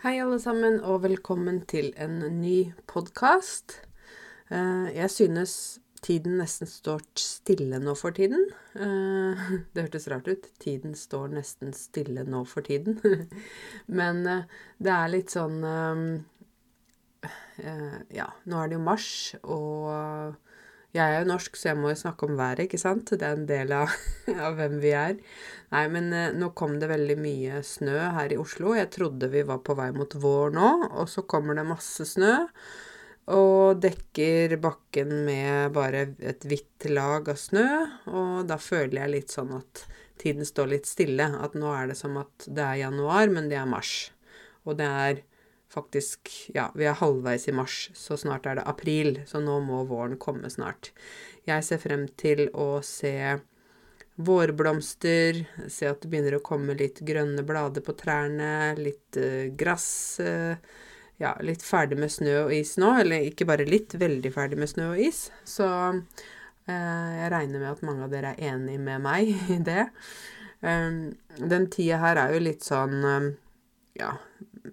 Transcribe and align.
Hei, 0.00 0.14
alle 0.16 0.38
sammen, 0.40 0.78
og 0.80 1.02
velkommen 1.02 1.58
til 1.68 1.90
en 2.00 2.22
ny 2.40 2.72
podkast. 2.88 3.84
Jeg 4.48 5.10
synes 5.12 5.76
tiden 6.00 6.38
nesten 6.40 6.64
står 6.72 7.04
stille 7.20 7.76
nå 7.84 7.92
for 8.00 8.08
tiden. 8.16 8.48
Eh, 8.80 9.36
det 9.76 9.84
hørtes 9.84 10.08
rart 10.08 10.24
ut. 10.32 10.48
Tiden 10.64 10.96
står 10.96 11.28
nesten 11.34 11.76
stille 11.76 12.24
nå 12.24 12.40
for 12.48 12.64
tiden. 12.64 12.96
Men 14.00 14.24
eh, 14.24 14.48
det 14.80 14.94
er 14.94 15.12
litt 15.12 15.36
sånn 15.36 15.60
eh, 15.68 16.00
Ja, 18.16 18.32
nå 18.48 18.56
er 18.56 18.72
det 18.72 18.80
jo 18.80 18.88
mars, 18.88 19.36
og 19.44 20.32
jeg 20.90 21.06
er 21.06 21.20
jo 21.20 21.28
norsk, 21.30 21.54
så 21.54 21.70
jeg 21.70 21.78
må 21.78 21.92
jo 21.92 21.98
snakke 22.00 22.26
om 22.26 22.36
været, 22.38 22.64
ikke 22.66 22.80
sant? 22.82 23.12
Det 23.14 23.22
er 23.22 23.36
en 23.36 23.46
del 23.46 23.72
av, 23.76 23.92
av 24.46 24.58
hvem 24.58 24.78
vi 24.82 24.90
er. 24.98 25.16
Nei, 25.70 25.84
men 25.94 26.10
eh, 26.16 26.32
nå 26.34 26.50
kom 26.58 26.78
det 26.82 26.90
veldig 26.90 27.16
mye 27.20 27.60
snø 27.66 27.96
her 28.16 28.34
i 28.34 28.38
Oslo. 28.40 28.74
Jeg 28.74 28.90
trodde 28.96 29.30
vi 29.30 29.44
var 29.46 29.62
på 29.66 29.76
vei 29.78 29.90
mot 29.94 30.16
vår 30.18 30.56
nå, 30.56 30.70
og 30.90 31.10
så 31.12 31.22
kommer 31.30 31.58
det 31.58 31.68
masse 31.68 32.08
snø. 32.10 32.34
Og 33.30 33.78
dekker 33.78 34.56
bakken 34.58 35.12
med 35.28 35.70
bare 35.76 36.08
et 36.26 36.42
hvitt 36.50 36.88
lag 36.90 37.28
av 37.30 37.38
snø. 37.38 37.68
Og 38.10 38.48
da 38.50 38.58
føler 38.58 39.04
jeg 39.04 39.14
litt 39.14 39.34
sånn 39.36 39.54
at 39.60 39.84
tiden 40.18 40.48
står 40.48 40.72
litt 40.72 40.90
stille. 40.90 41.28
At 41.38 41.54
nå 41.54 41.70
er 41.76 41.92
det 41.92 42.00
som 42.00 42.18
at 42.18 42.48
det 42.50 42.66
er 42.66 42.82
januar, 42.88 43.30
men 43.30 43.46
det 43.52 43.60
er 43.60 43.70
mars. 43.70 44.10
Og 44.66 44.80
det 44.80 44.90
er 44.90 45.22
faktisk 45.70 46.30
Ja, 46.54 46.70
vi 46.74 46.88
er 46.88 46.98
halvveis 46.98 47.46
i 47.48 47.54
mars, 47.54 47.88
så 47.94 48.18
snart 48.18 48.46
er 48.46 48.58
det 48.58 48.66
april, 48.68 49.20
så 49.26 49.40
nå 49.42 49.60
må 49.64 49.84
våren 49.88 50.18
komme 50.18 50.50
snart. 50.50 50.90
Jeg 51.48 51.64
ser 51.66 51.80
frem 51.82 52.08
til 52.20 52.48
å 52.54 52.80
se 52.86 53.38
vårblomster, 54.20 55.44
se 55.70 55.88
at 55.88 56.02
det 56.02 56.10
begynner 56.12 56.36
å 56.36 56.44
komme 56.44 56.76
litt 56.76 57.00
grønne 57.06 57.44
blader 57.46 57.84
på 57.84 57.94
trærne, 57.96 58.74
litt 58.76 59.16
uh, 59.16 59.48
gress. 59.56 59.90
Uh, 60.20 60.58
ja, 61.20 61.34
litt 61.44 61.62
ferdig 61.64 61.98
med 62.00 62.12
snø 62.12 62.36
og 62.46 62.54
is 62.56 62.76
nå, 62.80 62.94
eller 63.02 63.28
ikke 63.28 63.46
bare 63.48 63.68
litt, 63.68 63.94
veldig 64.00 64.32
ferdig 64.32 64.58
med 64.60 64.72
snø 64.72 64.90
og 64.94 65.02
is. 65.04 65.26
Så 65.48 65.68
uh, 65.68 67.10
jeg 67.16 67.30
regner 67.32 67.62
med 67.62 67.70
at 67.72 67.84
mange 67.86 68.06
av 68.06 68.12
dere 68.12 68.34
er 68.34 68.54
enig 68.54 68.78
med 68.82 69.04
meg 69.04 69.32
i 69.56 69.60
det. 69.64 69.86
Um, 70.60 71.14
den 71.40 71.70
tida 71.72 72.02
her 72.02 72.20
er 72.20 72.34
jo 72.34 72.42
litt 72.44 72.66
sånn 72.66 72.98
ja, 73.96 74.10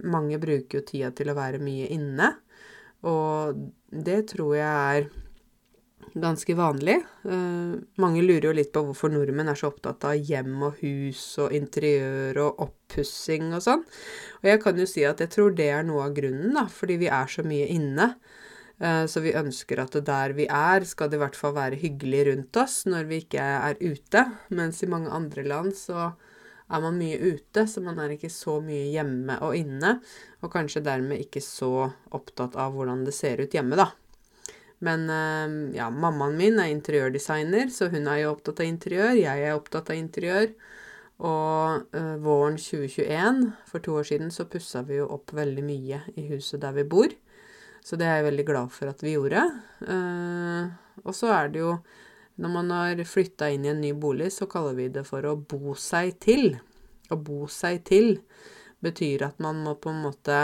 mange 0.03 0.39
bruker 0.41 0.79
jo 0.79 0.85
tida 0.85 1.13
til 1.15 1.31
å 1.31 1.37
være 1.37 1.61
mye 1.63 1.87
inne. 1.93 2.33
Og 3.07 3.57
det 3.91 4.23
tror 4.33 4.55
jeg 4.57 4.67
er 4.97 5.09
ganske 6.17 6.55
vanlig. 6.57 6.97
Uh, 7.25 7.77
mange 8.01 8.23
lurer 8.23 8.49
jo 8.49 8.55
litt 8.55 8.71
på 8.73 8.83
hvorfor 8.87 9.11
nordmenn 9.13 9.51
er 9.51 9.59
så 9.59 9.71
opptatt 9.71 10.05
av 10.07 10.17
hjem 10.17 10.55
og 10.69 10.81
hus 10.81 11.21
og 11.43 11.53
interiør 11.55 12.41
og 12.45 12.65
oppussing 12.67 13.51
og 13.53 13.63
sånn. 13.65 13.85
Og 14.41 14.49
jeg 14.51 14.61
kan 14.63 14.79
jo 14.79 14.87
si 14.89 15.05
at 15.07 15.21
jeg 15.23 15.33
tror 15.33 15.55
det 15.57 15.69
er 15.73 15.87
noe 15.87 16.07
av 16.07 16.17
grunnen, 16.17 16.53
da, 16.57 16.67
fordi 16.71 16.99
vi 17.03 17.11
er 17.11 17.31
så 17.31 17.45
mye 17.47 17.69
inne. 17.73 18.11
Uh, 18.77 19.05
så 19.09 19.23
vi 19.25 19.35
ønsker 19.37 19.81
at 19.81 19.97
der 20.05 20.35
vi 20.37 20.47
er, 20.49 20.85
skal 20.85 21.09
det 21.09 21.19
i 21.19 21.23
hvert 21.25 21.37
fall 21.37 21.55
være 21.57 21.81
hyggelig 21.81 22.27
rundt 22.31 22.61
oss 22.61 22.83
når 22.89 23.09
vi 23.09 23.21
ikke 23.25 23.43
er 23.71 23.81
ute. 23.81 24.25
Mens 24.53 24.83
i 24.83 24.91
mange 24.91 25.13
andre 25.13 25.45
land 25.47 25.75
så 25.77 26.11
er 26.67 26.83
man 26.83 26.97
mye 26.99 27.17
ute, 27.19 27.63
så 27.67 27.83
man 27.83 27.99
er 28.03 28.15
ikke 28.15 28.31
så 28.33 28.57
mye 28.63 28.89
hjemme 28.91 29.37
og 29.45 29.55
inne, 29.55 29.97
og 30.43 30.51
kanskje 30.51 30.83
dermed 30.83 31.23
ikke 31.23 31.43
så 31.43 31.87
opptatt 32.15 32.57
av 32.59 32.75
hvordan 32.75 33.05
det 33.07 33.15
ser 33.15 33.39
ut 33.43 33.55
hjemme, 33.55 33.79
da. 33.79 33.91
Men 34.85 35.07
eh, 35.09 35.77
ja, 35.77 35.89
mammaen 35.89 36.37
min 36.37 36.59
er 36.61 36.71
interiørdesigner, 36.73 37.71
så 37.73 37.89
hun 37.93 38.09
er 38.11 38.23
jo 38.23 38.33
opptatt 38.35 38.61
av 38.61 38.69
interiør. 38.69 39.15
Jeg 39.17 39.45
er 39.45 39.55
opptatt 39.57 39.89
av 39.93 39.97
interiør. 39.97 40.51
Og 41.17 41.95
uh, 41.97 42.15
våren 42.21 42.59
2021, 42.61 43.39
for 43.65 43.81
to 43.81 43.95
år 43.97 44.05
siden, 44.05 44.29
så 44.29 44.45
pussa 44.45 44.83
vi 44.85 44.99
jo 44.99 45.07
opp 45.15 45.33
veldig 45.33 45.63
mye 45.65 46.03
i 46.13 46.27
huset 46.29 46.61
der 46.61 46.75
vi 46.75 46.85
bor. 46.85 47.09
Så 47.81 47.97
det 47.97 48.05
er 48.05 48.19
jeg 48.19 48.27
veldig 48.27 48.45
glad 48.45 48.73
for 48.75 48.91
at 48.91 49.01
vi 49.01 49.15
gjorde. 49.15 49.47
Uh, 49.81 50.69
og 51.01 51.15
så 51.17 51.31
er 51.33 51.49
det 51.49 51.63
jo 51.63 51.71
når 52.37 52.53
man 52.53 52.71
har 52.73 53.01
flytta 53.09 53.49
inn 53.53 53.65
i 53.65 53.71
en 53.73 53.81
ny 53.81 53.91
bolig, 53.97 54.29
så 54.35 54.45
kaller 54.49 54.77
vi 54.77 54.87
det 54.93 55.03
for 55.07 55.25
å 55.25 55.35
bo 55.37 55.73
seg 55.77 56.19
til. 56.21 56.57
Å 57.09 57.17
bo 57.17 57.47
seg 57.49 57.81
til 57.87 58.17
betyr 58.83 59.25
at 59.25 59.39
man 59.41 59.63
må 59.65 59.73
på 59.81 59.89
en 59.89 60.03
måte 60.05 60.37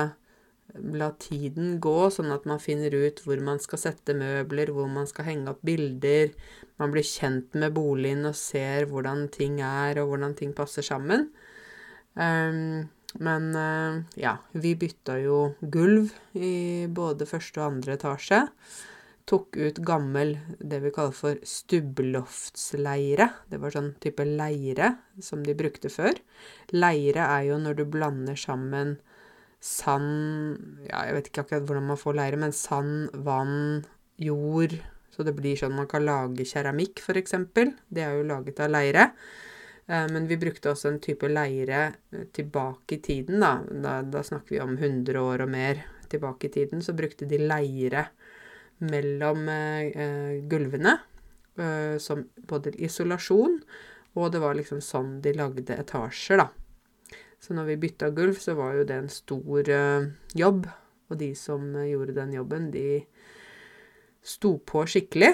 la 0.73 1.11
tiden 1.21 1.77
gå, 1.83 1.97
sånn 2.09 2.33
at 2.33 2.47
man 2.49 2.61
finner 2.61 2.95
ut 2.95 3.19
hvor 3.21 3.37
man 3.45 3.59
skal 3.61 3.81
sette 3.81 4.15
møbler, 4.17 4.71
hvor 4.73 4.89
man 4.89 5.05
skal 5.09 5.27
henge 5.27 5.51
opp 5.51 5.61
bilder. 5.65 6.33
Man 6.81 6.93
blir 6.95 7.05
kjent 7.05 7.53
med 7.59 7.75
boligen 7.75 8.25
og 8.25 8.37
ser 8.39 8.87
hvordan 8.89 9.27
ting 9.33 9.59
er, 9.61 10.01
og 10.01 10.13
hvordan 10.13 10.33
ting 10.39 10.55
passer 10.57 10.85
sammen. 10.85 11.27
Um, 12.17 12.89
men 13.21 13.51
uh, 13.53 14.01
ja, 14.17 14.39
vi 14.57 14.73
bytta 14.79 15.19
jo 15.21 15.43
gulv 15.61 16.09
i 16.33 16.89
både 16.89 17.29
første 17.29 17.61
og 17.61 17.75
andre 17.75 17.99
etasje 17.99 18.41
tok 19.29 19.55
ut 19.55 19.79
gammel, 19.85 20.35
det 20.59 20.81
vi 20.83 20.91
kaller 20.93 21.15
for 21.15 21.39
stubbeloftsleire. 21.47 23.29
Det 23.49 23.59
var 23.61 23.73
sånn 23.73 23.93
type 24.03 24.25
leire 24.27 24.93
som 25.23 25.43
de 25.45 25.55
brukte 25.57 25.91
før. 25.93 26.19
Leire 26.75 27.27
er 27.37 27.47
jo 27.49 27.59
når 27.61 27.79
du 27.79 27.85
blander 27.87 28.39
sammen 28.39 28.97
sand 29.63 30.83
Ja, 30.89 31.05
jeg 31.07 31.15
vet 31.15 31.29
ikke 31.29 31.45
akkurat 31.45 31.67
hvordan 31.67 31.87
man 31.93 31.99
får 31.99 32.17
leire, 32.19 32.39
men 32.41 32.51
sand, 32.55 33.13
vann, 33.23 33.85
jord 34.19 34.75
Så 35.13 35.23
det 35.23 35.35
blir 35.37 35.55
sånn 35.55 35.77
man 35.77 35.87
kan 35.87 36.03
lage 36.03 36.45
keramikk, 36.49 36.99
f.eks. 36.99 37.37
Det 37.87 38.03
er 38.03 38.17
jo 38.17 38.27
laget 38.27 38.59
av 38.65 38.71
leire. 38.73 39.11
Eh, 39.85 40.07
men 40.09 40.25
vi 40.27 40.39
brukte 40.41 40.71
også 40.71 40.89
en 40.89 40.97
type 41.03 41.29
leire 41.29 41.83
eh, 42.11 42.23
tilbake 42.33 42.97
i 42.97 43.01
tiden, 43.05 43.43
da. 43.43 43.59
Da, 43.61 43.99
da 44.01 44.23
snakker 44.25 44.55
vi 44.55 44.61
om 44.63 44.73
100 44.73 45.21
år 45.21 45.45
og 45.45 45.51
mer 45.53 45.83
tilbake 46.09 46.49
i 46.49 46.53
tiden. 46.55 46.81
Så 46.81 46.95
brukte 46.97 47.29
de 47.29 47.37
leire 47.37 48.07
mellom 48.79 49.47
eh, 49.49 50.41
gulvene 50.49 50.97
eh, 51.59 51.97
som 52.01 52.25
både 52.49 52.73
isolasjon, 52.81 53.59
og 54.13 54.31
det 54.33 54.41
var 54.43 54.57
liksom 54.57 54.81
sånn 54.83 55.17
de 55.25 55.33
lagde 55.37 55.77
etasjer, 55.77 56.43
da. 56.43 56.49
Så 57.43 57.55
når 57.57 57.73
vi 57.73 57.81
bytta 57.83 58.11
gulv, 58.15 58.37
så 58.39 58.55
var 58.55 58.77
jo 58.77 58.85
det 58.87 58.97
en 59.01 59.11
stor 59.11 59.69
eh, 59.69 60.09
jobb, 60.37 60.67
og 61.11 61.19
de 61.19 61.33
som 61.37 61.73
eh, 61.75 61.91
gjorde 61.91 62.17
den 62.17 62.35
jobben, 62.37 62.69
de 62.73 63.03
sto 64.23 64.55
på 64.63 64.85
skikkelig. 64.87 65.33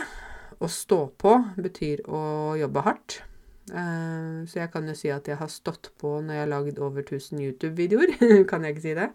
Å 0.59 0.67
stå 0.67 1.03
på 1.22 1.38
betyr 1.61 2.01
å 2.11 2.22
jobbe 2.59 2.81
hardt. 2.83 3.22
Så 3.69 4.57
jeg 4.57 4.72
kan 4.73 4.88
jo 4.89 4.95
si 4.97 5.11
at 5.13 5.29
jeg 5.29 5.38
har 5.39 5.51
stått 5.53 5.91
på 6.01 6.16
når 6.25 6.35
jeg 6.35 6.41
har 6.41 6.49
lagd 6.51 6.81
over 6.83 7.05
1000 7.05 7.39
YouTube-videoer. 7.45 8.11
kan 8.49 8.66
jeg 8.66 8.75
ikke 8.75 8.83
si 8.83 8.95
det? 8.97 9.05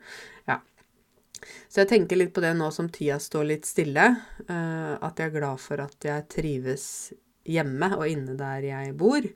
Ja. 0.48 0.62
Så 1.42 1.82
jeg 1.82 1.90
tenker 1.90 2.18
litt 2.18 2.32
på 2.34 2.42
det 2.44 2.54
nå 2.56 2.70
som 2.74 2.88
tida 2.92 3.18
står 3.20 3.48
litt 3.50 3.68
stille, 3.68 4.06
uh, 4.48 4.94
at 5.02 5.20
jeg 5.20 5.30
er 5.30 5.36
glad 5.36 5.60
for 5.62 5.82
at 5.84 6.06
jeg 6.06 6.28
trives 6.32 6.86
hjemme 7.44 7.90
og 7.98 8.06
inne 8.08 8.36
der 8.38 8.64
jeg 8.64 8.94
bor. 8.96 9.26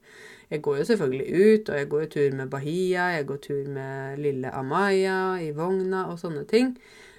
Jeg 0.49 0.63
går 0.65 0.79
jo 0.81 0.89
selvfølgelig 0.89 1.27
ut, 1.29 1.69
og 1.69 1.81
jeg 1.81 1.89
går 1.93 2.09
tur 2.15 2.37
med 2.39 2.51
Bahia, 2.53 3.11
jeg 3.19 3.29
går 3.29 3.41
tur 3.45 3.69
med 3.69 4.23
lille 4.23 4.53
Amaya 4.57 5.37
i 5.45 5.51
vogna 5.57 6.07
og 6.09 6.21
sånne 6.23 6.47
ting. 6.49 6.77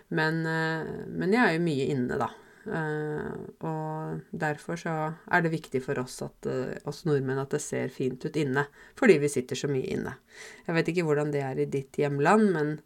Men, 0.10 0.42
uh, 0.48 1.06
men 1.06 1.36
jeg 1.36 1.44
er 1.44 1.58
jo 1.58 1.66
mye 1.68 1.90
inne, 1.94 2.22
da. 2.22 2.32
Uh, 2.70 3.46
og 3.66 4.34
derfor 4.36 4.78
så 4.78 4.96
er 5.30 5.46
det 5.46 5.54
viktig 5.54 5.84
for 5.86 6.02
oss, 6.02 6.18
at, 6.26 6.50
oss 6.90 7.04
nordmenn 7.08 7.40
at 7.42 7.54
det 7.54 7.62
ser 7.62 7.94
fint 7.94 8.26
ut 8.26 8.40
inne. 8.40 8.66
Fordi 8.98 9.20
vi 9.22 9.30
sitter 9.30 9.60
så 9.60 9.70
mye 9.70 9.86
inne. 9.94 10.18
Jeg 10.66 10.80
vet 10.80 10.92
ikke 10.92 11.06
hvordan 11.06 11.34
det 11.36 11.46
er 11.46 11.62
i 11.62 11.70
ditt 11.70 12.02
hjemland, 12.02 12.50
men 12.56 12.78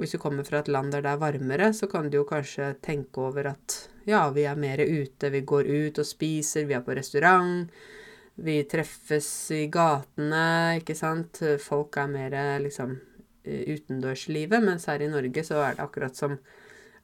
hvis 0.00 0.14
du 0.14 0.18
kommer 0.18 0.46
fra 0.46 0.62
et 0.62 0.70
land 0.72 0.94
der 0.94 1.04
det 1.04 1.12
er 1.12 1.20
varmere, 1.20 1.72
så 1.76 1.88
kan 1.90 2.08
du 2.10 2.20
jo 2.20 2.28
kanskje 2.28 2.72
tenke 2.84 3.20
over 3.20 3.52
at 3.52 3.76
ja, 4.08 4.24
vi 4.34 4.46
er 4.48 4.58
mer 4.58 4.80
ute, 4.82 5.30
vi 5.30 5.42
går 5.46 5.68
ut 5.68 6.00
og 6.00 6.08
spiser, 6.08 6.66
vi 6.66 6.74
er 6.74 6.84
på 6.84 6.96
restaurant, 6.96 7.68
vi 8.42 8.56
treffes 8.64 9.28
i 9.54 9.66
gatene, 9.70 10.80
ikke 10.80 10.96
sant. 10.96 11.42
Folk 11.60 11.98
er 12.00 12.10
mer 12.10 12.36
liksom 12.64 12.96
utendørslivet, 13.44 14.62
mens 14.64 14.88
her 14.88 15.02
i 15.04 15.10
Norge 15.10 15.44
så 15.44 15.60
er 15.66 15.76
det 15.76 15.84
akkurat 15.84 16.16
som 16.16 16.38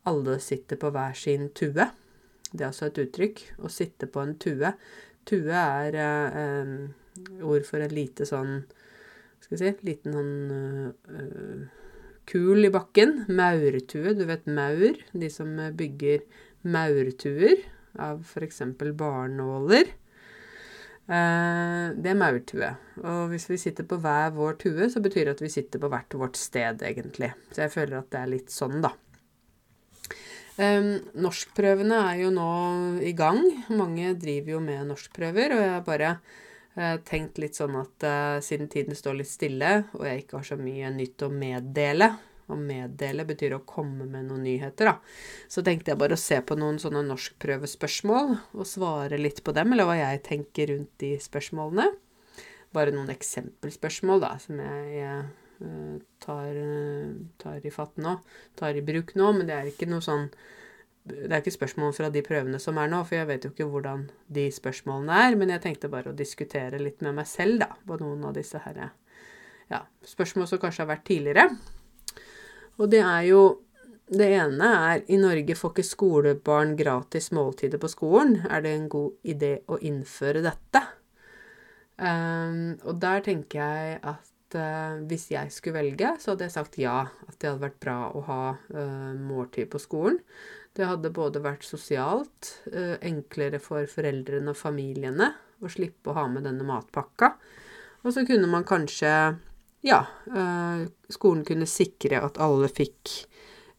alle 0.08 0.38
sitter 0.40 0.80
på 0.80 0.90
hver 0.94 1.16
sin 1.18 1.50
tue. 1.52 1.88
Det 2.48 2.64
er 2.64 2.70
også 2.70 2.88
et 2.88 3.00
uttrykk. 3.04 3.42
Å 3.60 3.70
sitte 3.72 4.08
på 4.08 4.22
en 4.24 4.34
tue. 4.40 4.72
Tue 5.28 5.52
er 5.52 5.98
eh, 6.00 6.74
ord 7.44 7.66
for 7.68 7.84
en 7.84 7.92
lite 7.92 8.24
sånn 8.24 8.62
Skal 9.42 9.50
vi 9.52 9.58
si 9.60 9.72
Liten 9.84 10.14
sånn 10.14 10.30
øh, 11.12 11.66
kul 12.28 12.68
i 12.68 12.72
bakken. 12.72 13.22
Maurtue. 13.28 14.14
Du 14.18 14.26
vet 14.28 14.46
maur? 14.46 15.00
De 15.12 15.30
som 15.32 15.54
bygger 15.78 16.22
maurtuer 16.68 17.64
av 17.98 18.20
f.eks. 18.22 18.62
barnåler. 18.98 19.90
Eh, 21.08 21.84
det 21.96 22.12
er 22.12 22.18
maurtue. 22.20 22.70
Og 23.00 23.32
hvis 23.32 23.48
vi 23.48 23.60
sitter 23.60 23.86
på 23.88 23.96
hver 24.02 24.34
vår 24.36 24.58
tue, 24.60 24.90
så 24.92 25.00
betyr 25.04 25.24
det 25.26 25.38
at 25.38 25.44
vi 25.44 25.52
sitter 25.52 25.80
på 25.80 25.88
hvert 25.92 26.16
vårt 26.20 26.36
sted, 26.36 26.84
egentlig. 26.84 27.32
Så 27.52 27.64
jeg 27.64 27.74
føler 27.74 28.00
at 28.00 28.10
det 28.12 28.20
er 28.20 28.34
litt 28.34 28.52
sånn, 28.52 28.82
da. 28.84 28.92
Um, 30.58 30.96
norskprøvene 31.22 32.00
er 32.10 32.24
jo 32.24 32.32
nå 32.34 32.50
i 33.06 33.14
gang. 33.16 33.40
Mange 33.70 34.12
driver 34.18 34.56
jo 34.56 34.62
med 34.64 34.88
norskprøver, 34.90 35.54
og 35.54 35.64
jeg 35.64 35.86
bare 35.86 36.12
tenkt 37.08 37.38
litt 37.42 37.58
sånn 37.58 37.74
at 37.80 38.04
uh, 38.06 38.38
siden 38.44 38.68
tiden 38.70 38.94
står 38.94 39.18
litt 39.18 39.30
stille, 39.30 39.70
og 39.96 40.04
jeg 40.06 40.22
ikke 40.22 40.38
har 40.38 40.46
så 40.46 40.58
mye 40.60 40.90
nytt 40.94 41.24
å 41.26 41.30
meddele 41.32 42.12
Å 42.48 42.56
meddele 42.56 43.26
betyr 43.28 43.56
å 43.56 43.64
komme 43.68 44.06
med 44.08 44.28
noen 44.30 44.46
nyheter, 44.46 44.88
da. 44.88 44.94
Så 45.52 45.60
tenkte 45.66 45.92
jeg 45.92 46.00
bare 46.00 46.16
å 46.16 46.20
se 46.20 46.38
på 46.40 46.56
noen 46.56 46.78
sånne 46.80 47.02
norskprøvespørsmål 47.04 48.30
og 48.54 48.68
svare 48.68 49.18
litt 49.20 49.42
på 49.44 49.52
dem, 49.52 49.74
eller 49.74 49.84
hva 49.84 49.98
jeg 49.98 50.22
tenker 50.30 50.70
rundt 50.72 50.94
de 51.02 51.10
spørsmålene. 51.20 51.90
Bare 52.72 52.94
noen 52.94 53.12
eksempelspørsmål, 53.12 54.24
da, 54.24 54.30
som 54.40 54.62
jeg, 54.64 54.86
jeg 54.96 55.26
uh, 55.60 55.98
tar, 56.24 56.56
uh, 56.56 57.12
tar, 57.42 57.60
i 57.60 57.74
fatt 57.74 58.00
nå. 58.00 58.16
Tar 58.56 58.80
i 58.80 58.86
bruk 58.86 59.12
nå, 59.20 59.28
men 59.36 59.50
det 59.50 59.58
er 59.58 59.68
ikke 59.68 59.90
noe 59.90 60.04
sånn 60.04 60.30
det 61.08 61.30
er 61.32 61.40
ikke 61.40 61.56
spørsmål 61.56 61.94
fra 61.96 62.10
de 62.12 62.22
prøvene 62.24 62.60
som 62.62 62.78
er 62.80 62.90
nå, 62.92 63.02
for 63.08 63.18
jeg 63.18 63.28
vet 63.30 63.46
jo 63.46 63.52
ikke 63.52 63.68
hvordan 63.72 64.06
de 64.34 64.46
spørsmålene 64.54 65.20
er. 65.26 65.36
Men 65.40 65.54
jeg 65.54 65.64
tenkte 65.64 65.90
bare 65.92 66.12
å 66.12 66.16
diskutere 66.16 66.80
litt 66.82 67.02
med 67.04 67.16
meg 67.18 67.28
selv, 67.30 67.62
da, 67.64 67.72
på 67.88 67.98
noen 68.00 68.26
av 68.28 68.36
disse 68.36 68.60
her, 68.64 68.88
ja, 69.68 69.82
spørsmål 70.06 70.48
som 70.48 70.60
kanskje 70.62 70.84
har 70.84 70.92
vært 70.92 71.08
tidligere. 71.08 71.48
Og 72.78 72.90
det 72.92 73.02
er 73.04 73.24
jo 73.30 73.42
Det 74.08 74.24
ene 74.24 74.68
er 74.88 75.02
i 75.12 75.18
Norge 75.20 75.52
får 75.52 75.74
ikke 75.74 75.82
skolebarn 75.84 76.70
gratis 76.78 77.26
måltider 77.36 77.76
på 77.76 77.90
skolen. 77.92 78.38
Er 78.48 78.62
det 78.64 78.70
en 78.72 78.86
god 78.88 79.18
idé 79.20 79.50
å 79.68 79.76
innføre 79.84 80.40
dette? 80.40 80.80
Um, 82.00 82.78
og 82.88 82.96
der 83.02 83.20
tenker 83.26 83.60
jeg 83.60 83.98
at 84.00 84.56
uh, 84.56 85.04
hvis 85.10 85.26
jeg 85.34 85.52
skulle 85.52 85.76
velge, 85.76 86.14
så 86.22 86.32
hadde 86.32 86.46
jeg 86.46 86.54
sagt 86.56 86.78
ja. 86.80 87.02
At 87.28 87.36
det 87.36 87.50
hadde 87.50 87.66
vært 87.66 87.80
bra 87.84 87.98
å 88.08 88.24
ha 88.30 88.40
uh, 88.56 89.12
måltid 89.12 89.68
på 89.74 89.82
skolen. 89.82 90.16
Det 90.78 90.86
hadde 90.86 91.10
både 91.10 91.40
vært 91.42 91.66
sosialt, 91.66 92.52
eh, 92.70 92.94
enklere 93.02 93.58
for 93.58 93.86
foreldrene 93.90 94.52
og 94.52 94.58
familiene 94.60 95.32
å 95.58 95.70
slippe 95.72 96.12
å 96.12 96.14
ha 96.14 96.26
med 96.30 96.46
denne 96.46 96.62
matpakka. 96.62 97.32
Og 98.04 98.14
så 98.14 98.26
kunne 98.26 98.46
man 98.46 98.64
kanskje 98.64 99.38
Ja, 99.80 100.06
eh, 100.26 100.88
skolen 101.08 101.44
kunne 101.46 101.66
sikre 101.66 102.18
at 102.20 102.36
alle 102.42 102.66
fikk 102.66 103.26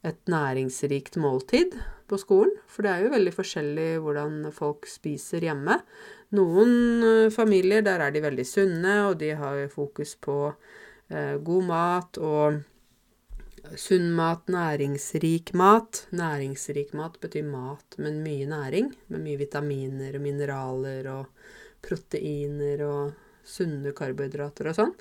et 0.02 0.26
næringsrikt 0.28 1.18
måltid 1.18 1.76
på 2.08 2.18
skolen. 2.18 2.54
For 2.68 2.84
det 2.84 2.92
er 2.92 3.04
jo 3.04 3.10
veldig 3.10 3.34
forskjellig 3.36 4.00
hvordan 4.00 4.54
folk 4.54 4.88
spiser 4.88 5.42
hjemme. 5.42 5.82
Noen 6.32 7.04
eh, 7.04 7.30
familier, 7.30 7.82
der 7.82 8.00
er 8.00 8.12
de 8.12 8.22
veldig 8.22 8.46
sunne, 8.48 9.10
og 9.10 9.20
de 9.20 9.36
har 9.36 9.68
fokus 9.68 10.16
på 10.16 10.54
god 11.10 11.64
mat 11.66 12.18
og 12.22 12.60
Sunn 13.76 14.12
mat, 14.16 14.48
næringsrik 14.48 15.54
mat. 15.54 16.06
Næringsrik 16.16 16.94
mat 16.98 17.18
betyr 17.22 17.46
mat 17.48 17.98
med 17.98 18.20
mye 18.24 18.48
næring. 18.50 18.92
Med 19.08 19.24
mye 19.26 19.40
vitaminer 19.40 20.16
og 20.16 20.24
mineraler 20.24 21.10
og 21.12 21.26
proteiner 21.86 22.84
og 22.88 23.14
sunne 23.48 23.94
karbohydrater 23.96 24.70
og 24.70 24.78
sånn. 24.78 24.94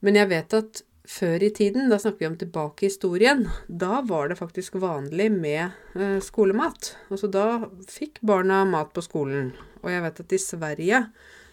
Men 0.00 0.16
jeg 0.16 0.30
vet 0.30 0.56
at 0.56 0.82
før 1.10 1.42
i 1.42 1.50
tiden, 1.54 1.90
da 1.90 1.98
snakker 2.00 2.22
vi 2.22 2.28
om 2.30 2.38
tilbake 2.40 2.86
i 2.86 2.90
historien, 2.90 3.44
da 3.66 4.00
var 4.06 4.30
det 4.30 4.38
faktisk 4.38 4.78
vanlig 4.80 5.30
med 5.32 5.98
eh, 5.98 6.20
skolemat. 6.24 6.94
Altså 7.10 7.30
da 7.32 7.46
fikk 7.90 8.20
barna 8.26 8.62
mat 8.68 8.94
på 8.94 9.04
skolen. 9.04 9.52
Og 9.82 9.90
jeg 9.92 10.04
vet 10.06 10.22
at 10.24 10.36
i 10.36 10.40
Sverige 10.40 11.02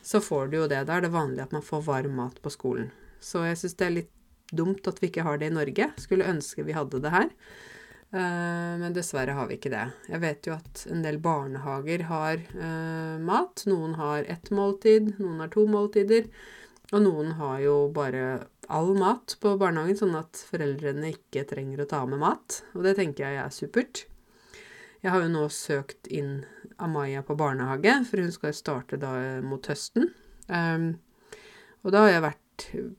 så 0.07 0.21
får 0.23 0.51
du 0.51 0.61
jo 0.61 0.69
det. 0.71 0.85
Da 0.87 0.97
er 0.97 1.07
det 1.07 1.15
vanlig 1.15 1.43
at 1.43 1.55
man 1.55 1.65
får 1.65 1.83
varm 1.87 2.19
mat 2.21 2.37
på 2.41 2.53
skolen. 2.53 2.91
Så 3.19 3.43
jeg 3.47 3.57
syns 3.59 3.75
det 3.79 3.87
er 3.87 3.97
litt 3.97 4.13
dumt 4.51 4.87
at 4.87 5.01
vi 5.01 5.09
ikke 5.11 5.25
har 5.27 5.39
det 5.41 5.51
i 5.51 5.55
Norge. 5.55 5.89
Skulle 5.99 6.29
ønske 6.29 6.65
vi 6.67 6.75
hadde 6.77 7.01
det 7.03 7.13
her. 7.13 7.31
Uh, 8.07 8.79
men 8.79 8.93
dessverre 8.95 9.35
har 9.35 9.49
vi 9.49 9.57
ikke 9.57 9.71
det. 9.73 9.83
Jeg 10.07 10.23
vet 10.23 10.47
jo 10.47 10.53
at 10.55 10.85
en 10.87 11.01
del 11.03 11.17
barnehager 11.19 12.05
har 12.07 12.39
uh, 12.55 13.17
mat. 13.19 13.65
Noen 13.67 13.97
har 13.99 14.27
ett 14.31 14.51
måltid, 14.55 15.17
noen 15.19 15.43
har 15.43 15.51
to 15.51 15.65
måltider. 15.67 16.29
Og 16.95 17.03
noen 17.03 17.33
har 17.35 17.57
jo 17.65 17.75
bare 17.91 18.45
all 18.71 18.93
mat 18.95 19.35
på 19.43 19.57
barnehagen, 19.59 19.99
sånn 19.99 20.15
at 20.15 20.39
foreldrene 20.47 21.11
ikke 21.17 21.43
trenger 21.49 21.83
å 21.83 21.89
ta 21.91 22.05
med 22.07 22.21
mat. 22.23 22.61
Og 22.77 22.87
det 22.87 22.95
tenker 22.99 23.27
jeg 23.27 23.41
er 23.43 23.51
supert. 23.51 24.05
Jeg 25.03 25.11
har 25.11 25.23
jo 25.23 25.33
nå 25.33 25.43
søkt 25.51 26.07
inn 26.07 26.45
Amaya 26.79 27.25
på 27.27 27.35
barnehage, 27.37 27.91
for 28.07 28.23
hun 28.23 28.31
skal 28.31 28.55
starte 28.55 28.99
da 29.01 29.11
mot 29.43 29.67
høsten. 29.67 30.09
Og 30.47 31.93
da 31.93 32.01
har 32.05 32.11
jeg 32.11 32.23
vært 32.23 32.46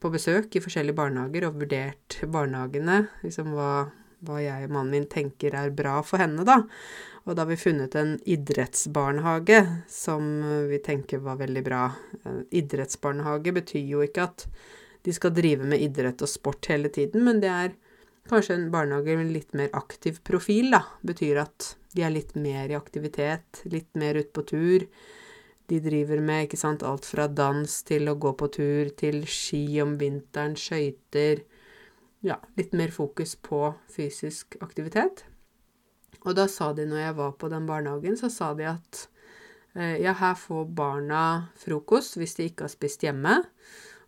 på 0.00 0.10
besøk 0.12 0.54
i 0.56 0.62
forskjellige 0.62 0.96
barnehager 0.98 1.48
og 1.48 1.60
vurdert 1.62 2.18
barnehagene. 2.30 3.00
Liksom 3.24 3.52
hva, 3.56 3.88
hva 4.26 4.40
jeg 4.42 4.68
og 4.68 4.74
mannen 4.76 4.94
min 4.94 5.08
tenker 5.10 5.56
er 5.58 5.74
bra 5.74 5.98
for 6.06 6.22
henne, 6.22 6.46
da. 6.46 6.62
Og 7.26 7.34
da 7.36 7.44
har 7.44 7.50
vi 7.50 7.60
funnet 7.60 7.96
en 7.98 8.14
idrettsbarnehage 8.24 9.60
som 9.92 10.30
vi 10.70 10.78
tenker 10.84 11.20
var 11.24 11.40
veldig 11.42 11.64
bra. 11.66 11.82
Idrettsbarnehage 12.56 13.52
betyr 13.58 13.84
jo 13.84 14.04
ikke 14.06 14.24
at 14.30 14.46
de 15.04 15.12
skal 15.14 15.34
drive 15.36 15.66
med 15.68 15.82
idrett 15.84 16.24
og 16.24 16.30
sport 16.30 16.70
hele 16.72 16.90
tiden, 16.92 17.26
men 17.26 17.42
det 17.44 17.52
er 17.52 17.76
kanskje 18.28 18.56
en 18.56 18.70
barnehage 18.72 19.16
med 19.20 19.32
litt 19.32 19.54
mer 19.56 19.68
aktiv 19.76 20.22
profil, 20.24 20.72
da. 20.72 20.82
Betyr 21.04 21.42
at 21.44 21.74
de 21.94 22.04
er 22.04 22.14
litt 22.14 22.34
mer 22.36 22.72
i 22.72 22.76
aktivitet, 22.78 23.62
litt 23.68 23.90
mer 23.98 24.18
ute 24.20 24.32
på 24.36 24.44
tur 24.48 24.88
de 25.68 25.80
driver 25.84 26.20
med, 26.24 26.46
ikke 26.46 26.60
sant, 26.60 26.84
alt 26.86 27.04
fra 27.04 27.28
dans 27.28 27.72
til 27.88 28.08
å 28.08 28.16
gå 28.16 28.32
på 28.40 28.48
tur, 28.54 28.88
til 28.96 29.22
ski 29.28 29.80
om 29.84 29.98
vinteren, 30.00 30.56
skøyter 30.56 31.44
Ja, 32.24 32.40
litt 32.58 32.72
mer 32.74 32.90
fokus 32.90 33.36
på 33.38 33.60
fysisk 33.94 34.56
aktivitet. 34.64 35.22
Og 36.24 36.34
da 36.34 36.48
sa 36.50 36.72
de, 36.74 36.82
når 36.88 36.98
jeg 36.98 37.16
var 37.20 37.36
på 37.38 37.50
den 37.52 37.68
barnehagen, 37.68 38.16
så 38.18 38.30
sa 38.32 38.50
de 38.58 38.66
at 38.66 39.04
eh, 39.76 40.00
ja, 40.02 40.16
her 40.18 40.34
får 40.34 40.66
barna 40.74 41.22
frokost 41.62 42.18
hvis 42.18 42.34
de 42.34 42.48
ikke 42.50 42.66
har 42.66 42.74
spist 42.74 43.06
hjemme. 43.06 43.38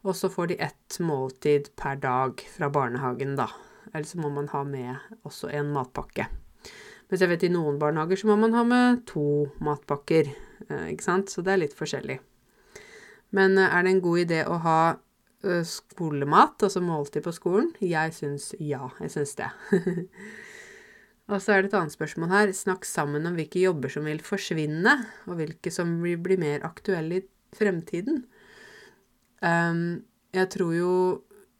Og 0.03 0.17
så 0.17 0.33
får 0.33 0.51
de 0.51 0.59
ett 0.65 0.99
måltid 1.05 1.71
per 1.79 2.01
dag 2.03 2.43
fra 2.51 2.73
barnehagen, 2.73 3.37
da. 3.39 3.47
Eller 3.93 4.09
så 4.09 4.19
må 4.19 4.33
man 4.35 4.51
ha 4.51 4.65
med 4.67 5.23
også 5.23 5.53
en 5.55 5.71
matpakke. 5.77 6.27
Mens 7.11 7.23
jeg 7.23 7.31
vet 7.31 7.47
i 7.47 7.55
noen 7.55 7.79
barnehager 7.79 8.19
så 8.19 8.31
må 8.31 8.41
man 8.43 8.55
ha 8.59 8.67
med 8.67 9.05
to 9.11 9.51
matpakker. 9.63 10.31
Eh, 10.69 10.91
ikke 10.95 11.07
sant? 11.07 11.33
Så 11.33 11.45
det 11.45 11.55
er 11.55 11.63
litt 11.65 11.77
forskjellig. 11.79 12.19
Men 13.37 13.57
eh, 13.59 13.71
er 13.71 13.87
det 13.87 13.95
en 13.95 14.03
god 14.05 14.23
idé 14.25 14.43
å 14.47 14.59
ha 14.65 14.81
eh, 14.91 15.63
skolemat, 15.67 16.67
altså 16.67 16.83
måltid 16.85 17.25
på 17.27 17.35
skolen? 17.37 17.73
Jeg 17.85 18.15
syns 18.17 18.51
ja. 18.59 18.91
Jeg 19.01 19.15
syns 19.17 19.37
det. 19.41 19.51
og 21.31 21.39
så 21.39 21.55
er 21.55 21.63
det 21.63 21.73
et 21.73 21.79
annet 21.81 21.97
spørsmål 21.97 22.35
her. 22.35 22.55
Snakk 22.57 22.89
sammen 22.89 23.29
om 23.31 23.39
hvilke 23.39 23.63
jobber 23.63 23.93
som 23.93 24.09
vil 24.09 24.23
forsvinne, 24.25 24.99
og 25.29 25.41
hvilke 25.41 25.73
som 25.75 25.99
vil 26.05 26.21
bli 26.21 26.39
mer 26.41 26.67
aktuelle 26.69 27.23
i 27.23 27.27
fremtiden. 27.57 28.25
Um, 29.41 30.03
jeg 30.37 30.51
tror 30.53 30.75
jo 30.77 30.93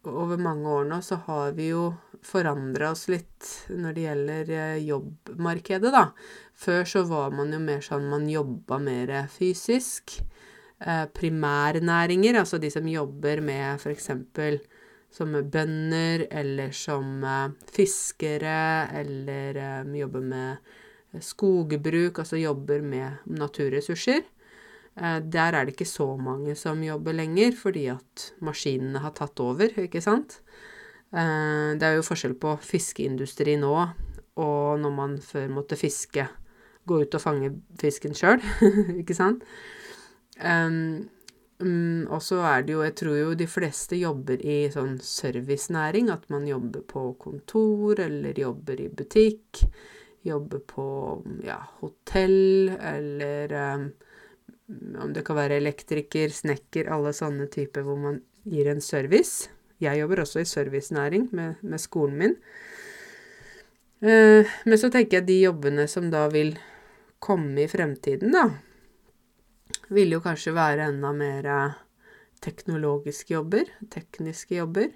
over 0.09 0.41
mange 0.41 0.69
år 0.69 0.87
nå 0.89 1.01
så 1.05 1.21
har 1.27 1.53
vi 1.57 1.71
jo 1.73 1.91
forandra 2.25 2.91
oss 2.95 3.07
litt 3.13 3.49
når 3.73 3.97
det 3.97 4.05
gjelder 4.05 4.53
jobbmarkedet, 4.85 5.93
da. 5.93 6.11
Før 6.57 6.85
så 6.89 7.05
var 7.09 7.33
man 7.37 7.53
jo 7.53 7.61
mer 7.63 7.81
sånn 7.85 8.09
man 8.11 8.29
jobba 8.29 8.79
mer 8.83 9.15
fysisk. 9.33 10.21
Eh, 10.81 11.07
primærnæringer, 11.13 12.39
altså 12.41 12.57
de 12.61 12.71
som 12.73 12.87
jobber 12.89 13.43
med 13.45 13.81
f.eks. 13.81 14.11
som 15.13 15.35
bønder, 15.53 16.27
eller 16.31 16.73
som 16.73 17.25
eh, 17.25 17.51
fiskere, 17.73 18.89
eller 19.03 19.61
eh, 19.61 19.97
jobber 20.01 20.25
med 20.25 21.21
skogbruk, 21.21 22.23
altså 22.23 22.41
jobber 22.41 22.81
med 22.81 23.29
naturressurser. 23.29 24.25
Eh, 24.97 25.21
der 25.23 25.55
er 25.55 25.65
det 25.65 25.77
ikke 25.77 25.89
så 25.89 26.09
mange 26.19 26.57
som 26.59 26.83
jobber 26.83 27.15
lenger, 27.17 27.53
fordi 27.57 27.87
at 27.95 28.31
maskinene 28.41 29.03
har 29.05 29.15
tatt 29.17 29.41
over, 29.41 29.71
ikke 29.79 30.03
sant? 30.05 30.41
Eh, 31.13 31.77
det 31.79 31.87
er 31.87 31.99
jo 31.99 32.07
forskjell 32.07 32.39
på 32.41 32.57
fiskeindustri 32.65 33.59
nå 33.61 33.75
og 34.41 34.81
når 34.81 34.93
man 34.95 35.17
før 35.23 35.49
måtte 35.53 35.79
fiske 35.79 36.27
gå 36.89 37.01
ut 37.03 37.17
og 37.17 37.23
fange 37.23 37.53
fisken 37.81 38.17
sjøl, 38.17 38.43
ikke 39.03 39.17
sant? 39.17 39.45
Um, 40.41 41.09
og 42.09 42.23
så 42.25 42.39
er 42.49 42.63
det 42.65 42.73
jo 42.73 42.79
Jeg 42.81 42.95
tror 42.97 43.17
jo 43.19 43.33
de 43.37 43.47
fleste 43.51 43.99
jobber 44.01 44.41
i 44.41 44.63
sånn 44.73 44.97
servicenæring, 45.05 46.09
at 46.09 46.25
man 46.33 46.47
jobber 46.49 46.87
på 46.89 47.11
kontor 47.21 48.01
eller 48.01 48.39
jobber 48.39 48.81
i 48.81 48.89
butikk. 48.89 49.61
Jobber 50.25 50.63
på 50.65 50.87
ja, 51.45 51.59
hotell 51.83 52.73
eller 52.79 53.53
um, 53.77 53.91
om 55.01 55.13
det 55.15 55.25
kan 55.27 55.39
være 55.39 55.59
elektriker, 55.61 56.33
snekker, 56.35 56.91
alle 56.93 57.13
sånne 57.17 57.49
typer 57.53 57.85
hvor 57.87 57.99
man 58.01 58.21
gir 58.49 58.71
en 58.71 58.83
service. 58.85 59.51
Jeg 59.81 60.01
jobber 60.03 60.23
også 60.25 60.43
i 60.43 60.49
servicenæring 60.49 61.29
med, 61.37 61.61
med 61.63 61.81
skolen 61.81 62.19
min. 62.21 62.37
Uh, 64.01 64.49
men 64.65 64.81
så 64.81 64.89
tenker 64.93 65.21
jeg 65.21 65.29
de 65.29 65.39
jobbene 65.43 65.87
som 65.91 66.09
da 66.13 66.27
vil 66.33 66.55
komme 67.21 67.65
i 67.65 67.69
fremtiden, 67.69 68.33
da, 68.33 68.47
vil 69.93 70.15
jo 70.15 70.23
kanskje 70.25 70.55
være 70.57 70.87
enda 70.89 71.11
mer 71.13 71.47
eh, 71.47 71.79
teknologiske 72.41 73.35
jobber, 73.35 73.69
tekniske 73.93 74.57
jobber. 74.57 74.89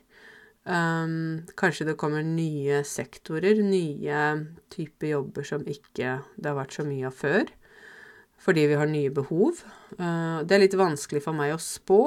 Um, 0.65 1.45
kanskje 1.61 1.91
det 1.91 1.99
kommer 2.01 2.25
nye 2.25 2.81
sektorer, 2.89 3.61
nye 3.61 4.21
typer 4.73 5.11
jobber 5.11 5.45
som 5.45 5.67
ikke 5.69 6.15
det 6.39 6.49
har 6.49 6.57
vært 6.57 6.79
så 6.79 6.87
mye 6.89 7.11
av 7.11 7.19
før. 7.19 7.53
Fordi 8.45 8.67
vi 8.69 8.77
har 8.77 8.91
nye 8.91 9.13
behov. 9.15 9.63
Uh, 9.97 10.45
det 10.45 10.57
er 10.57 10.67
litt 10.67 10.77
vanskelig 10.77 11.23
for 11.25 11.37
meg 11.37 11.55
å 11.55 11.61
spå. 11.63 12.03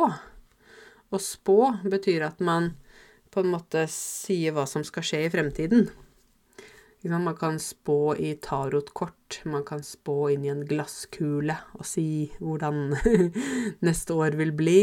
Å 1.07 1.21
spå 1.21 1.59
betyr 1.87 2.27
at 2.27 2.43
man 2.43 2.75
på 3.33 3.41
en 3.41 3.53
måte 3.53 3.85
sier 3.91 4.53
hva 4.55 4.67
som 4.69 4.85
skal 4.85 5.05
skje 5.05 5.23
i 5.25 5.31
fremtiden. 5.33 5.89
Man 7.07 7.35
kan 7.39 7.59
spå 7.61 8.15
i 8.19 8.33
tarotkort, 8.41 9.37
man 9.45 9.63
kan 9.63 9.83
spå 9.85 10.31
inn 10.33 10.43
i 10.43 10.49
en 10.51 10.65
glasskule 10.67 11.55
og 11.77 11.85
si 11.87 12.33
hvordan 12.41 12.97
neste 13.87 14.17
år 14.17 14.35
vil 14.39 14.51
bli. 14.57 14.79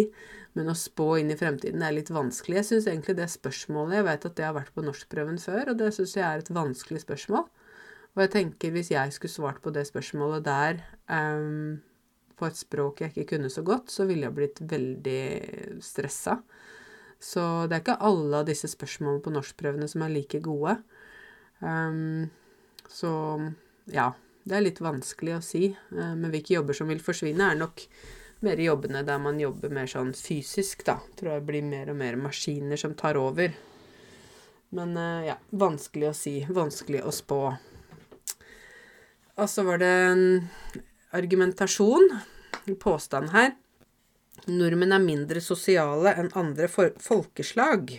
Men 0.55 0.71
å 0.71 0.77
spå 0.79 1.17
inn 1.19 1.33
i 1.35 1.37
fremtiden 1.37 1.83
er 1.83 1.97
litt 1.97 2.13
vanskelig. 2.15 2.61
Jeg 2.61 2.69
syns 2.69 2.87
egentlig 2.87 3.17
det 3.19 3.27
spørsmålet 3.33 3.99
Jeg 3.99 4.07
vet 4.07 4.27
at 4.29 4.37
det 4.39 4.47
har 4.47 4.57
vært 4.57 4.73
på 4.77 4.87
norskprøven 4.87 5.41
før, 5.43 5.73
og 5.73 5.81
det 5.83 5.91
syns 5.97 6.15
jeg 6.17 6.25
er 6.25 6.45
et 6.45 6.53
vanskelig 6.55 7.03
spørsmål. 7.03 7.49
Og 8.15 8.23
jeg 8.23 8.33
tenker 8.37 8.73
hvis 8.73 8.93
jeg 8.95 9.17
skulle 9.17 9.35
svart 9.35 9.59
på 9.65 9.75
det 9.75 9.83
spørsmålet 9.91 10.47
der 10.47 10.85
um, 11.09 11.81
på 12.39 12.49
et 12.49 12.59
språk 12.59 13.03
jeg 13.03 13.15
ikke 13.15 13.37
kunne 13.37 13.51
så 13.53 13.65
godt, 13.67 13.93
så 13.93 14.07
ville 14.09 14.27
jeg 14.27 14.37
blitt 14.37 14.63
veldig 14.71 15.83
stressa. 15.85 16.39
Så 17.25 17.43
det 17.69 17.77
er 17.77 17.85
ikke 17.85 18.01
alle 18.05 18.43
av 18.43 18.49
disse 18.49 18.69
spørsmålene 18.69 19.23
på 19.25 19.33
norskprøvene 19.33 19.89
som 19.89 20.05
er 20.05 20.13
like 20.13 20.41
gode. 20.45 20.77
Um, 21.61 22.27
så 22.91 23.13
ja, 23.91 24.11
det 24.45 24.59
er 24.59 24.67
litt 24.67 24.83
vanskelig 24.85 25.39
å 25.39 25.45
si. 25.45 25.71
Uh, 25.95 26.13
men 26.19 26.29
hvilke 26.35 26.59
jobber 26.59 26.77
som 26.77 26.91
vil 26.91 27.03
forsvinne, 27.03 27.53
er 27.55 27.61
nok 27.61 27.87
mer 28.45 28.61
jobbene 28.61 29.01
der 29.07 29.21
man 29.23 29.39
jobber 29.41 29.73
mer 29.73 29.89
sånn 29.89 30.13
fysisk, 30.19 30.85
da. 30.85 30.99
Tror 31.17 31.39
jeg 31.39 31.47
blir 31.49 31.65
mer 31.65 31.95
og 31.95 32.01
mer 32.03 32.19
maskiner 32.21 32.81
som 32.81 32.97
tar 32.99 33.17
over. 33.21 33.55
Men 34.75 34.97
uh, 34.99 35.23
ja, 35.25 35.39
vanskelig 35.55 36.11
å 36.11 36.17
si. 36.19 36.35
Vanskelig 36.51 37.05
å 37.07 37.15
spå. 37.15 37.41
Og 39.35 39.49
så 39.51 39.65
var 39.67 39.81
det 39.81 39.95
en 40.11 40.27
argumentasjon, 41.15 42.11
påstand 42.81 43.31
her. 43.35 43.55
Nordmenn 44.51 44.93
er 44.93 45.03
mindre 45.03 45.41
sosiale 45.41 46.13
enn 46.19 46.33
andre 46.37 46.67
folkeslag. 46.69 47.95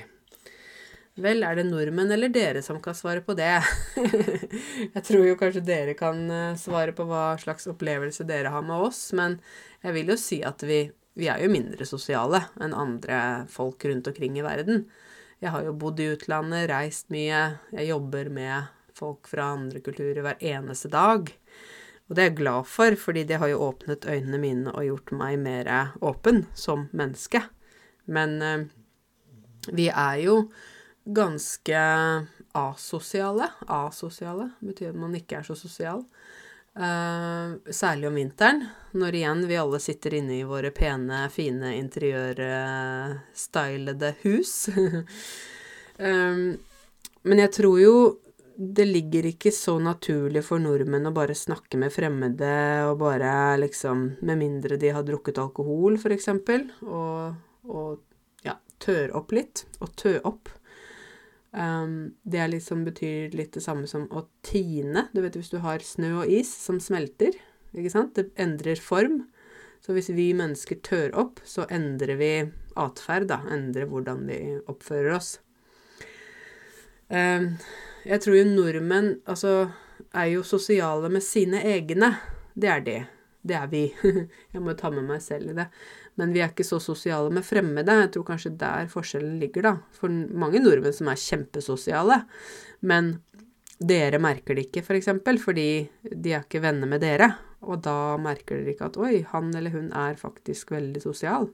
Vel, 1.16 1.46
er 1.48 1.56
det 1.56 1.64
nordmenn 1.70 2.12
eller 2.12 2.28
dere 2.34 2.60
som 2.62 2.82
kan 2.84 2.96
svare 2.98 3.22
på 3.24 3.38
det? 3.40 3.54
jeg 4.96 5.04
tror 5.08 5.24
jo 5.24 5.38
kanskje 5.40 5.64
dere 5.64 5.94
kan 5.96 6.20
eh, 6.28 6.58
svare 6.60 6.92
på 6.96 7.06
hva 7.08 7.38
slags 7.40 7.70
opplevelse 7.72 8.28
dere 8.28 8.52
har 8.52 8.66
med 8.68 8.84
oss, 8.90 9.08
men 9.16 9.38
jeg 9.86 9.96
vil 9.96 10.12
jo 10.12 10.18
si 10.20 10.42
at 10.44 10.66
vi, 10.68 10.82
vi 11.16 11.30
er 11.32 11.40
jo 11.40 11.54
mindre 11.54 11.88
sosiale 11.88 12.44
enn 12.60 12.76
andre 12.76 13.20
folk 13.48 13.88
rundt 13.88 14.12
omkring 14.12 14.36
i 14.42 14.44
verden. 14.44 14.84
Jeg 15.40 15.56
har 15.56 15.64
jo 15.64 15.78
bodd 15.80 16.04
i 16.04 16.10
utlandet, 16.12 16.68
reist 16.74 17.08
mye, 17.16 17.46
jeg 17.72 17.90
jobber 17.94 18.28
med 18.36 18.68
folk 18.96 19.32
fra 19.32 19.54
andre 19.56 19.80
kulturer 19.86 20.20
hver 20.20 20.44
eneste 20.44 20.92
dag. 20.92 21.32
Og 22.06 22.16
det 22.16 22.22
er 22.22 22.30
jeg 22.30 22.38
glad 22.38 22.68
for, 22.70 22.96
fordi 23.02 23.24
det 23.26 23.40
har 23.42 23.50
jo 23.50 23.64
åpnet 23.66 24.06
øynene 24.06 24.38
mine 24.42 24.74
og 24.74 24.86
gjort 24.86 25.12
meg 25.18 25.40
mer 25.42 25.70
åpen 26.06 26.44
som 26.54 26.86
menneske. 26.94 27.42
Men 28.06 28.42
eh, 28.42 28.66
vi 29.74 29.90
er 29.90 30.16
jo 30.22 30.52
ganske 31.06 31.78
asosiale. 32.56 33.50
Asosiale 33.68 34.52
betyr 34.62 34.90
at 34.94 35.02
man 35.02 35.16
ikke 35.18 35.36
er 35.40 35.44
så 35.48 35.56
sosial. 35.58 36.06
Uh, 36.76 37.56
særlig 37.72 38.08
om 38.10 38.18
vinteren, 38.20 38.66
når 39.00 39.16
igjen 39.16 39.48
vi 39.48 39.56
alle 39.56 39.80
sitter 39.80 40.12
inne 40.18 40.42
i 40.42 40.44
våre 40.44 40.72
pene, 40.76 41.30
fine 41.32 41.72
interiørstylede 41.78 44.10
hus. 44.26 44.68
um, 44.76 45.08
men 47.28 47.40
jeg 47.40 47.52
tror 47.56 47.80
jo 47.80 48.20
det 48.56 48.86
ligger 48.88 49.26
ikke 49.28 49.52
så 49.52 49.76
naturlig 49.84 50.44
for 50.48 50.62
nordmenn 50.64 51.10
å 51.10 51.14
bare 51.16 51.36
snakke 51.36 51.80
med 51.80 51.92
fremmede 51.92 52.52
og 52.88 53.02
bare 53.02 53.32
liksom 53.60 54.06
Med 54.24 54.40
mindre 54.40 54.78
de 54.80 54.94
har 54.96 55.04
drukket 55.04 55.42
alkohol, 55.42 55.98
eksempel, 56.16 56.70
og, 56.88 57.36
og 57.68 58.46
ja, 58.48 58.56
tør 58.80 59.12
opp 59.20 59.34
litt. 59.36 59.66
Og 59.84 59.92
tø 60.00 60.18
opp. 60.24 60.52
Um, 61.56 62.16
det 62.24 62.48
liksom 62.52 62.84
betyr 62.88 63.36
litt 63.36 63.54
det 63.56 63.64
samme 63.64 63.88
som 63.88 64.08
å 64.12 64.26
tine. 64.44 65.08
Du 65.16 65.22
vet 65.24 65.36
hvis 65.36 65.52
du 65.52 65.60
har 65.64 65.84
snø 65.84 66.12
og 66.22 66.32
is 66.32 66.52
som 66.52 66.80
smelter, 66.84 67.36
ikke 67.76 67.92
sant? 67.92 68.16
Det 68.16 68.32
endrer 68.40 68.80
form. 68.80 69.26
Så 69.84 69.96
hvis 69.96 70.10
vi 70.16 70.32
mennesker 70.36 70.80
tør 70.84 71.12
opp, 71.16 71.42
så 71.46 71.68
endrer 71.72 72.18
vi 72.20 72.32
atferd, 72.80 73.28
da. 73.30 73.42
Endrer 73.52 73.88
hvordan 73.92 74.24
vi 74.28 74.40
oppfører 74.72 75.16
oss. 75.20 75.36
Um, 77.12 77.54
jeg 78.06 78.22
tror 78.22 78.38
jo 78.38 78.46
nordmenn 78.48 79.12
altså 79.26 79.56
er 80.16 80.30
jo 80.34 80.46
sosiale 80.46 81.10
med 81.12 81.24
sine 81.26 81.62
egne. 81.66 82.14
Det 82.54 82.72
er 82.72 82.84
det. 82.86 83.02
Det 83.46 83.56
er 83.58 83.70
vi. 83.72 83.84
jeg 84.54 84.62
må 84.62 84.74
jo 84.74 84.80
ta 84.80 84.92
med 84.94 85.08
meg 85.08 85.24
selv 85.24 85.52
i 85.52 85.58
det. 85.58 85.68
Men 86.20 86.32
vi 86.34 86.42
er 86.42 86.54
ikke 86.54 86.68
så 86.68 86.80
sosiale 86.82 87.32
med 87.34 87.46
fremmede. 87.46 87.98
Jeg 88.06 88.14
tror 88.16 88.28
kanskje 88.30 88.54
der 88.60 88.88
forskjellen 88.92 89.40
ligger, 89.42 89.68
da. 89.68 89.74
For 89.96 90.12
mange 90.12 90.62
nordmenn 90.64 90.96
som 90.96 91.10
er 91.12 91.20
kjempesosiale. 91.20 92.22
Men 92.88 93.18
dere 93.76 94.22
merker 94.24 94.56
det 94.56 94.70
ikke, 94.70 94.82
f.eks., 94.82 94.88
for 94.88 95.00
eksempel, 95.00 95.42
fordi 95.42 95.68
de 96.08 96.32
er 96.32 96.46
ikke 96.46 96.64
venner 96.64 96.90
med 96.90 97.04
dere. 97.04 97.34
Og 97.66 97.82
da 97.84 98.16
merker 98.22 98.62
dere 98.62 98.76
ikke 98.76 98.90
at 98.92 98.98
'oi, 99.02 99.26
han 99.34 99.52
eller 99.58 99.74
hun 99.74 99.92
er 99.92 100.16
faktisk 100.20 100.72
veldig 100.72 101.02
sosial'. 101.04 101.50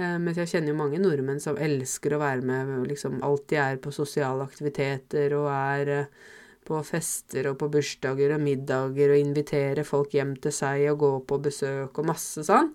Eh, 0.00 0.18
mens 0.18 0.38
jeg 0.40 0.48
kjenner 0.48 0.72
jo 0.72 0.78
mange 0.78 1.00
nordmenn 1.02 1.40
som 1.42 1.58
elsker 1.60 2.14
å 2.16 2.22
være 2.22 2.46
med, 2.48 2.70
liksom 2.88 3.18
alltid 3.24 3.58
er 3.60 3.82
på 3.82 3.92
sosiale 3.92 4.46
aktiviteter 4.46 5.34
og 5.36 5.50
er 5.52 5.92
eh, 5.96 6.30
på 6.62 6.78
fester 6.86 7.50
og 7.50 7.58
på 7.60 7.68
bursdager 7.74 8.36
og 8.36 8.42
middager 8.44 9.12
og 9.12 9.20
inviterer 9.20 9.84
folk 9.86 10.14
hjem 10.16 10.36
til 10.40 10.54
seg 10.54 10.86
og 10.92 11.00
går 11.02 11.18
på 11.28 11.40
besøk 11.48 11.98
og 12.00 12.08
masse 12.12 12.44
sånn. 12.46 12.70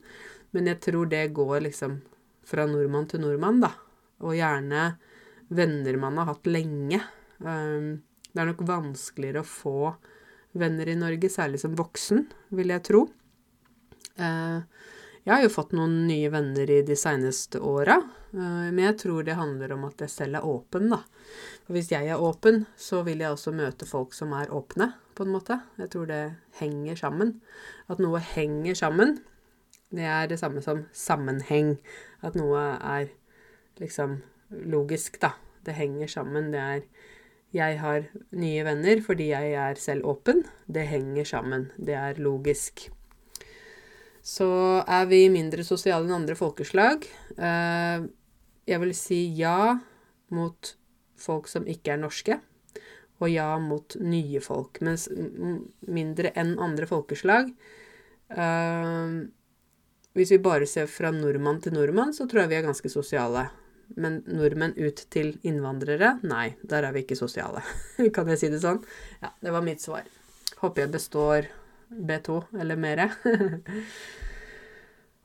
Men 0.54 0.70
jeg 0.72 0.82
tror 0.84 1.10
det 1.10 1.24
går 1.36 1.64
liksom 1.66 1.98
fra 2.48 2.68
nordmann 2.70 3.08
til 3.12 3.24
nordmann, 3.24 3.62
da. 3.64 3.72
Og 4.24 4.36
gjerne 4.38 4.90
venner 5.54 5.98
man 6.02 6.20
har 6.20 6.30
hatt 6.32 6.48
lenge. 6.50 7.00
Um, 7.40 8.04
det 8.32 8.44
er 8.44 8.50
nok 8.52 8.64
vanskeligere 8.68 9.44
å 9.44 9.48
få 9.48 9.94
venner 10.58 10.90
i 10.90 10.98
Norge, 11.00 11.30
særlig 11.32 11.62
som 11.62 11.76
voksen, 11.78 12.26
vil 12.56 12.74
jeg 12.74 12.86
tro. 12.88 13.04
Uh, 14.18 14.64
jeg 15.28 15.34
har 15.34 15.44
jo 15.44 15.52
fått 15.52 15.74
noen 15.76 16.06
nye 16.08 16.30
venner 16.32 16.70
i 16.72 16.80
de 16.88 16.96
seneste 16.96 17.60
åra, 17.60 17.98
uh, 18.32 18.68
men 18.72 18.80
jeg 18.86 19.00
tror 19.02 19.26
det 19.28 19.36
handler 19.36 19.74
om 19.76 19.84
at 19.90 20.06
jeg 20.06 20.14
selv 20.14 20.40
er 20.40 20.48
åpen, 20.48 20.88
da. 20.94 21.02
For 21.66 21.76
hvis 21.76 21.92
jeg 21.92 22.08
er 22.08 22.24
åpen, 22.24 22.62
så 22.80 23.02
vil 23.04 23.20
jeg 23.20 23.36
også 23.36 23.52
møte 23.52 23.90
folk 23.90 24.16
som 24.16 24.32
er 24.38 24.54
åpne, 24.56 24.94
på 25.18 25.26
en 25.26 25.34
måte. 25.34 25.58
Jeg 25.82 25.92
tror 25.92 26.08
det 26.08 26.22
henger 26.62 26.96
sammen. 26.96 27.34
At 27.92 28.00
noe 28.00 28.22
henger 28.24 28.78
sammen, 28.78 29.18
det 29.92 30.08
er 30.08 30.28
det 30.32 30.40
samme 30.40 30.64
som 30.64 30.86
sammenheng. 30.96 31.76
At 32.24 32.36
noe 32.40 32.64
er 32.80 33.12
liksom 33.82 34.22
logisk, 34.52 35.20
da. 35.20 35.34
Det 35.68 35.76
henger 35.76 36.08
sammen. 36.08 36.52
Det 36.56 36.64
er 36.64 36.82
Jeg 37.56 37.80
har 37.80 38.04
nye 38.36 38.64
venner 38.68 39.00
fordi 39.02 39.30
jeg 39.32 39.54
er 39.56 39.76
selv 39.76 40.06
åpen. 40.06 40.44
Det 40.68 40.88
henger 40.88 41.24
sammen. 41.26 41.72
Det 41.78 41.96
er 41.96 42.20
logisk. 42.20 42.90
Så 44.28 44.48
er 44.84 45.06
vi 45.08 45.22
mindre 45.32 45.64
sosiale 45.64 46.04
enn 46.04 46.18
andre 46.18 46.36
folkeslag. 46.36 47.06
Eh, 47.38 48.08
jeg 48.68 48.84
vil 48.84 48.94
si 48.98 49.22
ja 49.40 49.78
mot 50.36 50.74
folk 51.18 51.48
som 51.48 51.68
ikke 51.70 51.94
er 51.96 52.02
norske, 52.02 52.36
og 53.24 53.32
ja 53.32 53.54
mot 53.64 53.96
nye 54.04 54.42
folk. 54.44 54.82
Mens 54.84 55.08
mindre 55.88 56.34
enn 56.38 56.58
andre 56.62 56.90
folkeslag 56.90 57.54
eh, 58.36 59.16
hvis 60.18 60.34
vi 60.34 60.42
bare 60.42 60.66
ser 60.66 60.90
fra 60.90 61.12
nordmann 61.14 61.62
til 61.62 61.76
nordmann, 61.78 62.14
så 62.14 62.26
tror 62.26 62.44
jeg 62.44 62.52
vi 62.52 62.58
er 62.58 62.66
ganske 62.66 62.90
sosiale. 62.90 63.46
Men 64.02 64.24
nordmenn 64.26 64.74
ut 64.76 65.04
til 65.14 65.36
innvandrere, 65.48 66.18
nei, 66.28 66.56
der 66.66 66.88
er 66.88 66.96
vi 66.96 67.06
ikke 67.06 67.20
sosiale. 67.20 67.62
kan 68.16 68.28
jeg 68.34 68.42
si 68.42 68.50
det 68.52 68.64
sånn? 68.64 68.82
Ja, 69.22 69.32
det 69.46 69.54
var 69.54 69.64
mitt 69.64 69.84
svar. 69.86 70.10
Håper 70.58 70.84
jeg 70.84 70.96
består 70.98 71.52
B2 71.91 72.41
eller 72.60 72.79
mere. 72.79 73.10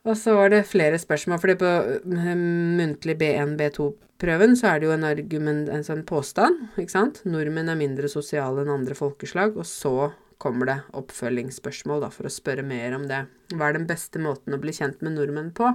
Og 0.02 0.16
så 0.19 0.35
var 0.35 0.50
det 0.50 0.64
flere 0.66 0.99
spørsmål, 0.99 1.38
fordi 1.38 1.54
på 1.61 1.69
eh, 1.71 2.33
muntlig 2.78 3.14
B1, 3.21 3.54
B2-prøven 3.59 4.57
så 4.59 4.73
er 4.73 4.81
det 4.81 4.88
jo 4.88 4.95
en, 4.97 5.07
argument, 5.07 5.69
en 5.71 5.87
sånn 5.87 6.02
påstand, 6.07 6.73
ikke 6.75 6.95
sant? 6.95 7.21
Nordmenn 7.28 7.71
er 7.71 7.78
mindre 7.78 8.11
sosiale 8.11 8.64
enn 8.64 8.73
andre 8.75 8.97
folkeslag, 8.99 9.54
og 9.54 9.69
så 9.69 10.11
kommer 10.42 10.66
det 10.66 10.78
oppfølgingsspørsmål 10.99 12.02
da, 12.02 12.11
for 12.11 12.26
å 12.26 12.35
spørre 12.35 12.64
mer 12.66 12.97
om 12.97 13.07
det. 13.07 13.21
Hva 13.54 13.69
er 13.69 13.78
den 13.78 13.87
beste 13.87 14.19
måten 14.23 14.57
å 14.57 14.61
bli 14.62 14.75
kjent 14.75 15.04
med 15.07 15.14
nordmenn 15.14 15.52
på? 15.54 15.71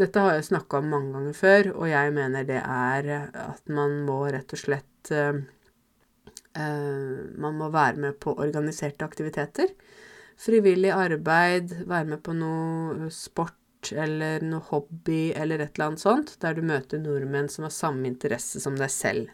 Dette 0.00 0.22
har 0.24 0.38
jeg 0.38 0.48
snakka 0.48 0.80
om 0.80 0.88
mange 0.94 1.12
ganger 1.12 1.36
før, 1.36 1.72
og 1.74 1.90
jeg 1.90 2.14
mener 2.16 2.46
det 2.48 2.62
er 2.62 3.10
at 3.28 3.66
man 3.68 3.98
må 4.06 4.22
rett 4.32 4.54
og 4.56 4.62
slett 4.62 5.12
uh, 5.12 5.36
Man 6.52 7.56
må 7.56 7.68
være 7.72 8.00
med 8.00 8.16
på 8.20 8.32
organiserte 8.40 9.04
aktiviteter. 9.04 9.70
Frivillig 10.40 10.90
arbeid, 10.94 11.74
være 11.86 12.08
med 12.14 12.22
på 12.24 12.34
noe 12.36 13.10
sport 13.12 13.92
eller 13.92 14.44
noe 14.46 14.62
hobby 14.70 15.32
eller 15.34 15.60
et 15.60 15.74
eller 15.74 15.90
annet 15.90 16.02
sånt, 16.02 16.34
der 16.40 16.54
du 16.54 16.62
møter 16.66 17.02
nordmenn 17.02 17.50
som 17.50 17.66
har 17.66 17.74
samme 17.74 18.06
interesse 18.08 18.62
som 18.62 18.76
deg 18.78 18.90
selv. 18.92 19.30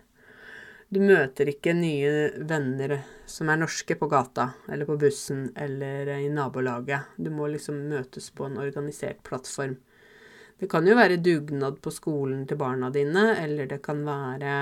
Du 0.88 1.02
møter 1.04 1.50
ikke 1.52 1.74
nye 1.76 2.12
venner 2.48 2.94
som 3.28 3.50
er 3.52 3.60
norske 3.60 3.92
på 4.00 4.08
gata 4.08 4.54
eller 4.72 4.88
på 4.88 4.96
bussen 5.00 5.50
eller 5.52 6.14
i 6.16 6.30
nabolaget. 6.32 7.12
Du 7.20 7.28
må 7.28 7.50
liksom 7.52 7.82
møtes 7.90 8.30
på 8.32 8.46
en 8.48 8.56
organisert 8.62 9.20
plattform. 9.26 9.76
Det 10.58 10.66
kan 10.72 10.88
jo 10.88 10.96
være 10.96 11.20
dugnad 11.20 11.76
på 11.84 11.92
skolen 11.92 12.46
til 12.48 12.58
barna 12.58 12.88
dine, 12.90 13.34
eller 13.36 13.68
det 13.70 13.82
kan 13.84 14.00
være 14.06 14.54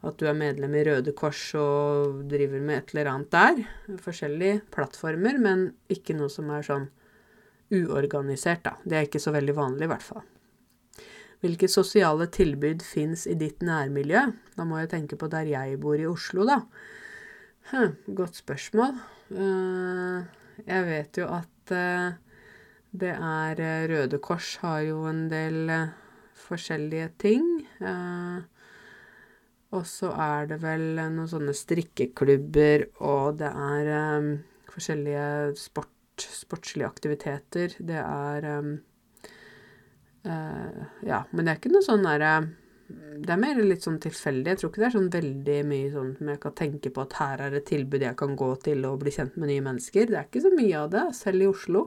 at 0.00 0.16
du 0.16 0.24
er 0.28 0.36
medlem 0.36 0.74
i 0.78 0.84
Røde 0.86 1.12
Kors 1.16 1.42
og 1.60 2.22
driver 2.30 2.62
med 2.64 2.78
et 2.78 2.94
eller 2.94 3.10
annet 3.12 3.34
der. 3.34 3.62
Forskjellige 4.00 4.62
plattformer, 4.72 5.36
men 5.42 5.66
ikke 5.92 6.16
noe 6.16 6.32
som 6.32 6.48
er 6.54 6.64
sånn 6.64 6.86
uorganisert, 7.70 8.64
da. 8.64 8.76
Det 8.84 8.96
er 8.96 9.08
ikke 9.08 9.20
så 9.22 9.34
veldig 9.34 9.56
vanlig, 9.58 9.84
i 9.86 9.90
hvert 9.92 10.06
fall. 10.06 10.24
Hvilke 11.40 11.68
sosiale 11.72 12.26
tilbud 12.32 12.82
fins 12.84 13.26
i 13.30 13.36
ditt 13.40 13.62
nærmiljø? 13.64 14.26
Da 14.56 14.66
må 14.68 14.80
jeg 14.80 14.90
tenke 14.92 15.16
på 15.20 15.28
der 15.32 15.48
jeg 15.48 15.78
bor 15.80 16.00
i 16.00 16.08
Oslo, 16.08 16.44
da. 16.48 16.62
Hm, 17.70 17.94
godt 18.16 18.40
spørsmål. 18.40 18.96
Uh, 19.30 20.24
jeg 20.66 20.86
vet 20.88 21.20
jo 21.20 21.28
at 21.30 21.72
uh, 21.76 22.16
det 22.90 23.12
er 23.14 23.62
uh, 23.62 23.88
Røde 23.92 24.20
Kors 24.20 24.56
har 24.64 24.80
jo 24.88 25.04
en 25.08 25.28
del 25.30 25.70
forskjellige 26.40 27.12
ting. 27.20 27.46
Og 29.70 29.86
så 29.86 30.10
er 30.18 30.48
det 30.50 30.60
vel 30.64 30.86
noen 30.98 31.28
sånne 31.30 31.54
strikkeklubber, 31.54 32.88
og 33.06 33.38
det 33.40 33.50
er 33.50 33.90
um, 34.18 34.30
forskjellige 34.72 35.26
sport 35.60 35.96
sportslige 36.20 36.84
aktiviteter. 36.84 37.72
Det 37.78 38.00
er 38.00 38.48
um, 38.58 38.74
uh, 40.26 40.80
Ja, 41.06 41.22
men 41.30 41.46
det 41.46 41.52
er 41.52 41.60
ikke 41.62 41.72
noe 41.72 41.86
sånn 41.86 42.04
derre 42.04 42.34
det 42.90 43.30
er 43.30 43.38
mer 43.38 43.58
litt 43.62 43.84
sånn 43.84 44.00
tilfeldig. 44.02 44.50
Jeg 44.50 44.60
tror 44.60 44.70
ikke 44.72 44.82
det 44.82 44.86
er 44.88 44.94
sånn 44.96 45.12
veldig 45.12 45.58
mye 45.70 45.90
sånn 45.92 46.08
som 46.18 46.30
jeg 46.32 46.40
kan 46.42 46.54
tenke 46.58 46.90
på 46.94 47.04
at 47.04 47.16
her 47.20 47.42
er 47.46 47.56
et 47.58 47.66
tilbud 47.68 48.02
jeg 48.02 48.18
kan 48.18 48.32
gå 48.38 48.48
til 48.64 48.86
og 48.88 48.96
bli 49.02 49.12
kjent 49.14 49.36
med 49.38 49.52
nye 49.52 49.64
mennesker. 49.66 50.08
Det 50.10 50.18
er 50.18 50.26
ikke 50.26 50.42
så 50.42 50.52
mye 50.56 50.80
av 50.80 50.88
det, 50.94 51.04
selv 51.18 51.44
i 51.44 51.50
Oslo. 51.50 51.84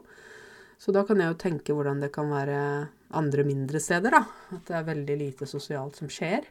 Så 0.79 0.95
da 0.95 1.03
kan 1.07 1.19
jeg 1.19 1.33
jo 1.33 1.39
tenke 1.43 1.75
hvordan 1.75 2.03
det 2.03 2.11
kan 2.15 2.31
være 2.31 2.59
andre 3.19 3.45
mindre 3.47 3.81
steder, 3.83 4.15
da. 4.15 4.23
At 4.55 4.69
det 4.69 4.77
er 4.79 4.87
veldig 4.93 5.17
lite 5.19 5.49
sosialt 5.49 5.99
som 5.99 6.11
skjer. 6.11 6.47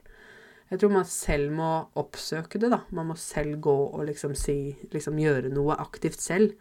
Jeg 0.72 0.80
tror 0.80 0.92
man 0.94 1.08
selv 1.08 1.52
må 1.52 1.70
oppsøke 2.00 2.56
det, 2.56 2.70
da. 2.72 2.80
Man 2.96 3.10
må 3.10 3.16
selv 3.20 3.58
gå 3.60 3.74
og 3.92 4.06
liksom 4.08 4.32
si 4.38 4.72
Liksom 4.92 5.18
gjøre 5.20 5.52
noe 5.52 5.76
aktivt 5.82 6.22
selv 6.24 6.56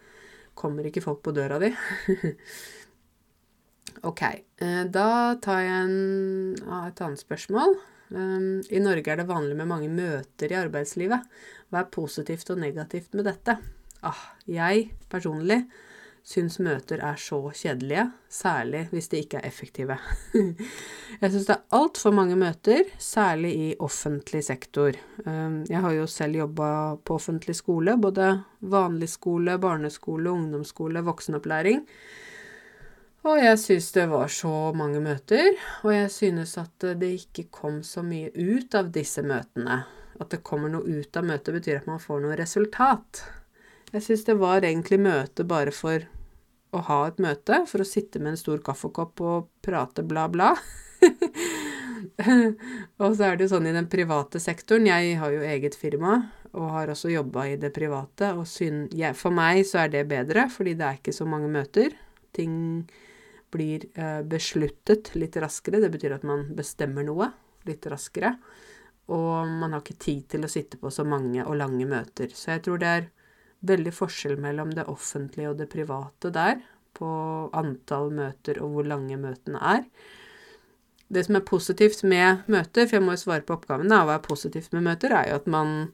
kommer 0.58 0.84
ikke 0.88 1.04
folk 1.04 1.22
på 1.24 1.32
døra 1.36 1.56
di. 1.62 1.70
ok, 4.10 4.24
eh, 4.62 4.82
da 4.92 5.08
tar 5.42 5.62
jeg 5.64 5.86
en, 5.86 6.58
et 6.82 7.04
annet 7.06 7.22
spørsmål. 7.24 7.78
Um, 8.12 8.60
I 8.68 8.82
Norge 8.84 9.14
er 9.14 9.22
det 9.22 9.30
vanlig 9.30 9.56
med 9.56 9.70
mange 9.72 9.88
møter 9.92 10.52
i 10.52 10.60
arbeidslivet. 10.60 11.24
Hva 11.72 11.86
er 11.86 11.94
positivt 11.96 12.52
og 12.52 12.60
negativt 12.60 13.16
med 13.16 13.30
dette? 13.32 13.56
Ah, 14.04 14.26
jeg 14.50 14.90
personlig 15.08 15.62
syns 16.24 16.60
møter 16.62 17.02
er 17.04 17.18
så 17.20 17.40
kjedelige, 17.50 18.06
særlig 18.30 18.86
hvis 18.92 19.10
de 19.12 19.22
ikke 19.24 19.40
er 19.40 19.48
effektive. 19.50 19.98
jeg 21.22 21.32
syns 21.34 21.48
det 21.48 21.56
er 21.56 21.78
altfor 21.78 22.16
mange 22.16 22.38
møter, 22.40 22.84
særlig 23.02 23.52
i 23.58 23.70
offentlig 23.80 24.44
sektor. 24.46 24.98
Ehm, 25.26 25.62
jeg 25.70 25.82
har 25.82 25.96
jo 25.98 26.08
selv 26.08 26.42
jobba 26.44 26.72
på 27.04 27.18
offentlig 27.18 27.56
skole, 27.58 27.98
både 27.98 28.34
vanlig 28.62 29.10
skole, 29.10 29.58
barneskole, 29.62 30.32
ungdomsskole, 30.32 31.04
voksenopplæring. 31.06 31.86
Og 33.22 33.38
jeg 33.38 33.58
syns 33.62 33.92
det 33.94 34.08
var 34.10 34.32
så 34.34 34.72
mange 34.74 35.02
møter, 35.02 35.52
og 35.86 35.94
jeg 35.94 36.10
synes 36.10 36.56
at 36.58 36.88
det 36.98 37.12
ikke 37.20 37.52
kom 37.54 37.84
så 37.86 38.02
mye 38.06 38.32
ut 38.34 38.74
av 38.78 38.90
disse 38.94 39.22
møtene. 39.22 39.84
At 40.22 40.34
det 40.34 40.42
kommer 40.46 40.70
noe 40.74 40.86
ut 40.86 41.18
av 41.18 41.26
møtet, 41.26 41.54
betyr 41.54 41.82
at 41.82 41.90
man 41.90 42.02
får 42.02 42.24
noe 42.24 42.38
resultat. 42.38 43.22
Jeg 43.92 44.06
syns 44.06 44.24
det 44.28 44.38
var 44.40 44.64
egentlig 44.64 45.02
møte 45.04 45.44
bare 45.48 45.74
for 45.76 46.06
å 46.72 46.82
ha 46.88 47.00
et 47.10 47.20
møte, 47.20 47.66
for 47.68 47.84
å 47.84 47.88
sitte 47.88 48.22
med 48.22 48.34
en 48.34 48.40
stor 48.40 48.62
kaffekopp 48.64 49.20
og 49.28 49.50
prate 49.66 50.06
bla, 50.08 50.30
bla. 50.32 50.54
og 53.02 53.18
så 53.18 53.28
er 53.28 53.36
det 53.36 53.46
jo 53.46 53.52
sånn 53.56 53.68
i 53.68 53.76
den 53.76 53.90
private 53.92 54.40
sektoren 54.40 54.88
Jeg 54.88 55.18
har 55.20 55.34
jo 55.34 55.44
eget 55.44 55.76
firma 55.76 56.22
og 56.52 56.72
har 56.76 56.92
også 56.94 57.12
jobba 57.12 57.46
i 57.52 57.60
det 57.60 57.72
private, 57.76 58.34
og 58.36 58.48
for 59.18 59.36
meg 59.36 59.64
så 59.68 59.86
er 59.86 59.94
det 59.94 60.08
bedre, 60.10 60.48
fordi 60.52 60.76
det 60.80 60.88
er 60.88 61.00
ikke 61.00 61.16
så 61.16 61.28
mange 61.28 61.52
møter. 61.52 61.96
Ting 62.36 62.56
blir 63.52 63.86
eh, 63.96 64.20
besluttet 64.28 65.14
litt 65.16 65.38
raskere. 65.40 65.80
Det 65.84 65.92
betyr 65.94 66.18
at 66.18 66.28
man 66.28 66.50
bestemmer 66.56 67.08
noe 67.08 67.30
litt 67.68 67.88
raskere. 67.92 68.34
Og 69.12 69.48
man 69.48 69.72
har 69.72 69.84
ikke 69.84 70.00
tid 70.00 70.28
til 70.36 70.44
å 70.44 70.52
sitte 70.52 70.80
på 70.80 70.92
så 70.92 71.08
mange 71.08 71.46
og 71.46 71.56
lange 71.60 71.88
møter. 71.88 72.36
Så 72.36 72.56
jeg 72.56 72.66
tror 72.68 72.84
det 72.84 72.92
er 72.98 73.10
veldig 73.68 73.94
forskjell 73.94 74.40
mellom 74.42 74.72
det 74.76 74.88
offentlige 74.90 75.52
og 75.52 75.60
det 75.60 75.70
private 75.72 76.32
der, 76.34 76.62
på 76.98 77.12
antall 77.56 78.12
møter 78.14 78.60
og 78.62 78.74
hvor 78.76 78.90
lange 78.90 79.18
møtene 79.20 79.62
er. 79.64 79.86
Det 81.12 81.26
som 81.28 81.38
er 81.38 81.48
positivt 81.48 82.04
med 82.08 82.48
møter, 82.52 82.88
for 82.88 82.98
jeg 82.98 83.04
må 83.04 83.16
jo 83.16 83.24
svare 83.26 83.46
på 83.48 83.58
oppgaven, 83.58 83.92
hva 83.92 84.16
er 84.16 84.26
positivt 84.26 84.72
med 84.76 84.86
møter, 84.88 85.14
er 85.16 85.32
jo 85.32 85.40
at 85.42 85.48
man 85.52 85.92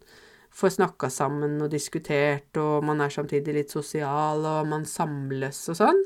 får 0.58 0.77
snakka 0.77 1.10
sammen 1.13 1.58
og 1.62 1.71
diskutert, 1.73 2.49
og 2.58 2.86
man 2.86 3.01
er 3.01 3.13
samtidig 3.13 3.56
litt 3.56 3.73
sosial, 3.73 4.45
og 4.45 4.69
man 4.69 4.86
samles 4.89 5.63
og 5.73 5.80
sånn. 5.82 6.01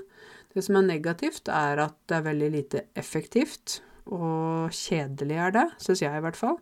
Det 0.51 0.63
som 0.65 0.79
er 0.79 0.87
negativt, 0.87 1.47
er 1.51 1.79
at 1.85 1.95
det 2.11 2.17
er 2.17 2.27
veldig 2.27 2.49
lite 2.55 2.83
effektivt, 2.99 3.79
og 4.11 4.71
kjedelig 4.75 5.37
er 5.39 5.55
det, 5.55 5.67
syns 5.79 6.03
jeg 6.03 6.19
i 6.19 6.23
hvert 6.23 6.39
fall. 6.39 6.57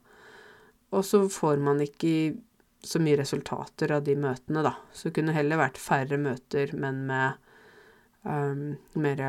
Og 0.93 1.05
så 1.05 1.23
får 1.29 1.61
man 1.61 1.81
ikke 1.85 2.11
så 2.83 2.99
mye 3.03 3.19
resultater 3.19 3.91
av 3.91 4.03
de 4.03 4.15
møtene, 4.15 4.63
da. 4.63 4.73
Så 4.93 5.09
det 5.09 5.17
kunne 5.19 5.35
heller 5.35 5.59
vært 5.59 5.79
færre 5.81 6.19
møter, 6.21 6.71
men 6.79 7.03
med 7.09 7.49
um, 8.23 8.75
mer 8.99 9.23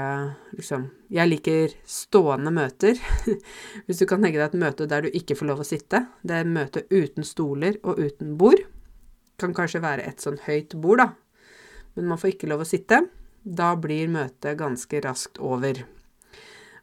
liksom 0.54 0.88
Jeg 1.10 1.28
liker 1.28 1.74
stående 1.86 2.52
møter. 2.54 2.98
Hvis 3.86 4.02
du 4.02 4.06
kan 4.06 4.22
tenke 4.22 4.38
deg 4.38 4.50
et 4.50 4.60
møte 4.62 4.86
der 4.90 5.06
du 5.06 5.10
ikke 5.10 5.36
får 5.38 5.50
lov 5.50 5.64
å 5.64 5.66
sitte. 5.66 6.04
Det 6.22 6.36
er 6.36 6.46
et 6.46 6.54
møte 6.54 6.84
uten 6.90 7.26
stoler 7.26 7.80
og 7.82 7.98
uten 7.98 8.36
bord. 8.38 8.62
Kan 9.40 9.56
kanskje 9.56 9.82
være 9.82 10.06
et 10.06 10.22
sånn 10.22 10.38
høyt 10.46 10.76
bord, 10.78 11.02
da. 11.02 11.08
Men 11.96 12.12
man 12.12 12.20
får 12.20 12.36
ikke 12.36 12.50
lov 12.50 12.62
å 12.62 12.68
sitte. 12.68 13.02
Da 13.42 13.72
blir 13.80 14.10
møtet 14.12 14.58
ganske 14.60 15.00
raskt 15.02 15.40
over. 15.42 15.82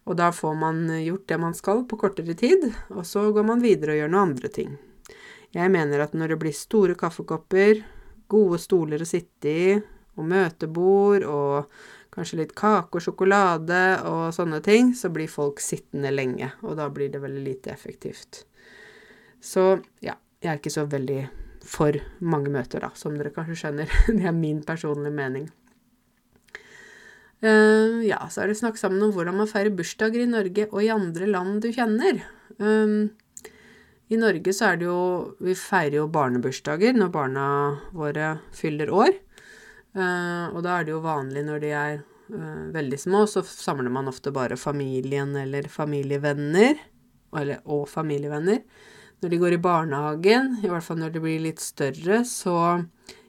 Og 0.07 0.15
da 0.15 0.31
får 0.31 0.55
man 0.55 0.85
gjort 1.03 1.27
det 1.27 1.37
man 1.39 1.55
skal 1.55 1.83
på 1.87 1.99
kortere 1.99 2.35
tid, 2.39 2.69
og 2.95 3.03
så 3.05 3.25
går 3.35 3.43
man 3.47 3.63
videre 3.63 3.93
og 3.93 3.99
gjør 4.01 4.13
noen 4.13 4.29
andre 4.31 4.51
ting. 4.55 4.77
Jeg 5.55 5.71
mener 5.73 6.03
at 6.03 6.15
når 6.17 6.33
det 6.33 6.39
blir 6.41 6.55
store 6.55 6.95
kaffekopper, 6.99 7.83
gode 8.27 8.59
stoler 8.59 9.03
å 9.03 9.07
sitte 9.07 9.51
i, 9.51 9.77
og 10.17 10.27
møtebord 10.27 11.23
og 11.29 11.79
kanskje 12.13 12.41
litt 12.41 12.53
kake 12.57 12.97
og 12.97 13.03
sjokolade 13.05 13.81
og 14.09 14.31
sånne 14.35 14.59
ting, 14.65 14.93
så 14.97 15.11
blir 15.13 15.29
folk 15.29 15.61
sittende 15.63 16.11
lenge, 16.13 16.49
og 16.65 16.79
da 16.79 16.89
blir 16.93 17.11
det 17.13 17.21
veldig 17.21 17.43
lite 17.45 17.73
effektivt. 17.73 18.43
Så 19.43 19.77
ja, 20.01 20.17
jeg 20.41 20.51
er 20.51 20.59
ikke 20.59 20.73
så 20.73 20.87
veldig 20.89 21.21
for 21.67 21.99
mange 22.25 22.51
møter, 22.53 22.81
da, 22.81 22.91
som 22.97 23.15
dere 23.17 23.33
kanskje 23.35 23.59
skjønner. 23.61 23.93
det 24.17 24.25
er 24.25 24.35
min 24.35 24.63
personlige 24.65 25.13
mening. 25.13 25.47
Uh, 27.37 28.01
ja, 28.01 28.17
så 28.33 28.41
er 28.41 28.49
det 28.49 28.57
snakk 28.57 28.79
sammen 28.81 29.03
om 29.05 29.11
hvordan 29.13 29.37
man 29.37 29.49
feirer 29.49 29.75
bursdager 29.77 30.23
i 30.23 30.29
Norge 30.29 30.65
og 30.71 30.79
i 30.81 30.89
andre 30.89 31.29
land 31.29 31.61
du 31.61 31.69
kjenner. 31.75 32.23
Um, 32.57 33.11
i 34.07 34.17
Norge 34.19 34.53
så 34.55 34.71
er 34.71 34.77
det 34.79 34.87
jo 34.87 34.99
Vi 35.43 35.55
feirer 35.57 35.99
jo 35.99 36.09
barnebursdager 36.11 36.95
når 36.95 37.13
barna 37.13 37.47
våre 37.95 38.37
fyller 38.55 38.91
år. 38.93 39.15
Uh, 39.97 40.53
og 40.53 40.61
da 40.63 40.77
er 40.77 40.87
det 40.87 40.93
jo 40.93 41.01
vanlig 41.03 41.43
når 41.47 41.63
de 41.63 41.71
er 41.73 41.95
uh, 42.31 42.67
veldig 42.75 42.99
små, 43.01 43.25
så 43.27 43.41
samler 43.43 43.91
man 43.91 44.07
ofte 44.11 44.31
bare 44.31 44.59
familien 44.59 45.35
eller 45.35 45.67
familievenner. 45.71 46.77
Eller, 47.37 47.59
og 47.65 47.87
familievenner. 47.91 48.61
Når 49.19 49.33
de 49.33 49.39
går 49.41 49.55
i 49.55 49.61
barnehagen, 49.61 50.51
i 50.63 50.69
hvert 50.69 50.85
fall 50.85 50.99
når 51.01 51.15
de 51.15 51.21
blir 51.23 51.41
litt 51.41 51.59
større, 51.59 52.21
så 52.29 52.85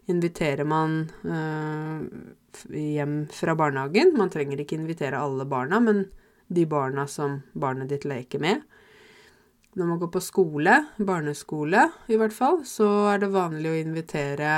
inviterer 0.08 0.68
man 0.68 1.00
uh, 1.24 2.04
hjem 2.70 3.22
fra 3.32 3.56
barnehagen. 3.58 4.14
Man 4.16 4.30
trenger 4.32 4.60
ikke 4.62 4.78
invitere 4.78 5.20
alle 5.20 5.48
barna, 5.48 5.80
men 5.82 6.04
de 6.48 6.64
barna 6.68 7.06
som 7.10 7.40
barnet 7.52 7.90
ditt 7.90 8.06
leker 8.08 8.40
med. 8.44 8.62
Når 9.78 9.86
man 9.86 9.98
går 10.00 10.10
på 10.10 10.20
skole, 10.24 10.72
barneskole 10.98 11.84
i 12.10 12.16
hvert 12.18 12.34
fall, 12.34 12.64
så 12.66 12.88
er 13.12 13.20
det 13.22 13.28
vanlig 13.30 13.70
å 13.70 13.78
invitere 13.78 14.54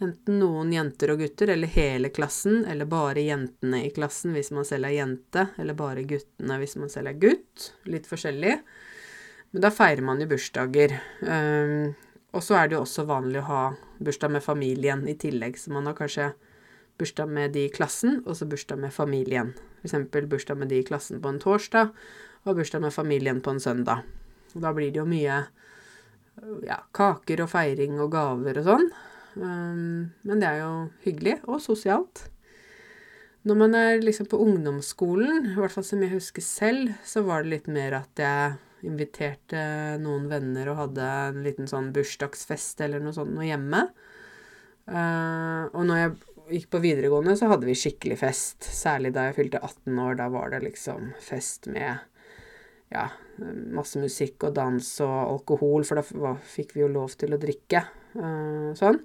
enten 0.00 0.36
noen 0.38 0.70
jenter 0.72 1.10
og 1.12 1.24
gutter, 1.24 1.50
eller 1.50 1.70
hele 1.74 2.12
klassen, 2.14 2.62
eller 2.64 2.86
bare 2.88 3.24
jentene 3.26 3.82
i 3.84 3.90
klassen 3.94 4.36
hvis 4.36 4.52
man 4.54 4.68
selv 4.68 4.86
er 4.86 5.00
jente, 5.00 5.48
eller 5.58 5.74
bare 5.76 6.06
guttene 6.08 6.60
hvis 6.60 6.76
man 6.78 6.92
selv 6.92 7.10
er 7.10 7.18
gutt. 7.24 7.72
Litt 7.90 8.06
forskjellig. 8.06 8.54
Men 9.50 9.64
da 9.66 9.72
feirer 9.74 10.06
man 10.06 10.22
jo 10.22 10.30
bursdager. 10.30 10.94
Um, 11.26 11.90
og 12.30 12.46
så 12.46 12.60
er 12.60 12.70
det 12.70 12.78
jo 12.78 12.84
også 12.84 13.08
vanlig 13.10 13.42
å 13.42 13.48
ha 13.48 13.64
bursdag 13.98 14.36
med 14.36 14.46
familien 14.46 15.04
i 15.10 15.16
tillegg, 15.18 15.58
så 15.58 15.74
man 15.74 15.90
har 15.90 15.98
kanskje 15.98 16.30
bursdag 17.02 17.34
med 17.34 17.56
de 17.58 17.66
i 17.66 17.74
klassen, 17.74 18.22
og 18.22 18.38
så 18.38 18.46
bursdag 18.46 18.78
med 18.78 18.94
familien. 18.94 19.56
F.eks. 19.82 19.98
bursdag 20.30 20.62
med 20.62 20.70
de 20.70 20.80
i 20.80 20.86
klassen 20.86 21.18
på 21.18 21.34
en 21.34 21.42
torsdag, 21.42 21.90
og 22.46 22.56
bursdag 22.62 22.86
med 22.86 22.94
familien 22.94 23.42
på 23.42 23.56
en 23.56 23.60
søndag. 23.60 24.06
Da 24.54 24.72
blir 24.76 24.90
det 24.90 25.00
jo 25.02 25.08
mye 25.08 25.42
ja, 26.66 26.80
kaker 26.96 27.44
og 27.44 27.52
feiring 27.52 28.00
og 28.00 28.12
gaver 28.14 28.60
og 28.60 28.68
sånn. 28.68 28.90
Um, 29.36 30.10
men 30.26 30.42
det 30.42 30.48
er 30.48 30.62
jo 30.62 30.72
hyggelig 31.04 31.38
og 31.46 31.60
sosialt. 31.62 32.26
Når 33.48 33.56
man 33.56 33.76
er 33.76 34.02
liksom 34.02 34.28
på 34.28 34.40
ungdomsskolen, 34.42 35.52
i 35.52 35.56
hvert 35.56 35.72
fall 35.72 35.86
som 35.86 36.02
jeg 36.04 36.12
husker 36.12 36.44
selv, 36.44 36.90
så 37.06 37.22
var 37.24 37.44
det 37.44 37.54
litt 37.54 37.70
mer 37.72 37.96
at 38.02 38.20
jeg 38.20 38.58
inviterte 38.84 39.62
noen 40.00 40.26
venner 40.28 40.70
og 40.72 40.78
hadde 40.78 41.06
en 41.30 41.42
liten 41.44 41.68
sånn 41.68 41.90
bursdagsfest 41.92 42.80
eller 42.84 43.02
noe 43.04 43.16
sånt 43.16 43.32
noe 43.32 43.48
hjemme. 43.48 43.86
Uh, 44.90 45.68
og 45.72 45.84
når 45.88 46.02
jeg 46.02 46.12
gikk 46.50 46.70
på 46.72 46.82
videregående, 46.82 47.36
så 47.38 47.48
hadde 47.52 47.68
vi 47.68 47.78
skikkelig 47.78 48.18
fest. 48.20 48.64
Særlig 48.64 49.14
da 49.16 49.28
jeg 49.28 49.38
fylte 49.38 49.62
18 49.62 50.00
år. 50.02 50.16
Da 50.20 50.28
var 50.32 50.52
det 50.52 50.64
liksom 50.66 51.12
fest 51.22 51.68
med 51.70 52.00
ja, 52.90 53.06
masse 53.74 54.00
musikk 54.02 54.48
og 54.48 54.56
dans 54.56 54.90
og 55.06 55.16
alkohol, 55.36 55.86
for 55.88 56.00
da 56.00 56.34
fikk 56.54 56.74
vi 56.76 56.84
jo 56.84 56.90
lov 56.92 57.16
til 57.20 57.36
å 57.36 57.40
drikke. 57.40 57.84
sånn. 58.14 58.74
sånn. 58.78 59.00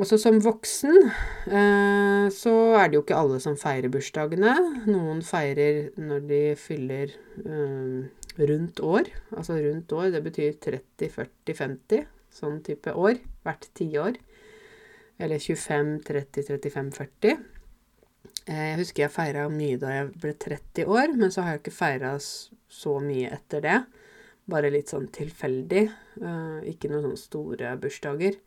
Også 0.00 0.16
som 0.16 0.38
voksen 0.40 0.94
uh, 1.52 2.24
så 2.32 2.52
er 2.80 2.88
det 2.88 2.96
jo 2.96 3.02
ikke 3.02 3.18
alle 3.18 3.38
som 3.44 3.58
feirer 3.60 3.92
bursdagene. 3.92 4.54
Noen 4.88 5.20
feirer 5.26 5.90
når 6.00 6.22
de 6.30 6.40
fyller 6.56 7.12
uh, 7.44 8.00
rundt 8.40 8.80
år. 8.80 9.10
Altså 9.36 9.58
rundt 9.60 9.92
år, 9.92 10.08
det 10.14 10.22
betyr 10.24 10.56
30, 10.64 11.12
40, 11.12 11.56
50. 11.60 12.06
Sånn 12.32 12.62
type 12.64 12.94
år. 12.96 13.20
Hvert 13.44 13.68
tiår. 13.76 14.16
Eller 15.20 15.42
25, 15.44 15.98
30, 16.08 16.48
35, 16.48 16.88
40. 16.96 17.36
Jeg 18.42 18.78
husker 18.80 19.04
jeg 19.04 19.14
feira 19.14 19.44
mye 19.50 19.78
da 19.78 19.90
jeg 19.94 20.08
ble 20.18 20.32
30 20.34 20.88
år, 20.90 21.12
men 21.14 21.30
så 21.30 21.44
har 21.44 21.54
jeg 21.54 21.62
ikke 21.62 21.76
feira 21.76 22.16
så 22.18 22.96
mye 23.02 23.30
etter 23.36 23.62
det. 23.62 23.76
Bare 24.50 24.72
litt 24.74 24.90
sånn 24.90 25.06
tilfeldig. 25.14 25.84
Uh, 26.18 26.58
ikke 26.66 26.90
noen 26.90 27.06
sånne 27.06 27.20
store 27.20 27.74
bursdager. 27.82 28.38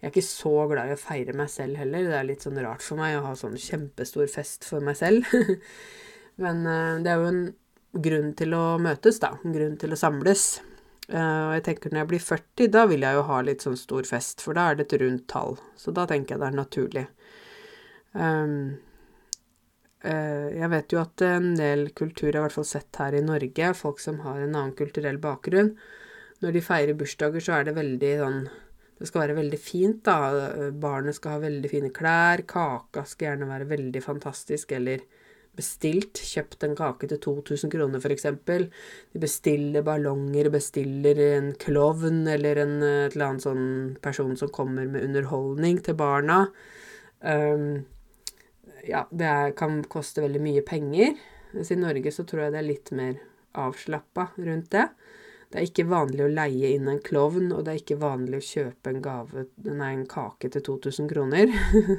Jeg 0.00 0.08
er 0.08 0.14
ikke 0.14 0.24
så 0.24 0.54
glad 0.70 0.90
i 0.90 0.96
å 0.96 1.00
feire 1.00 1.36
meg 1.36 1.52
selv 1.52 1.78
heller. 1.78 2.08
Det 2.08 2.16
er 2.18 2.28
litt 2.30 2.46
sånn 2.46 2.60
rart 2.64 2.82
for 2.82 2.98
meg 2.98 3.18
å 3.18 3.26
ha 3.26 3.34
sånn 3.38 3.58
kjempestor 3.60 4.30
fest 4.32 4.64
for 4.66 4.84
meg 4.84 4.96
selv. 4.98 5.28
men 6.42 6.64
uh, 6.64 7.00
det 7.04 7.12
er 7.12 7.20
jo 7.20 7.28
en 7.28 7.42
grunn 8.02 8.32
til 8.38 8.56
å 8.56 8.64
møtes, 8.80 9.20
da. 9.20 9.34
En 9.44 9.52
grunn 9.54 9.76
til 9.80 9.92
å 9.92 10.00
samles. 10.00 10.46
Og 11.12 11.50
jeg 11.58 11.64
tenker 11.66 11.92
når 11.92 11.98
jeg 12.00 12.08
blir 12.08 12.22
40, 12.24 12.68
da 12.72 12.86
vil 12.88 13.02
jeg 13.04 13.16
jo 13.18 13.24
ha 13.28 13.40
litt 13.44 13.64
sånn 13.66 13.74
stor 13.76 14.06
fest, 14.08 14.40
for 14.40 14.56
da 14.56 14.70
er 14.70 14.78
det 14.78 14.86
et 14.86 14.94
rundt 15.02 15.26
tall. 15.28 15.58
Så 15.76 15.92
da 15.92 16.06
tenker 16.08 16.38
jeg 16.38 16.40
det 16.40 16.46
er 16.46 16.56
naturlig. 16.56 17.02
Um, 18.16 18.54
jeg 20.02 20.68
vet 20.72 20.92
jo 20.92 20.98
at 20.98 21.22
en 21.22 21.52
del 21.54 21.88
kulturer, 21.94 22.40
i 22.40 22.42
hvert 22.42 22.56
fall 22.56 22.66
sett 22.66 22.98
her 22.98 23.14
i 23.14 23.22
Norge, 23.22 23.68
folk 23.78 24.02
som 24.02 24.18
har 24.24 24.40
en 24.40 24.56
annen 24.56 24.74
kulturell 24.78 25.20
bakgrunn, 25.22 25.76
når 26.42 26.56
de 26.56 26.64
feirer 26.66 26.98
bursdager, 26.98 27.44
så 27.44 27.58
er 27.58 27.68
det 27.68 27.78
veldig 27.78 28.12
sånn 28.18 28.42
Det 28.98 29.08
skal 29.08 29.24
være 29.24 29.34
veldig 29.34 29.58
fint, 29.58 30.04
da. 30.06 30.70
Barnet 30.78 31.16
skal 31.16 31.36
ha 31.36 31.42
veldig 31.42 31.70
fine 31.70 31.88
klær, 31.94 32.44
kaka 32.46 33.02
skal 33.08 33.32
gjerne 33.32 33.48
være 33.48 33.66
veldig 33.70 34.02
fantastisk, 34.04 34.74
eller 34.76 35.02
bestilt, 35.58 36.20
kjøpt 36.24 36.64
en 36.64 36.76
kake 36.78 37.08
til 37.10 37.20
2000 37.24 37.72
kroner 37.72 38.00
f.eks. 38.00 38.28
De 38.46 39.22
bestiller 39.22 39.84
ballonger, 39.84 40.48
bestiller 40.54 41.18
en 41.26 41.50
klovn 41.60 42.24
eller 42.30 42.62
en 42.62 42.76
et 42.82 43.16
eller 43.16 43.26
annet 43.26 43.46
sånn 43.46 43.66
person 44.04 44.36
som 44.38 44.52
kommer 44.54 44.88
med 44.88 45.04
underholdning 45.04 45.82
til 45.84 45.98
barna. 45.98 46.46
Um, 47.20 47.84
ja, 48.88 49.06
det 49.10 49.54
kan 49.56 49.82
koste 49.84 50.24
veldig 50.24 50.42
mye 50.42 50.62
penger. 50.66 51.14
Mens 51.52 51.70
i 51.70 51.76
Norge 51.76 52.12
så 52.12 52.24
tror 52.24 52.46
jeg 52.46 52.54
det 52.54 52.62
er 52.62 52.68
litt 52.70 52.92
mer 52.96 53.18
avslappa 53.58 54.30
rundt 54.36 54.70
det. 54.72 54.86
Det 55.52 55.60
er 55.60 55.68
ikke 55.68 55.84
vanlig 55.90 56.24
å 56.24 56.32
leie 56.32 56.70
inn 56.72 56.88
en 56.88 57.02
klovn, 57.04 57.50
og 57.52 57.66
det 57.66 57.74
er 57.74 57.80
ikke 57.82 58.00
vanlig 58.00 58.38
å 58.40 58.46
kjøpe 58.46 58.88
en 58.88 59.02
gave, 59.04 59.44
nei, 59.68 59.90
en 59.92 60.06
kake 60.08 60.48
til 60.54 60.64
2000 60.64 61.10
kroner. 61.10 61.52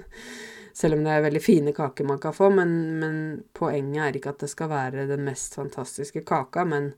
Selv 0.79 0.97
om 0.97 1.03
det 1.05 1.13
er 1.13 1.25
veldig 1.27 1.41
fine 1.43 1.73
kaker 1.77 2.07
man 2.09 2.21
kan 2.21 2.33
få, 2.33 2.49
men, 2.49 2.71
men, 2.97 3.19
poenget 3.53 4.07
er 4.07 4.17
ikke 4.17 4.33
at 4.33 4.41
det 4.41 4.49
skal 4.49 4.71
være 4.71 5.05
den 5.11 5.21
mest 5.27 5.53
fantastiske 5.59 6.23
kaka, 6.25 6.65
men 6.65 6.95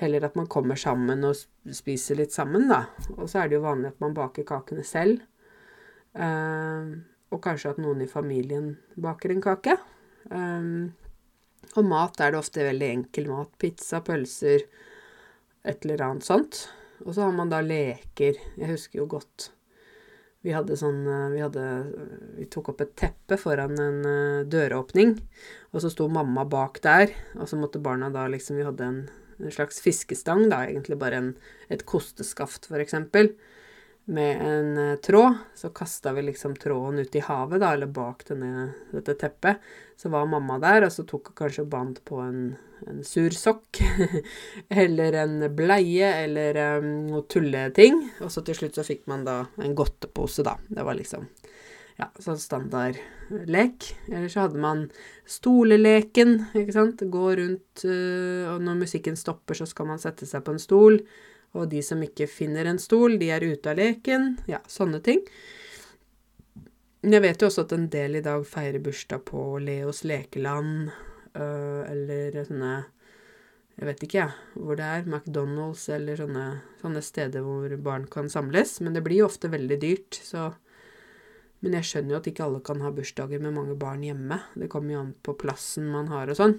heller 0.00 0.26
at 0.26 0.34
man 0.34 0.50
kommer 0.50 0.74
sammen 0.74 1.22
og 1.28 1.38
spiser 1.70 2.18
litt 2.18 2.34
sammen, 2.34 2.66
da. 2.72 2.88
Og 3.14 3.28
så 3.30 3.44
er 3.44 3.52
det 3.52 3.60
jo 3.60 3.68
vanlig 3.68 3.92
at 3.92 4.02
man 4.02 4.18
baker 4.18 4.48
kakene 4.48 4.82
selv. 4.82 5.22
Uh, 6.18 6.98
og 7.34 7.42
kanskje 7.42 7.74
at 7.74 7.80
noen 7.82 8.04
i 8.04 8.10
familien 8.10 8.74
baker 8.94 9.34
en 9.34 9.42
kake. 9.44 9.74
Um, 10.30 10.94
og 11.74 11.88
mat 11.90 12.20
er 12.22 12.32
det 12.32 12.40
ofte 12.40 12.64
veldig 12.66 12.90
enkel 13.00 13.28
mat. 13.32 13.50
Pizza, 13.58 14.00
pølser, 14.06 14.64
et 15.66 15.84
eller 15.84 16.06
annet 16.06 16.26
sånt. 16.28 16.64
Og 17.02 17.12
så 17.16 17.26
har 17.26 17.34
man 17.34 17.50
da 17.50 17.58
leker. 17.64 18.38
Jeg 18.60 18.70
husker 18.70 19.02
jo 19.02 19.10
godt 19.16 19.50
vi 20.44 20.52
hadde 20.52 20.76
sånn 20.76 21.04
eh, 21.08 21.28
Vi 21.32 21.42
hadde 21.42 21.64
Vi 22.36 22.46
tok 22.52 22.74
opp 22.74 22.84
et 22.84 22.94
teppe 23.00 23.38
foran 23.40 23.78
en 23.80 24.00
eh, 24.04 24.46
døråpning, 24.52 25.16
og 25.72 25.80
så 25.82 25.90
sto 25.92 26.08
mamma 26.12 26.44
bak 26.48 26.82
der, 26.84 27.14
og 27.38 27.48
så 27.48 27.56
måtte 27.56 27.82
barna 27.82 28.10
da 28.12 28.26
liksom 28.28 28.60
Vi 28.60 28.66
hadde 28.66 28.90
en, 28.90 28.98
en 29.40 29.54
slags 29.54 29.80
fiskestang, 29.84 30.46
da, 30.52 30.66
egentlig 30.68 31.00
bare 31.00 31.20
en, 31.22 31.30
et 31.72 31.86
kosteskaft, 31.88 32.68
for 32.68 32.84
eksempel 32.84 33.32
med 34.04 34.42
en 34.42 34.78
uh, 34.78 34.96
tråd. 34.96 35.34
Så 35.54 35.68
kasta 35.68 36.12
vi 36.12 36.22
liksom 36.22 36.56
tråden 36.56 36.98
ut 36.98 37.16
i 37.16 37.22
havet, 37.24 37.60
da, 37.60 37.72
eller 37.72 37.86
bak 37.86 38.24
denne, 38.28 38.68
dette 38.92 39.16
teppet. 39.20 39.62
Så 39.96 40.10
var 40.12 40.26
mamma 40.26 40.58
der, 40.58 40.86
og 40.86 40.92
så 40.92 41.06
tok 41.08 41.30
hun 41.30 41.38
kanskje 41.38 41.66
bandt 41.70 42.02
på 42.04 42.18
en, 42.20 42.54
en 42.90 43.02
sur 43.06 43.32
sokk. 43.34 43.80
eller 44.84 45.20
en 45.24 45.48
bleie, 45.56 46.12
eller 46.26 46.60
um, 46.78 46.92
noe 47.08 47.24
tulleting. 47.30 48.02
Og 48.20 48.32
så 48.32 48.44
til 48.44 48.58
slutt 48.58 48.80
så 48.80 48.86
fikk 48.86 49.06
man 49.10 49.26
da 49.26 49.42
en 49.62 49.76
godtepose, 49.78 50.44
da. 50.46 50.58
Det 50.68 50.84
var 50.84 50.98
liksom 50.98 51.28
ja, 52.00 52.08
sånn 52.18 52.40
standardlek. 52.42 53.92
Eller 54.10 54.28
så 54.28 54.48
hadde 54.48 54.60
man 54.60 54.88
stoleleken, 55.30 56.40
ikke 56.52 56.74
sant. 56.76 57.04
Gå 57.08 57.28
rundt, 57.40 57.86
uh, 57.86 58.50
og 58.52 58.66
når 58.66 58.82
musikken 58.84 59.16
stopper, 59.16 59.56
så 59.56 59.70
skal 59.70 59.94
man 59.94 60.02
sette 60.02 60.28
seg 60.28 60.44
på 60.44 60.56
en 60.56 60.62
stol. 60.62 61.00
Og 61.54 61.68
de 61.70 61.82
som 61.86 62.02
ikke 62.02 62.26
finner 62.30 62.66
en 62.66 62.80
stol, 62.82 63.18
de 63.20 63.30
er 63.30 63.44
ute 63.46 63.70
av 63.70 63.78
leken. 63.78 64.32
Ja, 64.50 64.60
sånne 64.70 65.00
ting. 65.04 65.22
Jeg 67.04 67.20
vet 67.20 67.42
jo 67.42 67.50
også 67.50 67.66
at 67.66 67.72
en 67.76 67.86
del 67.92 68.16
i 68.16 68.24
dag 68.24 68.46
feirer 68.48 68.82
bursdag 68.82 69.26
på 69.28 69.58
Leos 69.60 70.02
lekeland, 70.08 70.88
øh, 71.36 71.82
eller 71.84 72.44
sånne 72.48 72.74
Jeg 73.74 73.88
vet 73.88 74.02
ikke, 74.06 74.18
jeg, 74.18 74.34
hvor 74.54 74.76
det 74.78 74.84
er. 74.86 75.02
McDonald's 75.02 75.88
eller 75.90 76.14
sånne, 76.14 76.44
sånne, 76.78 77.00
steder 77.02 77.42
hvor 77.42 77.72
barn 77.82 78.04
kan 78.06 78.28
samles. 78.30 78.76
Men 78.80 78.94
det 78.94 79.02
blir 79.02 79.24
jo 79.24 79.26
ofte 79.26 79.50
veldig 79.50 79.80
dyrt, 79.82 80.20
så 80.22 80.54
Men 81.60 81.72
jeg 81.72 81.84
skjønner 81.88 82.12
jo 82.12 82.16
at 82.18 82.26
ikke 82.28 82.44
alle 82.44 82.60
kan 82.60 82.80
ha 82.84 82.90
bursdager 82.92 83.40
med 83.40 83.54
mange 83.56 83.74
barn 83.74 84.02
hjemme. 84.04 84.36
Det 84.54 84.68
kommer 84.68 84.92
jo 84.92 85.00
an 85.00 85.14
på 85.24 85.32
plassen 85.32 85.88
man 85.88 86.08
har 86.12 86.28
og 86.28 86.36
sånn. 86.36 86.58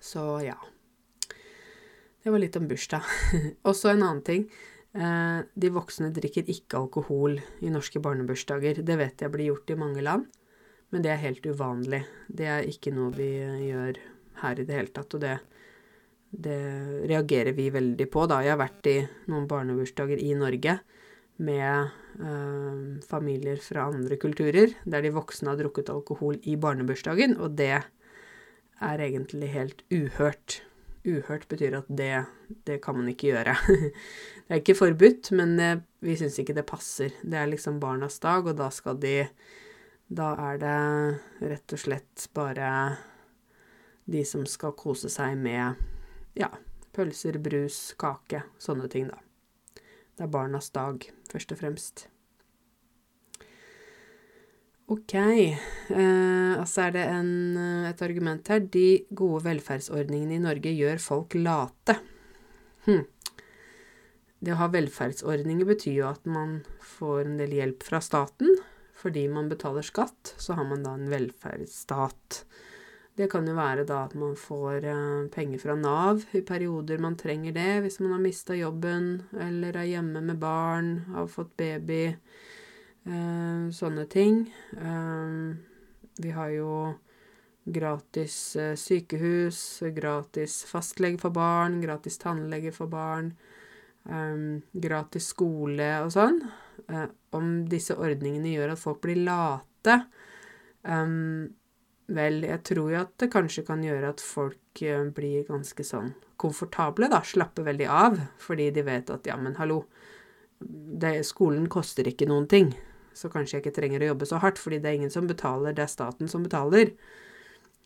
Så 0.00 0.22
ja. 0.46 0.54
Det 2.26 2.32
var 2.34 2.40
litt 2.42 2.56
om 2.58 2.64
bursdag. 2.66 3.04
Og 3.70 3.76
så 3.78 3.92
en 3.92 4.00
annen 4.02 4.20
ting. 4.26 4.48
Eh, 4.98 5.44
de 5.46 5.68
voksne 5.70 6.08
drikker 6.10 6.48
ikke 6.50 6.80
alkohol 6.80 7.36
i 7.62 7.70
norske 7.70 8.02
barnebursdager. 8.02 8.80
Det 8.82 8.96
vet 8.98 9.22
jeg 9.22 9.30
blir 9.30 9.52
gjort 9.52 9.70
i 9.70 9.76
mange 9.78 10.02
land, 10.02 10.24
men 10.90 11.04
det 11.06 11.12
er 11.12 11.22
helt 11.22 11.46
uvanlig. 11.46 12.02
Det 12.26 12.50
er 12.50 12.66
ikke 12.66 12.90
noe 12.96 13.14
vi 13.14 13.30
gjør 13.68 14.02
her 14.42 14.58
i 14.58 14.66
det 14.66 14.74
hele 14.74 14.90
tatt, 14.98 15.14
og 15.14 15.22
det, 15.22 15.36
det 16.34 16.58
reagerer 17.14 17.54
vi 17.54 17.70
veldig 17.70 18.10
på, 18.10 18.26
da. 18.26 18.42
Jeg 18.42 18.56
har 18.56 18.62
vært 18.64 18.90
i 18.90 18.98
noen 19.30 19.46
barnebursdager 19.46 20.18
i 20.18 20.34
Norge 20.34 20.80
med 21.46 21.94
eh, 22.26 22.84
familier 23.06 23.62
fra 23.62 23.86
andre 23.92 24.18
kulturer, 24.18 24.74
der 24.82 25.06
de 25.06 25.14
voksne 25.14 25.54
har 25.54 25.62
drukket 25.62 25.94
alkohol 25.94 26.42
i 26.42 26.58
barnebursdagen, 26.58 27.38
og 27.38 27.54
det 27.62 27.76
er 27.78 29.10
egentlig 29.12 29.54
helt 29.54 29.86
uhørt. 29.94 30.64
Uhørt 31.06 31.46
betyr 31.48 31.78
at 31.78 31.88
det, 31.88 32.24
det 32.66 32.80
kan 32.84 32.96
man 32.98 33.08
ikke 33.12 33.30
gjøre. 33.30 33.54
det 34.46 34.50
er 34.50 34.62
ikke 34.62 34.78
forbudt, 34.78 35.30
men 35.38 35.54
vi 36.02 36.16
syns 36.18 36.38
ikke 36.42 36.56
det 36.56 36.66
passer. 36.66 37.14
Det 37.22 37.38
er 37.38 37.50
liksom 37.50 37.78
barnas 37.82 38.18
dag, 38.22 38.46
og 38.46 38.58
da 38.58 38.70
skal 38.74 38.98
de 39.02 39.28
Da 40.06 40.32
er 40.38 40.58
det 40.62 40.76
rett 41.50 41.72
og 41.74 41.80
slett 41.82 42.28
bare 42.34 42.68
de 44.06 44.22
som 44.24 44.44
skal 44.46 44.76
kose 44.78 45.10
seg 45.10 45.34
med 45.38 45.74
ja, 46.38 46.52
pølser, 46.94 47.38
brus, 47.42 47.94
kake, 47.98 48.44
sånne 48.62 48.86
ting, 48.92 49.10
da. 49.10 49.18
Det 50.16 50.24
er 50.24 50.32
barnas 50.32 50.70
dag, 50.70 51.02
først 51.32 51.52
og 51.52 51.60
fremst. 51.60 52.06
Ok, 54.86 55.14
eh, 55.18 56.52
altså 56.54 56.84
er 56.84 56.92
det 56.94 57.04
en, 57.10 57.30
eh, 57.58 57.88
et 57.90 58.02
argument 58.06 58.48
her. 58.48 58.60
De 58.60 59.02
gode 59.10 59.42
velferdsordningene 59.42 60.36
i 60.36 60.44
Norge 60.44 60.70
gjør 60.70 61.02
folk 61.02 61.34
late. 61.34 61.96
Hm. 62.86 63.02
Det 64.38 64.54
å 64.54 64.60
ha 64.60 64.68
velferdsordninger 64.70 65.66
betyr 65.66 65.96
jo 65.96 66.06
at 66.12 66.24
man 66.30 66.60
får 66.78 67.24
en 67.24 67.36
del 67.40 67.58
hjelp 67.58 67.82
fra 67.82 67.98
staten. 67.98 68.54
Fordi 68.96 69.26
man 69.28 69.50
betaler 69.50 69.82
skatt, 69.82 70.34
så 70.38 70.54
har 70.54 70.64
man 70.64 70.86
da 70.86 70.94
en 70.94 71.10
velferdsstat. 71.10 72.44
Det 73.16 73.26
kan 73.32 73.46
jo 73.48 73.56
være 73.56 73.84
da 73.88 74.04
at 74.06 74.14
man 74.14 74.36
får 74.38 74.86
eh, 74.86 75.28
penger 75.34 75.58
fra 75.66 75.74
Nav 75.74 76.22
i 76.36 76.44
perioder 76.46 77.02
man 77.02 77.16
trenger 77.18 77.52
det, 77.56 77.80
hvis 77.82 77.98
man 78.04 78.14
har 78.14 78.22
mista 78.22 78.54
jobben 78.54 79.24
eller 79.34 79.76
er 79.80 79.96
hjemme 79.96 80.22
med 80.22 80.38
barn, 80.38 80.98
har 81.10 81.26
fått 81.32 81.56
baby. 81.56 82.14
Uh, 83.06 83.70
sånne 83.70 84.06
ting. 84.10 84.46
Uh, 84.74 85.54
vi 86.18 86.32
har 86.34 86.50
jo 86.50 86.70
gratis 87.66 88.56
eh, 88.56 88.76
sykehus, 88.78 89.82
gratis 89.90 90.60
fastlege 90.70 91.18
for 91.18 91.34
barn, 91.34 91.80
gratis 91.82 92.14
tannlege 92.22 92.70
for 92.70 92.86
barn, 92.86 93.32
um, 94.06 94.60
gratis 94.70 95.32
skole 95.34 95.88
og 96.04 96.12
sånn. 96.14 96.38
Om 97.34 97.48
disse 97.66 97.96
ordningene 97.98 98.52
gjør 98.52 98.76
at 98.76 98.80
folk 98.80 99.00
blir 99.02 99.18
late 99.26 99.96
Vel, 100.86 102.36
jeg 102.46 102.60
tror 102.68 102.92
jo 102.92 103.00
at 103.00 103.16
det 103.18 103.32
kanskje 103.32 103.64
kan 103.66 103.82
gjøre 103.82 104.12
at 104.14 104.22
folk 104.22 104.82
blir 105.16 105.42
ganske 105.48 105.82
sånn 105.82 106.12
komfortable, 106.38 107.08
da. 107.10 107.24
Slapper 107.26 107.66
veldig 107.66 107.88
av. 107.90 108.20
Fordi 108.38 108.68
de 108.70 108.84
vet 108.86 109.10
at 109.10 109.26
ja, 109.26 109.34
men 109.40 109.56
hallo, 109.58 109.80
det, 110.60 111.16
skolen 111.26 111.66
koster 111.72 112.06
ikke 112.06 112.28
noen 112.30 112.46
ting. 112.50 112.70
Så 113.16 113.30
kanskje 113.32 113.56
jeg 113.56 113.64
ikke 113.64 113.76
trenger 113.78 114.04
å 114.04 114.10
jobbe 114.12 114.28
så 114.28 114.40
hardt, 114.42 114.60
fordi 114.60 114.82
det 114.82 114.90
er 114.90 114.98
ingen 115.00 115.12
som 115.14 115.28
betaler, 115.28 115.72
det 115.76 115.86
er 115.86 115.92
staten 115.92 116.28
som 116.28 116.44
betaler. 116.44 116.92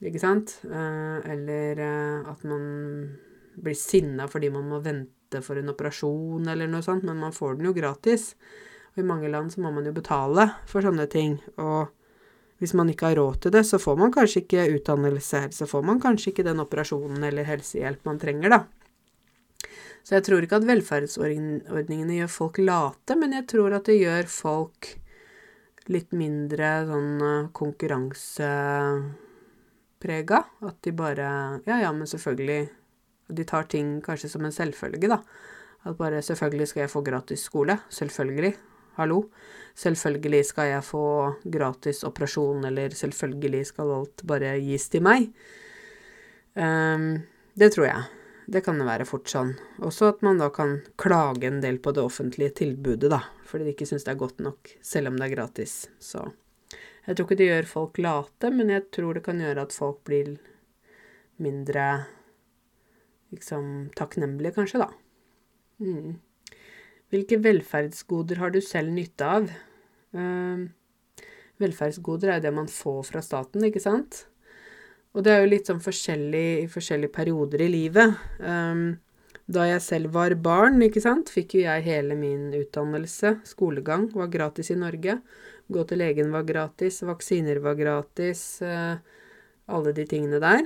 Ikke 0.02 0.22
sant? 0.22 0.56
Uh, 0.64 1.20
eller 1.28 1.82
at 2.32 2.42
man 2.48 2.64
blir 3.60 3.76
sinna 3.76 4.26
fordi 4.30 4.48
man 4.52 4.68
må 4.70 4.80
vente 4.82 5.42
for 5.44 5.60
en 5.60 5.70
operasjon 5.70 6.48
eller 6.50 6.70
noe 6.70 6.82
sånt, 6.82 7.04
men 7.06 7.20
man 7.20 7.34
får 7.36 7.58
den 7.58 7.70
jo 7.70 7.76
gratis. 7.76 8.32
Og 8.94 9.02
i 9.02 9.06
mange 9.06 9.30
land 9.30 9.52
så 9.52 9.62
må 9.62 9.70
man 9.74 9.86
jo 9.86 9.94
betale 9.94 10.48
for 10.68 10.82
sånne 10.84 11.06
ting. 11.10 11.38
Og 11.62 11.92
hvis 12.60 12.74
man 12.76 12.90
ikke 12.92 13.12
har 13.12 13.20
råd 13.20 13.38
til 13.44 13.54
det, 13.54 13.62
så 13.68 13.78
får 13.80 13.96
man 13.96 14.12
kanskje 14.12 14.42
ikke 14.42 14.66
utdannelse, 14.76 15.46
så 15.56 15.68
får 15.68 15.86
man 15.86 16.00
kanskje 16.02 16.34
ikke 16.34 16.44
den 16.44 16.60
operasjonen 16.60 17.22
eller 17.24 17.48
helsehjelp 17.48 18.04
man 18.08 18.20
trenger, 18.20 18.52
da. 18.52 18.60
Så 20.04 20.16
jeg 20.16 20.26
tror 20.26 20.44
ikke 20.44 20.58
at 20.60 20.66
velferdsordningene 20.68 22.18
gjør 22.18 22.32
folk 22.32 22.60
late, 22.60 23.16
men 23.20 23.36
jeg 23.36 23.46
tror 23.52 23.76
at 23.76 23.88
det 23.88 24.00
gjør 24.00 24.28
folk 24.32 24.90
litt 25.88 26.12
mindre 26.12 26.86
sånn 26.88 27.20
eh, 27.24 27.48
konkurranseprega. 27.56 30.44
At 30.68 30.76
de 30.84 30.92
bare 30.96 31.28
Ja, 31.66 31.80
ja, 31.86 31.92
men 31.92 32.06
selvfølgelig 32.10 32.68
de 33.30 33.44
tar 33.46 33.62
ting 33.70 34.00
kanskje 34.02 34.28
som 34.32 34.44
en 34.44 34.52
selvfølge, 34.52 35.08
da. 35.08 35.22
At 35.86 35.96
bare 35.96 36.22
selvfølgelig 36.22 36.68
skal 36.68 36.80
jeg 36.84 36.92
få 36.92 37.02
gratis 37.06 37.42
skole. 37.46 37.78
Selvfølgelig. 37.88 38.54
Hallo. 38.98 39.22
Selvfølgelig 39.78 40.44
skal 40.50 40.66
jeg 40.74 40.84
få 40.84 41.34
gratis 41.48 42.04
operasjon, 42.04 42.64
eller 42.68 42.90
selvfølgelig 42.90 43.66
skal 43.70 43.90
alt 44.00 44.22
bare 44.26 44.60
gis 44.60 44.88
til 44.92 45.02
meg. 45.06 45.20
Um, 46.58 47.22
det 47.56 47.72
tror 47.72 47.86
jeg. 47.86 48.19
Det 48.50 48.64
kan 48.66 48.80
være 48.82 49.06
fort 49.06 49.30
sånn. 49.30 49.52
Også 49.86 50.08
at 50.10 50.24
man 50.26 50.40
da 50.40 50.48
kan 50.50 50.80
klage 50.98 51.46
en 51.46 51.60
del 51.62 51.78
på 51.82 51.92
det 51.94 52.02
offentlige 52.02 52.56
tilbudet, 52.64 53.10
da, 53.12 53.20
fordi 53.46 53.68
de 53.68 53.74
ikke 53.76 53.86
syns 53.86 54.06
det 54.06 54.16
er 54.16 54.22
godt 54.22 54.40
nok, 54.42 54.72
selv 54.82 55.12
om 55.12 55.18
det 55.20 55.28
er 55.28 55.34
gratis. 55.36 55.74
Så 56.02 56.24
jeg 57.06 57.14
tror 57.14 57.28
ikke 57.28 57.38
det 57.38 57.46
gjør 57.50 57.68
folk 57.70 58.00
late, 58.02 58.50
men 58.54 58.72
jeg 58.74 58.88
tror 58.96 59.14
det 59.16 59.22
kan 59.26 59.38
gjøre 59.42 59.68
at 59.68 59.76
folk 59.76 60.02
blir 60.08 60.32
mindre 61.40 61.84
liksom 63.30 63.92
takknemlige, 63.94 64.56
kanskje, 64.58 64.82
da. 64.82 64.90
Mm. 65.80 66.18
Hvilke 67.10 67.38
velferdsgoder 67.42 68.42
har 68.42 68.50
du 68.54 68.60
selv 68.62 68.90
nytte 68.94 69.26
av? 69.26 69.46
Uh, 70.10 70.66
velferdsgoder 71.62 72.34
er 72.34 72.42
det 72.42 72.52
man 72.54 72.70
får 72.70 73.04
fra 73.12 73.22
staten, 73.24 73.62
ikke 73.70 73.82
sant? 73.82 74.24
Og 75.14 75.24
det 75.26 75.32
er 75.32 75.40
jo 75.42 75.50
litt 75.50 75.70
sånn 75.70 75.82
forskjellig 75.82 76.48
i 76.62 76.66
forskjellige 76.70 77.14
perioder 77.14 77.64
i 77.64 77.70
livet. 77.72 78.18
Um, 78.38 79.00
da 79.50 79.64
jeg 79.66 79.82
selv 79.82 80.12
var 80.14 80.36
barn, 80.38 80.78
ikke 80.86 81.02
sant, 81.02 81.32
fikk 81.34 81.56
jo 81.58 81.64
jeg 81.64 81.86
hele 81.88 82.14
min 82.18 82.52
utdannelse. 82.54 83.40
Skolegang 83.48 84.06
var 84.14 84.30
gratis 84.30 84.70
i 84.70 84.78
Norge. 84.78 85.18
Gå 85.70 85.86
til 85.86 85.98
legen 86.02 86.30
var 86.34 86.46
gratis. 86.46 87.00
Vaksiner 87.06 87.58
var 87.64 87.74
gratis. 87.78 88.44
Uh, 88.62 89.02
alle 89.70 89.94
de 89.96 90.06
tingene 90.06 90.38
der. 90.42 90.62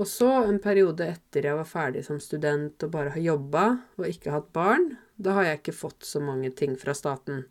Og 0.00 0.08
så, 0.08 0.28
en 0.48 0.58
periode 0.62 1.06
etter 1.14 1.46
jeg 1.46 1.58
var 1.58 1.68
ferdig 1.68 2.04
som 2.06 2.18
student 2.22 2.82
og 2.86 2.92
bare 2.94 3.12
har 3.14 3.22
jobba 3.22 3.64
og 3.98 4.06
ikke 4.08 4.32
hatt 4.32 4.48
barn, 4.56 4.94
da 5.20 5.36
har 5.36 5.50
jeg 5.50 5.60
ikke 5.60 5.80
fått 5.82 6.08
så 6.08 6.22
mange 6.22 6.50
ting 6.56 6.78
fra 6.80 6.94
staten. 6.96 7.44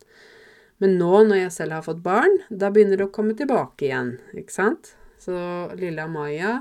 Men 0.81 0.97
nå 0.97 1.21
når 1.27 1.43
jeg 1.43 1.53
selv 1.59 1.77
har 1.77 1.85
fått 1.85 2.01
barn, 2.03 2.39
da 2.49 2.71
begynner 2.73 2.97
det 2.97 3.07
å 3.11 3.13
komme 3.13 3.37
tilbake 3.37 3.85
igjen, 3.87 4.15
ikke 4.33 4.55
sant? 4.55 4.95
Så 5.21 5.37
lille 5.77 6.03
Amaya 6.03 6.55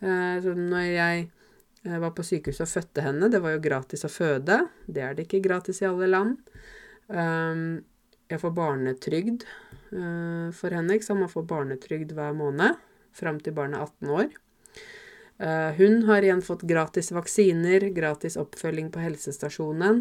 eh, 0.00 0.36
så 0.42 0.54
Når 0.54 0.86
jeg 0.86 1.28
eh, 1.84 1.98
var 1.98 2.14
på 2.14 2.26
sykehuset 2.26 2.66
og 2.66 2.70
fødte 2.70 3.04
henne, 3.06 3.30
det 3.32 3.42
var 3.42 3.56
jo 3.56 3.62
gratis 3.64 4.06
å 4.06 4.12
føde. 4.12 4.60
Det 4.86 5.04
er 5.04 5.16
det 5.16 5.26
ikke 5.26 5.44
gratis 5.44 5.82
i 5.82 5.88
alle 5.88 6.10
land. 6.10 6.36
Um, 7.08 7.80
jeg 8.28 8.42
får 8.42 8.52
barnetrygd 8.52 9.46
uh, 9.94 10.50
for 10.52 10.74
ikke 10.76 11.06
sant. 11.06 11.22
Man 11.22 11.32
får 11.32 11.46
barnetrygd 11.48 12.12
hver 12.12 12.36
måned 12.36 12.76
fram 13.16 13.38
til 13.40 13.56
barnet 13.56 13.80
er 13.80 13.88
18 13.88 14.14
år. 14.18 14.36
Hun 15.78 16.00
har 16.08 16.24
igjen 16.26 16.40
fått 16.42 16.64
gratis 16.66 17.12
vaksiner, 17.14 17.84
gratis 17.94 18.34
oppfølging 18.40 18.88
på 18.90 18.98
helsestasjonen. 19.04 20.00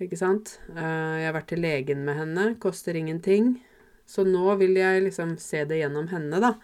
Ikke 0.00 0.16
sant? 0.16 0.54
Jeg 0.72 1.26
har 1.26 1.34
vært 1.36 1.50
til 1.52 1.60
legen 1.60 2.00
med 2.06 2.16
henne, 2.16 2.46
koster 2.56 2.96
ingenting. 2.96 3.58
Så 4.08 4.24
nå 4.24 4.54
vil 4.56 4.80
jeg 4.80 5.04
liksom 5.04 5.36
se 5.36 5.66
det 5.68 5.82
gjennom 5.82 6.08
henne, 6.08 6.40
da. 6.40 6.54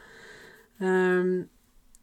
Um, 0.83 1.47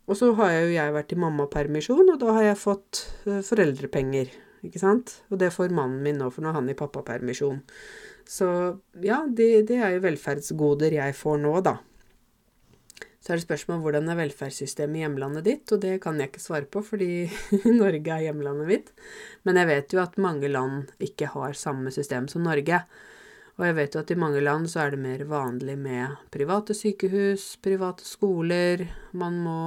og 0.09 0.17
så 0.19 0.31
har 0.39 0.53
jeg 0.53 0.63
jo 0.67 0.71
jeg 0.75 0.95
vært 0.95 1.13
i 1.15 1.19
mammapermisjon, 1.23 2.13
og 2.13 2.21
da 2.21 2.37
har 2.37 2.47
jeg 2.51 2.61
fått 2.61 3.03
uh, 3.27 3.41
foreldrepenger. 3.45 4.31
Ikke 4.65 4.81
sant? 4.81 5.17
Og 5.31 5.39
det 5.41 5.53
får 5.55 5.73
mannen 5.73 6.01
min 6.05 6.19
nå, 6.21 6.29
for 6.33 6.43
nå 6.43 6.51
er 6.51 6.59
han 6.59 6.69
i 6.69 6.77
pappapermisjon. 6.77 7.61
Så 8.29 8.47
ja, 9.03 9.23
det, 9.27 9.49
det 9.69 9.79
er 9.81 9.95
jo 9.95 10.03
velferdsgoder 10.05 10.99
jeg 10.99 11.17
får 11.17 11.41
nå, 11.41 11.55
da. 11.65 11.79
Så 13.21 13.33
er 13.33 13.37
det 13.37 13.45
spørsmål 13.45 13.83
hvordan 13.83 14.09
er 14.09 14.17
velferdssystemet 14.17 14.97
i 14.97 15.03
hjemlandet 15.03 15.45
ditt, 15.45 15.73
og 15.73 15.81
det 15.83 15.99
kan 16.01 16.17
jeg 16.17 16.31
ikke 16.31 16.41
svare 16.41 16.65
på 16.65 16.81
fordi 16.85 17.27
Norge 17.81 18.15
er 18.15 18.25
hjemlandet 18.25 18.69
mitt. 18.69 18.89
Men 19.45 19.59
jeg 19.61 19.69
vet 19.69 19.93
jo 19.93 20.01
at 20.01 20.17
mange 20.21 20.49
land 20.49 20.89
ikke 21.01 21.29
har 21.35 21.57
samme 21.57 21.93
system 21.93 22.29
som 22.31 22.47
Norge. 22.47 22.81
Og 23.59 23.65
jeg 23.67 23.77
vet 23.77 23.95
jo 23.95 24.01
at 24.01 24.13
i 24.13 24.19
mange 24.19 24.41
land 24.43 24.69
så 24.71 24.85
er 24.85 24.93
det 24.93 25.01
mer 25.03 25.25
vanlig 25.29 25.75
med 25.79 26.15
private 26.33 26.75
sykehus, 26.77 27.57
private 27.61 28.05
skoler. 28.07 28.87
Man 29.11 29.41
må 29.43 29.61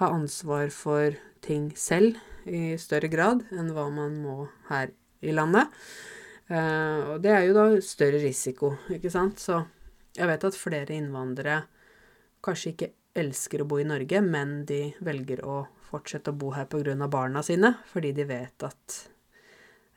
ha 0.00 0.10
ansvar 0.10 0.72
for 0.74 1.14
ting 1.44 1.70
selv 1.76 2.18
i 2.48 2.74
større 2.80 3.10
grad 3.12 3.44
enn 3.54 3.70
hva 3.76 3.86
man 3.92 4.18
må 4.24 4.48
her 4.70 4.92
i 5.24 5.32
landet. 5.36 5.70
Uh, 6.50 7.14
og 7.14 7.22
det 7.24 7.32
er 7.32 7.46
jo 7.46 7.54
da 7.56 7.68
større 7.84 8.20
risiko, 8.20 8.74
ikke 8.92 9.12
sant. 9.12 9.40
Så 9.40 9.62
jeg 10.16 10.28
vet 10.28 10.44
at 10.44 10.58
flere 10.58 10.96
innvandrere 10.96 11.62
kanskje 12.44 12.74
ikke 12.74 12.92
elsker 13.14 13.62
å 13.62 13.68
bo 13.68 13.78
i 13.80 13.86
Norge, 13.88 14.20
men 14.20 14.62
de 14.68 14.88
velger 15.04 15.44
å 15.46 15.62
fortsette 15.88 16.32
å 16.32 16.38
bo 16.38 16.52
her 16.56 16.66
pga. 16.66 17.08
barna 17.08 17.42
sine, 17.42 17.74
fordi 17.86 18.12
de 18.12 18.24
vet 18.28 18.66
at 18.66 18.98
eh, 18.98 19.13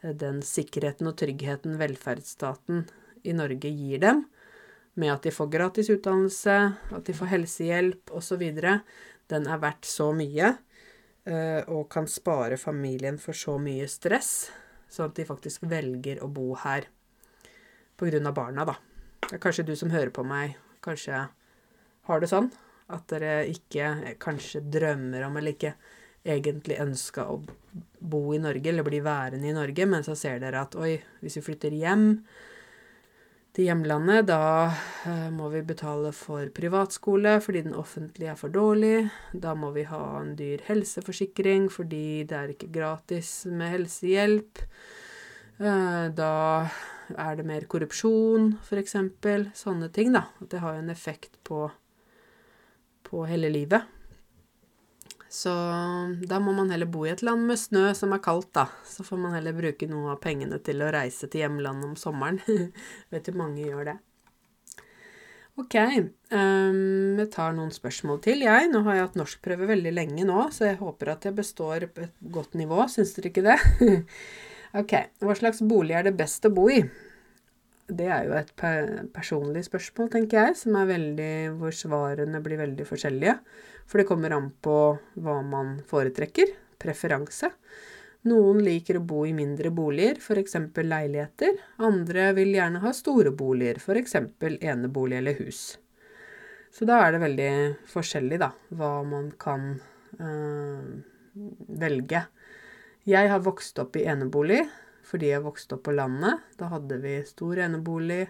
den 0.02 0.42
sikkerheten 0.46 1.10
og 1.10 1.18
tryggheten 1.20 1.78
velferdsstaten 1.80 2.86
i 3.28 3.34
Norge 3.36 3.72
gir 3.72 4.02
dem, 4.04 4.26
med 4.98 5.14
at 5.14 5.28
de 5.28 5.34
får 5.34 5.50
gratis 5.54 5.90
utdannelse, 5.94 6.56
at 6.94 7.06
de 7.06 7.16
får 7.16 7.32
helsehjelp 7.34 8.14
osv., 8.18 8.44
den 9.28 9.48
er 9.52 9.60
verdt 9.60 9.86
så 9.86 10.12
mye 10.16 10.54
eh, 11.28 11.62
og 11.68 11.90
kan 11.92 12.08
spare 12.08 12.58
familien 12.58 13.18
for 13.20 13.36
så 13.36 13.58
mye 13.60 13.90
stress, 13.92 14.50
sånn 14.88 15.10
at 15.10 15.18
de 15.20 15.28
faktisk 15.28 15.66
velger 15.68 16.24
å 16.24 16.30
bo 16.32 16.54
her 16.64 16.88
pga. 18.00 18.32
barna, 18.32 18.64
da. 18.66 18.78
Det 19.28 19.36
er 19.36 19.44
kanskje 19.44 19.68
du 19.68 19.76
som 19.76 19.92
hører 19.92 20.14
på 20.16 20.24
meg, 20.24 20.56
kanskje 20.82 21.26
har 22.08 22.24
det 22.24 22.32
sånn. 22.32 22.50
At 22.88 23.10
dere 23.12 23.44
ikke 23.52 24.16
kanskje 24.24 24.62
drømmer 24.64 25.26
om, 25.28 25.36
eller 25.36 25.58
ikke 25.58 25.74
egentlig 26.28 26.80
ønska 26.84 27.28
å 27.32 27.40
bo 28.00 28.22
i 28.36 28.42
Norge, 28.42 28.70
eller 28.70 28.86
bli 28.86 29.00
værende 29.04 29.50
i 29.50 29.56
Norge, 29.56 29.88
men 29.90 30.06
så 30.06 30.16
ser 30.18 30.42
dere 30.42 30.62
at 30.66 30.78
oi, 30.80 30.96
hvis 31.24 31.40
vi 31.40 31.46
flytter 31.50 31.76
hjem 31.76 32.08
til 33.58 33.70
hjemlandet, 33.72 34.28
da 34.30 34.70
uh, 34.70 35.30
må 35.34 35.50
vi 35.54 35.64
betale 35.66 36.12
for 36.14 36.52
privatskole 36.54 37.40
fordi 37.42 37.64
den 37.66 37.78
offentlige 37.78 38.36
er 38.36 38.38
for 38.38 38.54
dårlig. 38.54 39.08
Da 39.34 39.56
må 39.58 39.72
vi 39.74 39.88
ha 39.90 40.04
en 40.20 40.36
dyr 40.38 40.62
helseforsikring 40.68 41.66
fordi 41.74 42.28
det 42.30 42.38
er 42.38 42.54
ikke 42.54 42.70
gratis 42.76 43.32
med 43.50 43.74
helsehjelp. 43.74 44.62
Uh, 45.58 46.14
da 46.14 46.36
er 47.18 47.40
det 47.40 47.48
mer 47.50 47.66
korrupsjon, 47.72 48.54
f.eks. 48.62 48.98
Sånne 49.58 49.90
ting, 49.96 50.14
da. 50.14 50.28
Det 50.38 50.62
har 50.62 50.78
en 50.78 50.94
effekt 50.94 51.40
på 51.48 51.66
på 53.08 53.24
hele 53.24 53.50
livet. 53.50 53.97
Så 55.38 55.52
da 56.26 56.40
må 56.42 56.54
man 56.58 56.72
heller 56.74 56.90
bo 56.90 57.04
i 57.06 57.12
et 57.12 57.22
land 57.26 57.46
med 57.46 57.60
snø 57.62 57.92
som 57.98 58.14
er 58.16 58.24
kaldt, 58.26 58.50
da. 58.58 58.66
Så 58.90 59.06
får 59.06 59.20
man 59.22 59.36
heller 59.38 59.54
bruke 59.54 59.90
noe 59.90 60.16
av 60.16 60.22
pengene 60.24 60.58
til 60.66 60.82
å 60.82 60.90
reise 60.94 61.30
til 61.30 61.44
hjemlandet 61.44 61.92
om 61.92 61.98
sommeren. 62.00 62.40
Vet 63.14 63.28
du, 63.28 63.36
mange 63.38 63.62
gjør 63.62 63.92
det. 63.92 63.98
Ok, 65.58 65.76
um, 66.34 67.18
jeg 67.18 67.30
tar 67.34 67.54
noen 67.58 67.74
spørsmål 67.74 68.22
til, 68.26 68.42
jeg. 68.46 68.72
Nå 68.74 68.82
har 68.86 68.98
jeg 68.98 69.08
hatt 69.08 69.20
norskprøve 69.22 69.70
veldig 69.70 69.94
lenge 69.94 70.26
nå, 70.26 70.48
så 70.54 70.72
jeg 70.72 70.80
håper 70.82 71.14
at 71.14 71.30
jeg 71.30 71.38
består 71.38 71.86
på 71.94 72.08
et 72.08 72.18
godt 72.34 72.58
nivå. 72.58 72.84
Syns 72.94 73.14
dere 73.18 73.30
ikke 73.30 73.46
det? 73.46 73.58
ok, 74.82 74.98
hva 75.22 75.38
slags 75.38 75.62
bolig 75.66 75.98
er 75.98 76.10
det 76.10 76.18
best 76.18 76.50
å 76.50 76.54
bo 76.54 76.70
i? 76.74 76.82
det 77.88 78.08
er 78.12 78.26
jo 78.28 78.34
et 78.36 78.50
personlig 79.16 79.64
spørsmål, 79.68 80.10
tenker 80.12 80.42
jeg, 80.42 80.56
som 80.60 80.76
er 80.76 80.90
veldig 80.90 81.34
Hvor 81.60 81.76
svarene 81.76 82.42
blir 82.44 82.60
veldig 82.60 82.88
forskjellige. 82.88 83.38
For 83.88 84.02
det 84.02 84.08
kommer 84.10 84.36
an 84.36 84.50
på 84.62 84.78
hva 85.24 85.38
man 85.48 85.78
foretrekker. 85.88 86.52
Preferanse. 86.78 87.52
Noen 88.28 88.60
liker 88.66 88.98
å 89.00 89.06
bo 89.08 89.22
i 89.28 89.34
mindre 89.36 89.70
boliger, 89.72 90.18
f.eks. 90.20 90.58
leiligheter. 90.76 91.60
Andre 91.86 92.32
vil 92.36 92.56
gjerne 92.58 92.82
ha 92.84 92.92
store 92.96 93.32
boliger, 93.32 93.80
f.eks. 93.80 94.18
enebolig 94.60 95.22
eller 95.22 95.38
hus. 95.40 95.78
Så 96.74 96.86
da 96.86 97.00
er 97.06 97.16
det 97.16 97.22
veldig 97.24 97.52
forskjellig, 97.88 98.40
da, 98.42 98.50
hva 98.76 98.92
man 99.08 99.30
kan 99.40 99.70
øh, 100.20 100.90
velge. 101.80 102.26
Jeg 103.08 103.32
har 103.32 103.46
vokst 103.46 103.80
opp 103.80 103.96
i 103.96 104.04
enebolig 104.10 104.66
fordi 105.08 105.30
jeg 105.32 105.46
vokste 105.46 105.78
opp 105.78 105.86
på 105.88 105.94
landet. 105.96 106.42
Da 106.60 106.68
hadde 106.74 106.98
vi 107.00 107.14
stor 107.24 107.62
enebolig. 107.64 108.26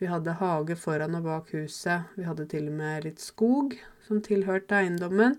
Vi 0.00 0.08
hadde 0.08 0.38
hage 0.40 0.78
foran 0.80 1.18
og 1.18 1.28
bak 1.28 1.52
huset. 1.52 2.08
Vi 2.16 2.24
hadde 2.24 2.48
til 2.48 2.70
og 2.70 2.78
med 2.78 3.04
litt 3.04 3.20
skog 3.20 3.76
som 4.06 4.22
tilhørte 4.24 4.78
eiendommen. 4.78 5.36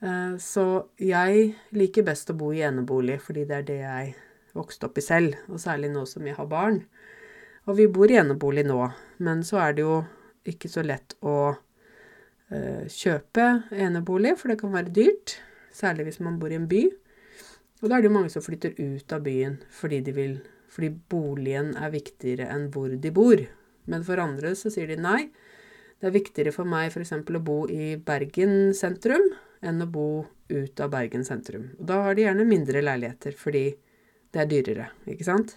Eh, 0.00 0.36
så 0.42 0.66
jeg 1.00 1.50
liker 1.76 2.06
best 2.06 2.30
å 2.32 2.38
bo 2.38 2.52
i 2.54 2.62
enebolig, 2.66 3.18
fordi 3.24 3.46
det 3.48 3.60
er 3.60 3.68
det 3.70 3.78
jeg 3.80 4.14
vokste 4.56 4.88
opp 4.88 5.00
i 5.00 5.04
selv. 5.04 5.38
Og 5.50 5.60
særlig 5.62 5.90
nå 5.94 6.04
som 6.08 6.26
jeg 6.26 6.36
har 6.38 6.50
barn. 6.50 6.82
Og 7.66 7.80
vi 7.80 7.88
bor 7.90 8.10
i 8.10 8.18
enebolig 8.20 8.66
nå, 8.66 8.80
men 9.26 9.42
så 9.46 9.58
er 9.64 9.76
det 9.76 9.86
jo 9.86 10.00
ikke 10.46 10.70
så 10.70 10.84
lett 10.86 11.16
å 11.26 11.38
uh, 11.50 12.84
kjøpe 12.86 13.46
enebolig, 13.74 14.36
for 14.38 14.52
det 14.52 14.60
kan 14.60 14.70
være 14.70 14.94
dyrt. 14.94 15.40
Særlig 15.74 16.06
hvis 16.06 16.20
man 16.22 16.38
bor 16.38 16.52
i 16.52 16.60
en 16.60 16.68
by. 16.70 16.84
Og 17.82 17.88
da 17.90 17.96
er 17.96 18.04
det 18.04 18.12
jo 18.12 18.14
mange 18.14 18.30
som 18.32 18.44
flytter 18.44 18.78
ut 18.78 19.12
av 19.12 19.24
byen 19.26 19.58
fordi 19.74 19.98
vil 20.14 20.38
fordi 20.76 20.90
boligen 21.08 21.70
er 21.78 21.92
viktigere 21.92 22.48
enn 22.52 22.66
hvor 22.74 22.92
de 22.92 23.10
bor. 23.14 23.40
Men 23.88 24.02
for 24.04 24.20
andre 24.20 24.52
så 24.58 24.68
sier 24.72 24.90
de 24.90 24.98
nei. 25.00 25.28
Det 26.06 26.12
er 26.12 26.20
viktigere 26.20 26.50
for 26.54 26.70
meg 26.70 26.92
f.eks. 26.92 27.10
å 27.18 27.38
bo 27.42 27.64
i 27.66 27.96
Bergen 27.98 28.68
sentrum 28.78 29.24
enn 29.58 29.82
å 29.82 29.88
bo 29.90 30.22
ut 30.46 30.78
av 30.84 30.92
Bergen 30.92 31.24
sentrum. 31.26 31.64
Og 31.80 31.88
da 31.88 31.96
har 32.04 32.14
de 32.14 32.22
gjerne 32.22 32.46
mindre 32.46 32.78
leiligheter 32.78 33.34
fordi 33.34 33.64
det 34.30 34.44
er 34.44 34.46
dyrere, 34.52 34.86
ikke 35.10 35.26
sant? 35.26 35.56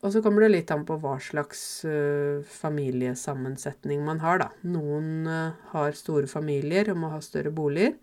Og 0.00 0.14
så 0.14 0.24
kommer 0.24 0.46
det 0.46 0.54
litt 0.54 0.72
an 0.72 0.88
på 0.88 0.96
hva 1.02 1.18
slags 1.20 1.60
uh, 1.84 2.40
familiesammensetning 2.40 4.00
man 4.08 4.24
har, 4.24 4.40
da. 4.46 4.48
Noen 4.64 5.28
uh, 5.28 5.60
har 5.74 6.00
store 6.00 6.24
familier 6.30 6.88
og 6.94 7.02
må 7.04 7.12
ha 7.12 7.20
større 7.20 7.52
boliger. 7.52 7.98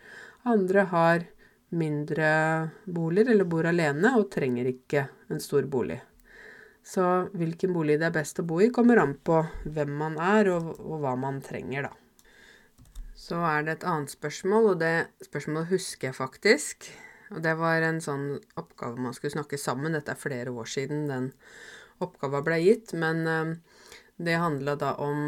Andre 0.46 0.86
har 0.94 1.26
mindre 1.74 2.30
boliger 2.86 3.34
eller 3.34 3.50
bor 3.50 3.66
alene 3.66 4.14
og 4.20 4.30
trenger 4.38 4.70
ikke 4.76 5.08
en 5.34 5.42
stor 5.42 5.66
bolig. 5.66 6.04
Så 6.86 7.04
hvilken 7.34 7.74
bolig 7.74 7.98
det 7.98 8.12
er 8.12 8.14
best 8.14 8.40
å 8.40 8.46
bo 8.46 8.60
i, 8.62 8.70
kommer 8.74 9.02
an 9.02 9.16
på 9.26 9.40
hvem 9.66 9.94
man 9.98 10.20
er 10.22 10.52
og, 10.54 10.76
og 10.78 11.00
hva 11.02 11.16
man 11.18 11.42
trenger, 11.42 11.90
da. 11.90 11.94
Så 13.26 13.40
er 13.42 13.64
det 13.66 13.80
et 13.80 13.88
annet 13.90 14.12
spørsmål, 14.14 14.74
og 14.74 14.82
det 14.84 15.08
spørsmålet 15.26 15.72
husker 15.72 16.12
jeg 16.12 16.18
faktisk. 16.20 16.92
Og 17.34 17.42
det 17.42 17.56
var 17.58 17.82
en 17.82 17.98
sånn 18.04 18.28
oppgave 18.60 19.02
man 19.02 19.16
skulle 19.18 19.34
snakke 19.34 19.58
sammen. 19.58 19.96
Dette 19.98 20.14
er 20.14 20.22
flere 20.22 20.54
år 20.54 20.70
siden 20.70 21.08
den 21.10 21.32
oppgaven 22.06 22.46
ble 22.46 22.60
gitt. 22.62 22.94
Men 22.94 23.26
uh, 23.26 23.56
det 24.22 24.38
handla 24.38 24.76
da 24.78 24.94
om 25.02 25.20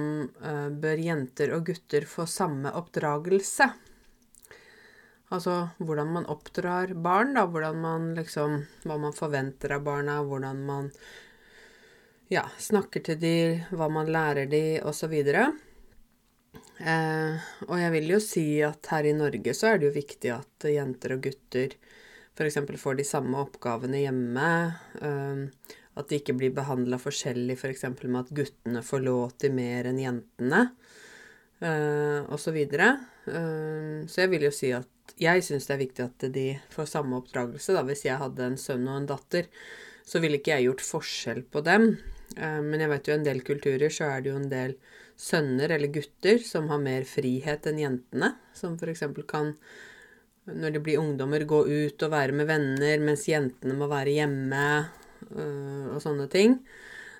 uh, 0.43 0.69
bør 0.69 1.01
jenter 1.01 1.55
og 1.57 1.65
gutter 1.71 2.05
få 2.05 2.27
samme 2.29 2.75
oppdragelse? 2.77 3.71
Altså 5.33 5.55
hvordan 5.81 6.13
man 6.19 6.29
oppdrar 6.31 6.93
barn, 6.93 7.33
da. 7.33 7.47
Hvordan 7.49 7.81
man 7.81 8.11
liksom 8.19 8.61
Hva 8.85 8.99
man 9.01 9.15
forventer 9.15 9.73
av 9.75 9.87
barna, 9.87 10.21
hvordan 10.21 10.61
man 10.69 10.91
ja, 12.33 12.43
snakker 12.59 13.03
til 13.05 13.19
de, 13.21 13.35
hva 13.71 13.87
man 13.91 14.11
lærer 14.11 14.49
de, 14.51 14.63
osv. 14.83 15.13
Eh, 16.77 17.45
og 17.67 17.75
jeg 17.81 17.93
vil 17.95 18.11
jo 18.15 18.21
si 18.23 18.47
at 18.65 18.91
her 18.91 19.07
i 19.09 19.15
Norge 19.17 19.53
så 19.57 19.71
er 19.71 19.79
det 19.79 19.89
jo 19.89 19.97
viktig 19.97 20.33
at 20.35 20.67
jenter 20.69 21.15
og 21.15 21.23
gutter 21.25 21.77
f.eks. 22.37 22.57
får 22.81 22.99
de 22.99 23.05
samme 23.07 23.39
oppgavene 23.41 24.03
hjemme. 24.03 24.49
Eh, 25.01 25.73
at 25.97 26.09
de 26.11 26.19
ikke 26.19 26.35
blir 26.37 26.53
behandla 26.53 26.99
forskjellig 27.01 27.57
f.eks. 27.57 27.87
For 27.97 28.11
med 28.11 28.27
at 28.27 28.35
guttene 28.37 28.83
får 28.85 29.03
lov 29.05 29.33
til 29.41 29.55
mer 29.57 29.89
enn 29.89 30.01
jentene, 30.01 30.67
eh, 31.59 32.27
osv. 32.33 32.59
Så, 32.69 32.91
eh, 33.31 34.05
så 34.05 34.21
jeg 34.23 34.33
vil 34.33 34.47
jo 34.47 34.53
si 34.53 34.71
at 34.77 35.17
jeg 35.17 35.45
syns 35.45 35.65
det 35.65 35.73
er 35.73 35.81
viktig 35.81 36.05
at 36.05 36.27
de 36.35 36.47
får 36.73 36.91
samme 36.91 37.17
oppdragelse. 37.17 37.73
Da. 37.73 37.85
Hvis 37.87 38.05
jeg 38.05 38.21
hadde 38.21 38.45
en 38.45 38.59
sønn 38.61 38.85
og 38.85 39.01
en 39.01 39.09
datter, 39.09 39.49
så 40.07 40.21
ville 40.23 40.39
ikke 40.39 40.53
jeg 40.55 40.69
gjort 40.69 40.85
forskjell 40.85 41.41
på 41.51 41.65
dem. 41.65 41.95
Eh, 42.37 42.61
men 42.63 42.83
jeg 42.83 42.91
vet 42.93 43.09
jo 43.09 43.17
en 43.17 43.27
del 43.27 43.43
kulturer 43.45 43.93
så 43.93 44.11
er 44.13 44.23
det 44.23 44.31
jo 44.31 44.39
en 44.39 44.49
del 44.51 44.77
sønner 45.17 45.73
eller 45.73 45.93
gutter 45.93 46.41
som 46.45 46.69
har 46.69 46.81
mer 46.81 47.07
frihet 47.09 47.69
enn 47.69 47.81
jentene. 47.81 48.33
Som 48.57 48.77
f.eks. 48.77 49.05
kan, 49.29 49.53
når 50.51 50.75
de 50.75 50.83
blir 50.83 51.01
ungdommer, 51.01 51.47
gå 51.49 51.63
ut 51.65 52.05
og 52.05 52.13
være 52.13 52.37
med 52.37 52.49
venner, 52.49 53.01
mens 53.03 53.25
jentene 53.29 53.77
må 53.77 53.89
være 53.91 54.13
hjemme 54.19 54.67
øh, 55.31 55.95
og 55.95 56.03
sånne 56.03 56.29
ting. 56.31 56.59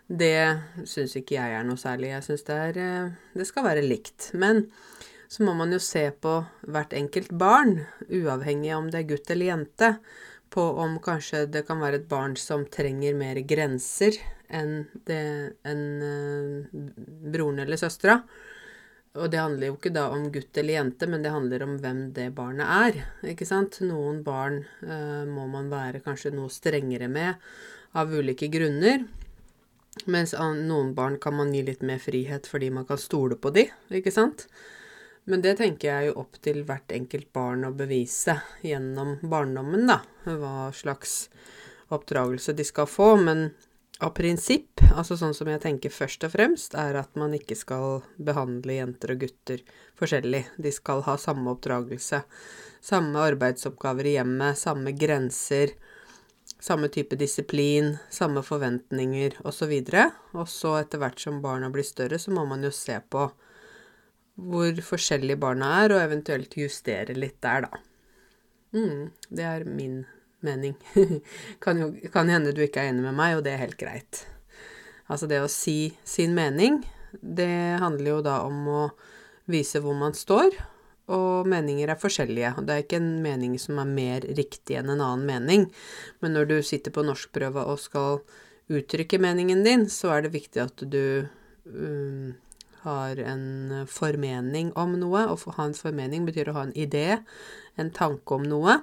Det 0.08 0.86
syns 0.88 1.18
ikke 1.20 1.36
jeg 1.36 1.58
er 1.58 1.66
noe 1.68 1.80
særlig. 1.82 2.14
Jeg 2.14 2.28
syns 2.30 2.46
det, 2.48 2.62
øh, 2.80 3.10
det 3.36 3.50
skal 3.50 3.66
være 3.68 3.84
likt. 3.84 4.32
Men 4.40 4.68
så 5.28 5.44
må 5.44 5.58
man 5.58 5.74
jo 5.76 5.82
se 5.84 6.06
på 6.24 6.38
hvert 6.72 6.94
enkelt 6.96 7.34
barn, 7.36 7.82
uavhengig 8.08 8.72
om 8.78 8.88
det 8.92 9.02
er 9.02 9.10
gutt 9.10 9.34
eller 9.34 9.52
jente, 9.52 9.90
på 10.58 10.66
om 10.82 10.98
kanskje 11.04 11.46
det 11.54 11.68
kan 11.68 11.82
være 11.84 12.02
et 12.02 12.10
barn 12.10 12.34
som 12.40 12.66
trenger 12.74 13.14
mer 13.18 13.38
grenser 13.46 14.18
enn, 14.50 14.88
enn 15.06 15.84
uh, 16.02 16.80
broren 17.30 17.62
eller 17.62 17.78
søstera. 17.78 18.18
Og 19.18 19.30
det 19.34 19.42
handler 19.42 19.72
jo 19.72 19.76
ikke 19.78 19.94
da 19.94 20.08
om 20.14 20.28
gutt 20.34 20.58
eller 20.58 20.78
jente, 20.78 21.08
men 21.10 21.24
det 21.26 21.34
handler 21.34 21.66
om 21.66 21.78
hvem 21.82 22.02
det 22.14 22.28
barnet 22.38 22.70
er. 22.70 23.00
ikke 23.34 23.48
sant? 23.50 23.80
Noen 23.86 24.24
barn 24.26 24.64
uh, 24.82 25.26
må 25.30 25.48
man 25.52 25.70
være 25.74 26.02
kanskje 26.06 26.34
noe 26.34 26.54
strengere 26.54 27.10
med 27.10 27.38
av 27.98 28.14
ulike 28.14 28.50
grunner. 28.54 29.06
Mens 30.06 30.36
noen 30.38 30.94
barn 30.98 31.18
kan 31.22 31.38
man 31.38 31.54
gi 31.54 31.64
litt 31.66 31.86
mer 31.86 32.02
frihet 32.02 32.50
fordi 32.50 32.70
man 32.74 32.86
kan 32.86 33.00
stole 33.02 33.38
på 33.42 33.54
de, 33.54 33.66
ikke 34.02 34.14
sant? 34.14 34.46
Men 35.28 35.44
det 35.44 35.58
tenker 35.60 35.90
jeg 35.90 36.10
jo 36.10 36.20
opp 36.22 36.38
til 36.44 36.62
hvert 36.64 36.92
enkelt 36.96 37.34
barn 37.36 37.66
å 37.68 37.74
bevise 37.76 38.38
gjennom 38.64 39.18
barndommen, 39.28 39.84
da. 39.90 40.00
Hva 40.24 40.70
slags 40.72 41.26
oppdragelse 41.92 42.56
de 42.56 42.64
skal 42.68 42.88
få. 42.88 43.10
Men 43.20 43.50
av 44.00 44.14
prinsipp, 44.16 44.80
altså 44.94 45.18
sånn 45.20 45.36
som 45.36 45.50
jeg 45.52 45.60
tenker 45.64 45.92
først 45.92 46.24
og 46.24 46.32
fremst, 46.36 46.78
er 46.80 46.96
at 47.00 47.12
man 47.20 47.36
ikke 47.36 47.58
skal 47.60 48.06
behandle 48.16 48.78
jenter 48.78 49.16
og 49.16 49.26
gutter 49.26 49.64
forskjellig. 50.00 50.46
De 50.64 50.72
skal 50.72 51.04
ha 51.08 51.18
samme 51.20 51.52
oppdragelse. 51.58 52.22
Samme 52.88 53.26
arbeidsoppgaver 53.28 54.08
i 54.08 54.16
hjemmet, 54.16 54.60
samme 54.60 54.94
grenser. 54.96 55.76
Samme 56.58 56.88
type 56.88 57.18
disiplin, 57.20 57.98
samme 58.10 58.46
forventninger 58.48 59.42
osv. 59.44 59.76
Og 60.38 60.48
så 60.48 60.78
etter 60.80 61.04
hvert 61.04 61.20
som 61.20 61.44
barna 61.44 61.68
blir 61.74 61.86
større, 61.86 62.16
så 62.16 62.32
må 62.32 62.48
man 62.48 62.64
jo 62.64 62.72
se 62.72 62.96
på 63.12 63.28
hvor 64.38 64.82
forskjellige 64.86 65.40
barna 65.42 65.72
er, 65.84 65.96
og 65.96 66.04
eventuelt 66.04 66.54
justere 66.60 67.16
litt 67.18 67.40
der, 67.44 67.66
da. 67.66 67.82
Mm, 68.78 69.10
det 69.34 69.46
er 69.48 69.66
min 69.66 70.02
mening. 70.46 70.76
kan 71.64 71.80
jo 71.82 71.92
kan 72.14 72.30
hende 72.30 72.54
du 72.54 72.62
ikke 72.66 72.84
er 72.84 72.92
enig 72.92 73.06
med 73.08 73.18
meg, 73.18 73.38
og 73.38 73.46
det 73.46 73.56
er 73.56 73.64
helt 73.66 73.80
greit. 73.80 74.24
Altså 75.08 75.30
det 75.30 75.42
å 75.42 75.52
si 75.52 75.96
sin 76.06 76.36
mening, 76.38 76.82
det 77.22 77.80
handler 77.82 78.18
jo 78.18 78.24
da 78.26 78.42
om 78.46 78.66
å 78.70 78.82
vise 79.50 79.82
hvor 79.82 79.96
man 79.98 80.16
står, 80.18 80.52
og 81.08 81.48
meninger 81.48 81.88
er 81.88 82.00
forskjellige. 82.00 82.52
Det 82.68 82.74
er 82.74 82.84
ikke 82.84 83.00
en 83.00 83.14
mening 83.24 83.56
som 83.62 83.80
er 83.80 83.88
mer 83.88 84.28
riktig 84.38 84.76
enn 84.76 84.92
en 84.92 85.04
annen 85.04 85.24
mening, 85.28 85.70
men 86.20 86.36
når 86.36 86.52
du 86.52 86.58
sitter 86.66 86.94
på 86.94 87.06
norskprøve 87.08 87.64
og 87.64 87.80
skal 87.80 88.20
uttrykke 88.68 89.20
meningen 89.24 89.64
din, 89.64 89.88
så 89.88 90.12
er 90.18 90.26
det 90.26 90.34
viktig 90.36 90.60
at 90.66 90.84
du 90.84 91.24
um, 91.72 92.36
har 92.88 93.20
en 93.20 93.48
eh, 93.82 93.88
formening 93.92 94.72
om 94.80 94.96
noe. 95.00 95.26
Å 95.28 95.56
ha 95.58 95.68
en 95.68 95.78
formening 95.78 96.28
betyr 96.28 96.52
å 96.52 96.58
ha 96.58 96.68
en 96.68 96.76
idé, 96.78 97.20
en 97.76 97.92
tanke 97.94 98.38
om 98.38 98.46
noe. 98.48 98.80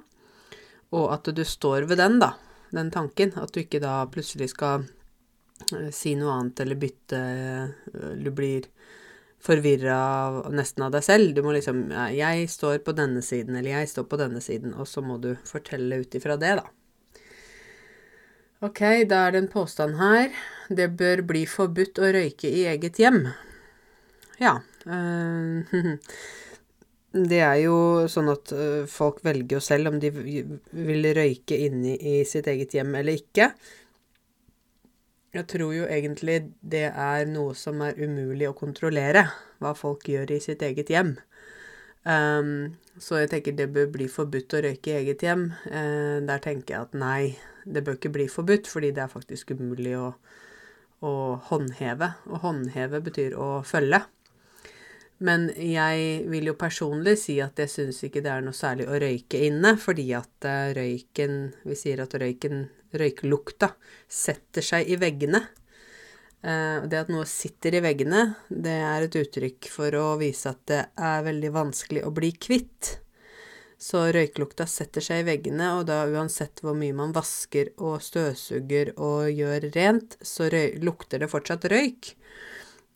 Og 0.94 1.08
at 1.14 1.30
du 1.34 1.42
står 1.44 1.88
ved 1.90 2.02
den, 2.02 2.20
da. 2.22 2.34
Den 2.74 2.92
tanken. 2.94 3.34
At 3.40 3.54
du 3.54 3.62
ikke 3.64 3.82
da 3.82 4.02
plutselig 4.12 4.52
skal 4.52 4.84
eh, 5.72 5.90
si 5.94 6.14
noe 6.18 6.36
annet 6.36 6.62
eller 6.64 6.80
bytte 6.80 7.24
eh, 7.24 8.14
Du 8.20 8.30
blir 8.34 8.68
forvirra 9.44 9.98
nesten 10.54 10.86
av 10.86 10.94
deg 10.94 11.04
selv. 11.04 11.34
Du 11.36 11.42
må 11.44 11.52
liksom 11.52 11.90
'Jeg 11.92 12.48
står 12.48 12.78
på 12.84 12.94
denne 12.96 13.20
siden', 13.20 13.56
eller 13.56 13.70
'jeg 13.70 13.88
står 13.92 14.08
på 14.08 14.16
denne 14.16 14.40
siden', 14.40 14.72
og 14.78 14.88
så 14.88 15.02
må 15.04 15.20
du 15.20 15.36
fortelle 15.44 16.00
ut 16.00 16.14
ifra 16.14 16.38
det, 16.40 16.56
da. 16.62 16.64
Ok, 18.64 18.80
da 19.04 19.26
er 19.26 19.32
det 19.32 19.42
en 19.42 19.48
påstand 19.52 19.98
her. 19.98 20.30
Det 20.70 20.96
bør 20.96 21.20
bli 21.28 21.44
forbudt 21.44 21.98
å 22.00 22.12
røyke 22.16 22.48
i 22.48 22.64
eget 22.64 22.96
hjem. 22.96 23.26
Ja. 24.40 24.56
Eh, 24.86 25.74
det 27.30 27.40
er 27.46 27.60
jo 27.62 27.76
sånn 28.10 28.32
at 28.32 28.52
eh, 28.56 28.84
folk 28.90 29.22
velger 29.26 29.58
jo 29.58 29.62
selv 29.62 29.92
om 29.92 30.00
de 30.02 30.10
vil 30.14 31.10
røyke 31.16 31.58
inne 31.68 31.94
i 31.96 32.20
sitt 32.28 32.48
eget 32.50 32.74
hjem 32.74 32.94
eller 33.00 33.20
ikke. 33.20 33.52
jeg 35.34 35.46
tror 35.50 35.72
jo 35.74 35.86
egentlig 35.90 36.40
det 36.62 36.88
er 36.90 37.26
noe 37.26 37.54
som 37.58 37.80
er 37.82 37.98
umulig 37.98 38.46
å 38.48 38.54
kontrollere, 38.54 39.26
hva 39.58 39.74
folk 39.74 40.06
gjør 40.08 40.36
i 40.36 40.42
sitt 40.42 40.62
eget 40.62 40.92
hjem. 40.94 41.16
Um, 42.04 42.76
så 43.00 43.22
jeg 43.22 43.30
tenker 43.32 43.56
det 43.56 43.70
bør 43.72 43.88
bli 43.94 44.06
forbudt 44.12 44.54
å 44.54 44.60
røyke 44.66 44.92
i 44.92 44.98
eget 45.00 45.24
hjem. 45.24 45.48
Uh, 45.66 46.20
der 46.22 46.42
tenker 46.44 46.74
jeg 46.74 46.86
at 46.86 46.94
nei, 47.00 47.34
det 47.64 47.82
bør 47.84 47.96
ikke 47.98 48.12
bli 48.14 48.28
forbudt, 48.30 48.68
fordi 48.70 48.92
det 48.94 49.04
er 49.06 49.12
faktisk 49.12 49.54
umulig 49.56 49.96
å, 49.98 50.12
å 51.02 51.14
håndheve. 51.50 52.12
Å 52.28 52.42
håndheve 52.44 53.00
betyr 53.08 53.34
å 53.40 53.48
følge. 53.66 54.04
Men 55.22 55.46
jeg 55.54 56.24
vil 56.30 56.50
jo 56.50 56.56
personlig 56.58 57.16
si 57.22 57.36
at 57.42 57.58
jeg 57.62 57.70
syns 57.70 58.00
ikke 58.06 58.22
det 58.24 58.32
er 58.32 58.42
noe 58.42 58.56
særlig 58.56 58.88
å 58.90 58.98
røyke 58.98 59.44
inne, 59.46 59.76
fordi 59.78 60.08
at 60.16 60.48
uh, 60.48 60.72
røyken 60.74 61.52
Vi 61.62 61.76
sier 61.78 62.02
at 62.02 62.16
røyken, 62.18 62.66
røyklukta, 62.94 63.74
setter 64.10 64.64
seg 64.64 64.90
i 64.90 64.98
veggene. 64.98 65.44
Uh, 66.44 66.82
det 66.90 67.04
at 67.04 67.12
noe 67.14 67.28
sitter 67.30 67.78
i 67.78 67.84
veggene, 67.84 68.26
det 68.50 68.74
er 68.88 69.06
et 69.06 69.22
uttrykk 69.22 69.70
for 69.70 69.94
å 69.96 70.16
vise 70.20 70.50
at 70.50 70.60
det 70.70 70.82
er 70.98 71.24
veldig 71.30 71.54
vanskelig 71.54 72.04
å 72.04 72.12
bli 72.14 72.34
kvitt. 72.34 72.98
Så 73.84 74.00
røyklukta 74.14 74.66
setter 74.70 75.04
seg 75.04 75.22
i 75.22 75.28
veggene, 75.28 75.70
og 75.78 75.86
da 75.90 76.02
uansett 76.10 76.62
hvor 76.64 76.76
mye 76.78 76.94
man 76.96 77.14
vasker 77.14 77.72
og 77.76 78.02
støvsuger 78.02 78.94
og 78.96 79.30
gjør 79.30 79.70
rent, 79.76 80.18
så 80.24 80.48
lukter 80.82 81.22
det 81.22 81.30
fortsatt 81.30 81.66
røyk. 81.70 82.14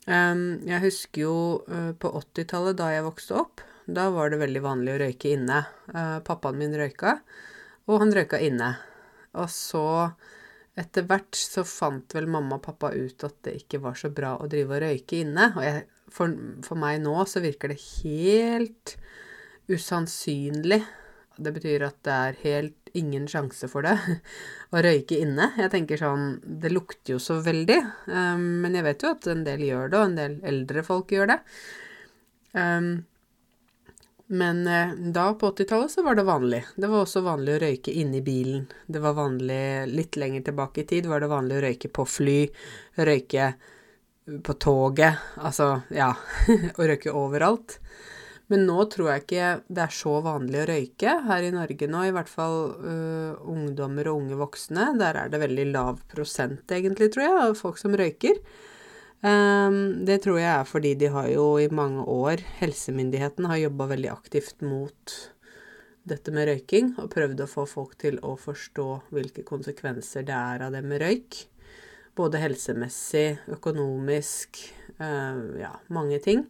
Jeg 0.09 0.81
husker 0.81 1.21
jo 1.21 1.35
uh, 1.69 1.91
på 1.93 2.09
80-tallet, 2.17 2.77
da 2.79 2.89
jeg 2.95 3.05
vokste 3.05 3.37
opp, 3.37 3.61
da 3.85 4.07
var 4.13 4.31
det 4.31 4.41
veldig 4.41 4.61
vanlig 4.63 4.95
å 4.95 4.99
røyke 5.03 5.33
inne. 5.35 5.59
Uh, 5.93 6.17
pappaen 6.25 6.57
min 6.57 6.73
røyka, 6.77 7.19
og 7.89 8.01
han 8.01 8.13
røyka 8.15 8.39
inne. 8.41 8.71
Og 9.37 9.49
så, 9.53 9.85
etter 10.79 11.05
hvert, 11.09 11.37
så 11.37 11.65
fant 11.67 12.17
vel 12.17 12.29
mamma 12.31 12.57
og 12.57 12.65
pappa 12.65 12.91
ut 12.95 13.25
at 13.27 13.37
det 13.45 13.59
ikke 13.61 13.81
var 13.85 13.97
så 14.01 14.09
bra 14.13 14.35
å 14.37 14.49
drive 14.49 14.77
og 14.79 14.83
røyke 14.85 15.21
inne. 15.21 15.51
Og 15.55 15.65
jeg, 15.65 15.85
for, 16.13 16.33
for 16.65 16.81
meg 16.81 17.03
nå 17.05 17.15
så 17.29 17.43
virker 17.45 17.73
det 17.73 17.81
helt 18.01 18.95
usannsynlig. 19.69 20.81
Det 21.39 21.53
betyr 21.55 21.85
at 21.87 22.01
det 22.03 22.15
er 22.15 22.39
helt 22.43 22.78
ingen 22.97 23.27
sjanse 23.29 23.69
for 23.71 23.85
det 23.85 23.95
å 24.73 24.81
røyke 24.85 25.19
inne. 25.19 25.51
Jeg 25.59 25.73
tenker 25.73 26.01
sånn 26.01 26.39
Det 26.43 26.71
lukter 26.73 27.15
jo 27.15 27.19
så 27.23 27.39
veldig, 27.45 27.79
um, 28.07 28.47
men 28.63 28.77
jeg 28.77 28.87
vet 28.87 29.05
jo 29.05 29.13
at 29.15 29.29
en 29.31 29.45
del 29.47 29.63
gjør 29.67 29.91
det, 29.91 29.99
og 29.99 30.09
en 30.09 30.19
del 30.19 30.35
eldre 30.53 30.83
folk 30.87 31.13
gjør 31.15 31.33
det. 31.33 31.39
Um, 32.57 32.91
men 34.29 34.61
uh, 34.69 34.93
da, 35.13 35.31
på 35.33 35.49
80-tallet, 35.55 35.91
så 35.91 36.05
var 36.05 36.19
det 36.19 36.27
vanlig. 36.27 36.61
Det 36.75 36.89
var 36.89 37.01
også 37.05 37.25
vanlig 37.25 37.55
å 37.55 37.63
røyke 37.65 37.95
inne 37.97 38.19
i 38.19 38.25
bilen. 38.25 38.67
Det 38.85 39.01
var 39.01 39.17
vanlig 39.17 39.89
Litt 39.89 40.19
lenger 40.21 40.45
tilbake 40.49 40.83
i 40.83 40.87
tid 40.89 41.09
var 41.09 41.23
det 41.23 41.31
vanlig 41.31 41.57
å 41.57 41.65
røyke 41.65 41.89
på 41.93 42.05
fly, 42.05 42.39
røyke 43.09 43.53
på 44.45 44.53
toget, 44.61 45.17
altså, 45.41 45.79
ja 45.89 46.11
Å 46.77 46.85
røyke 46.85 47.13
overalt. 47.15 47.79
Men 48.49 48.65
nå 48.65 48.81
tror 48.89 49.11
jeg 49.11 49.23
ikke 49.23 49.49
det 49.69 49.83
er 49.83 49.93
så 49.93 50.15
vanlig 50.25 50.63
å 50.63 50.67
røyke 50.71 51.11
her 51.27 51.45
i 51.45 51.51
Norge 51.53 51.89
nå, 51.89 52.01
i 52.07 52.13
hvert 52.15 52.31
fall 52.31 52.57
uh, 52.81 53.37
ungdommer 53.45 54.09
og 54.09 54.23
unge 54.23 54.39
voksne. 54.39 54.87
Der 54.97 55.19
er 55.21 55.29
det 55.29 55.41
veldig 55.43 55.67
lav 55.69 56.01
prosent, 56.09 56.65
egentlig, 56.73 57.11
tror 57.13 57.27
jeg, 57.27 57.35
av 57.43 57.57
folk 57.59 57.77
som 57.81 57.93
røyker. 57.93 58.41
Um, 59.21 60.05
det 60.07 60.21
tror 60.23 60.39
jeg 60.39 60.49
er 60.49 60.65
fordi 60.65 60.93
de 60.97 61.11
har 61.13 61.27
jo 61.29 61.45
i 61.61 61.67
mange 61.69 62.05
år, 62.09 62.41
helsemyndighetene 62.61 63.51
har 63.51 63.65
jobba 63.67 63.89
veldig 63.91 64.13
aktivt 64.13 64.63
mot 64.65 65.15
dette 66.09 66.33
med 66.33 66.47
røyking, 66.49 66.93
og 66.97 67.11
prøvd 67.13 67.43
å 67.43 67.49
få 67.51 67.67
folk 67.69 67.97
til 68.01 68.17
å 68.25 68.33
forstå 68.39 68.87
hvilke 69.13 69.45
konsekvenser 69.45 70.25
det 70.25 70.33
er 70.33 70.65
av 70.65 70.73
det 70.73 70.81
med 70.87 71.03
røyk. 71.03 71.43
Både 72.17 72.41
helsemessig, 72.41 73.43
økonomisk, 73.53 74.63
uh, 74.97 75.37
ja, 75.59 75.75
mange 75.93 76.17
ting. 76.25 76.47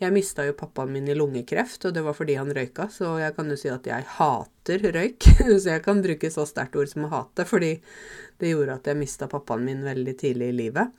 Jeg 0.00 0.14
mista 0.14 0.46
jo 0.46 0.54
pappaen 0.56 0.94
min 0.94 1.08
i 1.12 1.14
lungekreft, 1.14 1.84
og 1.84 1.92
det 1.92 2.00
var 2.06 2.14
fordi 2.16 2.38
han 2.38 2.52
røyka, 2.56 2.86
så 2.88 3.18
jeg 3.20 3.34
kan 3.36 3.52
jo 3.52 3.56
si 3.60 3.68
at 3.68 3.84
jeg 3.84 4.06
hater 4.16 4.84
røyk. 4.96 5.26
så 5.60 5.74
jeg 5.74 5.82
kan 5.84 6.00
bruke 6.00 6.30
så 6.32 6.46
sterkt 6.48 6.78
ord 6.80 6.88
som 6.88 7.04
å 7.04 7.10
hate, 7.12 7.44
fordi 7.44 7.74
det 8.40 8.54
gjorde 8.54 8.78
at 8.78 8.88
jeg 8.88 9.00
mista 9.00 9.28
pappaen 9.28 9.66
min 9.66 9.82
veldig 9.84 10.14
tidlig 10.22 10.48
i 10.54 10.56
livet. 10.62 10.94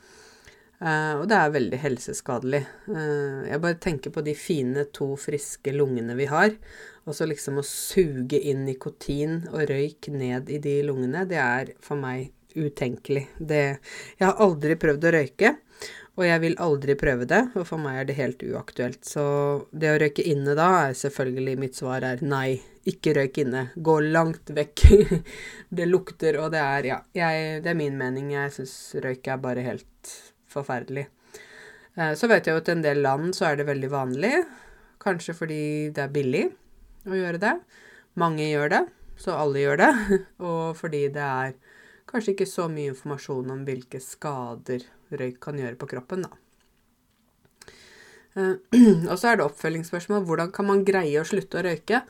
Uh, 0.82 1.22
og 1.22 1.28
det 1.30 1.38
er 1.38 1.54
veldig 1.54 1.80
helseskadelig. 1.82 2.62
Uh, 2.90 3.42
jeg 3.50 3.62
bare 3.62 3.80
tenker 3.82 4.14
på 4.14 4.24
de 4.26 4.38
fine, 4.38 4.86
to 4.94 5.12
friske 5.18 5.74
lungene 5.74 6.14
vi 6.18 6.30
har. 6.30 6.54
Og 7.06 7.18
så 7.18 7.26
liksom 7.30 7.58
å 7.58 7.66
suge 7.66 8.38
inn 8.38 8.64
nikotin 8.66 9.44
og 9.50 9.66
røyk 9.70 10.10
ned 10.14 10.50
i 10.54 10.62
de 10.62 10.78
lungene, 10.86 11.26
det 11.30 11.42
er 11.42 11.74
for 11.82 11.98
meg 12.02 12.30
utenkelig. 12.54 13.28
Det 13.38 13.62
Jeg 14.20 14.26
har 14.28 14.42
aldri 14.42 14.78
prøvd 14.78 15.10
å 15.10 15.14
røyke. 15.18 15.54
Og 16.20 16.26
jeg 16.28 16.42
vil 16.44 16.58
aldri 16.60 16.98
prøve 17.00 17.26
det, 17.30 17.40
og 17.56 17.64
for 17.70 17.80
meg 17.80 18.02
er 18.02 18.08
det 18.10 18.18
helt 18.18 18.42
uaktuelt. 18.44 19.00
Så 19.08 19.24
det 19.72 19.94
å 19.94 20.00
røyke 20.02 20.26
inne 20.28 20.56
da 20.60 20.68
er 20.90 20.98
selvfølgelig 20.98 21.56
Mitt 21.62 21.80
svar 21.80 22.04
er 22.04 22.24
nei. 22.26 22.60
Ikke 22.90 23.14
røyk 23.16 23.40
inne. 23.46 23.68
Gå 23.80 23.96
langt 24.12 24.52
vekk. 24.52 24.84
det 25.78 25.88
lukter, 25.88 26.40
og 26.44 26.52
det 26.52 26.62
er 26.66 26.90
Ja, 26.90 27.00
jeg, 27.16 27.62
det 27.64 27.72
er 27.72 27.80
min 27.80 27.96
mening. 27.98 28.34
Jeg 28.36 28.52
syns 28.58 28.76
røyk 29.00 29.32
er 29.32 29.40
bare 29.42 29.64
helt 29.64 30.14
forferdelig. 30.52 31.08
Eh, 31.96 32.14
så 32.20 32.28
vet 32.28 32.48
jeg 32.48 32.58
jo 32.58 32.64
at 32.64 32.72
i 32.72 32.76
en 32.76 32.84
del 32.84 33.04
land 33.06 33.32
så 33.38 33.52
er 33.52 33.62
det 33.62 33.70
veldig 33.72 33.92
vanlig. 33.94 34.36
Kanskje 35.02 35.38
fordi 35.38 35.64
det 35.96 36.06
er 36.06 36.14
billig 36.14 36.46
å 37.08 37.18
gjøre 37.18 37.40
det. 37.42 37.58
Mange 38.20 38.52
gjør 38.52 38.76
det, 38.76 38.86
så 39.16 39.40
alle 39.40 39.64
gjør 39.64 39.86
det. 39.86 39.94
Og 40.50 40.76
fordi 40.76 41.06
det 41.16 41.28
er 41.28 41.56
kanskje 42.12 42.36
ikke 42.36 42.52
så 42.52 42.68
mye 42.68 42.92
informasjon 42.92 43.54
om 43.56 43.64
hvilke 43.64 44.04
skader 44.04 44.84
røyk 45.20 45.42
kan 45.44 45.60
gjøre 45.60 45.80
på 45.80 45.90
kroppen, 45.92 46.26
da. 46.28 46.32
Uh, 48.32 48.56
og 49.12 49.18
så 49.20 49.32
er 49.32 49.40
det 49.40 49.48
oppfølgingsspørsmål. 49.50 50.24
Hvordan 50.28 50.54
kan 50.56 50.70
man 50.70 50.86
greie 50.88 51.20
å 51.20 51.28
slutte 51.28 51.60
å 51.60 51.66
røyke? 51.68 52.04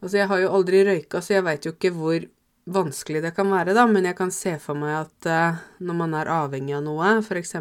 Altså, 0.00 0.16
jeg 0.18 0.30
har 0.30 0.42
jo 0.42 0.52
aldri 0.58 0.84
røyka, 0.88 1.22
så 1.22 1.36
jeg 1.36 1.46
veit 1.46 1.66
jo 1.66 1.74
ikke 1.76 1.92
hvor 1.94 2.28
vanskelig 2.70 3.22
det 3.24 3.34
kan 3.36 3.50
være, 3.50 3.74
da, 3.74 3.86
men 3.90 4.06
jeg 4.06 4.16
kan 4.18 4.30
se 4.34 4.54
for 4.62 4.78
meg 4.78 4.94
at 5.02 5.30
uh, 5.30 5.60
når 5.82 6.00
man 6.04 6.16
er 6.18 6.32
avhengig 6.32 6.76
av 6.78 6.86
noe, 6.86 7.18
f.eks. 7.24 7.56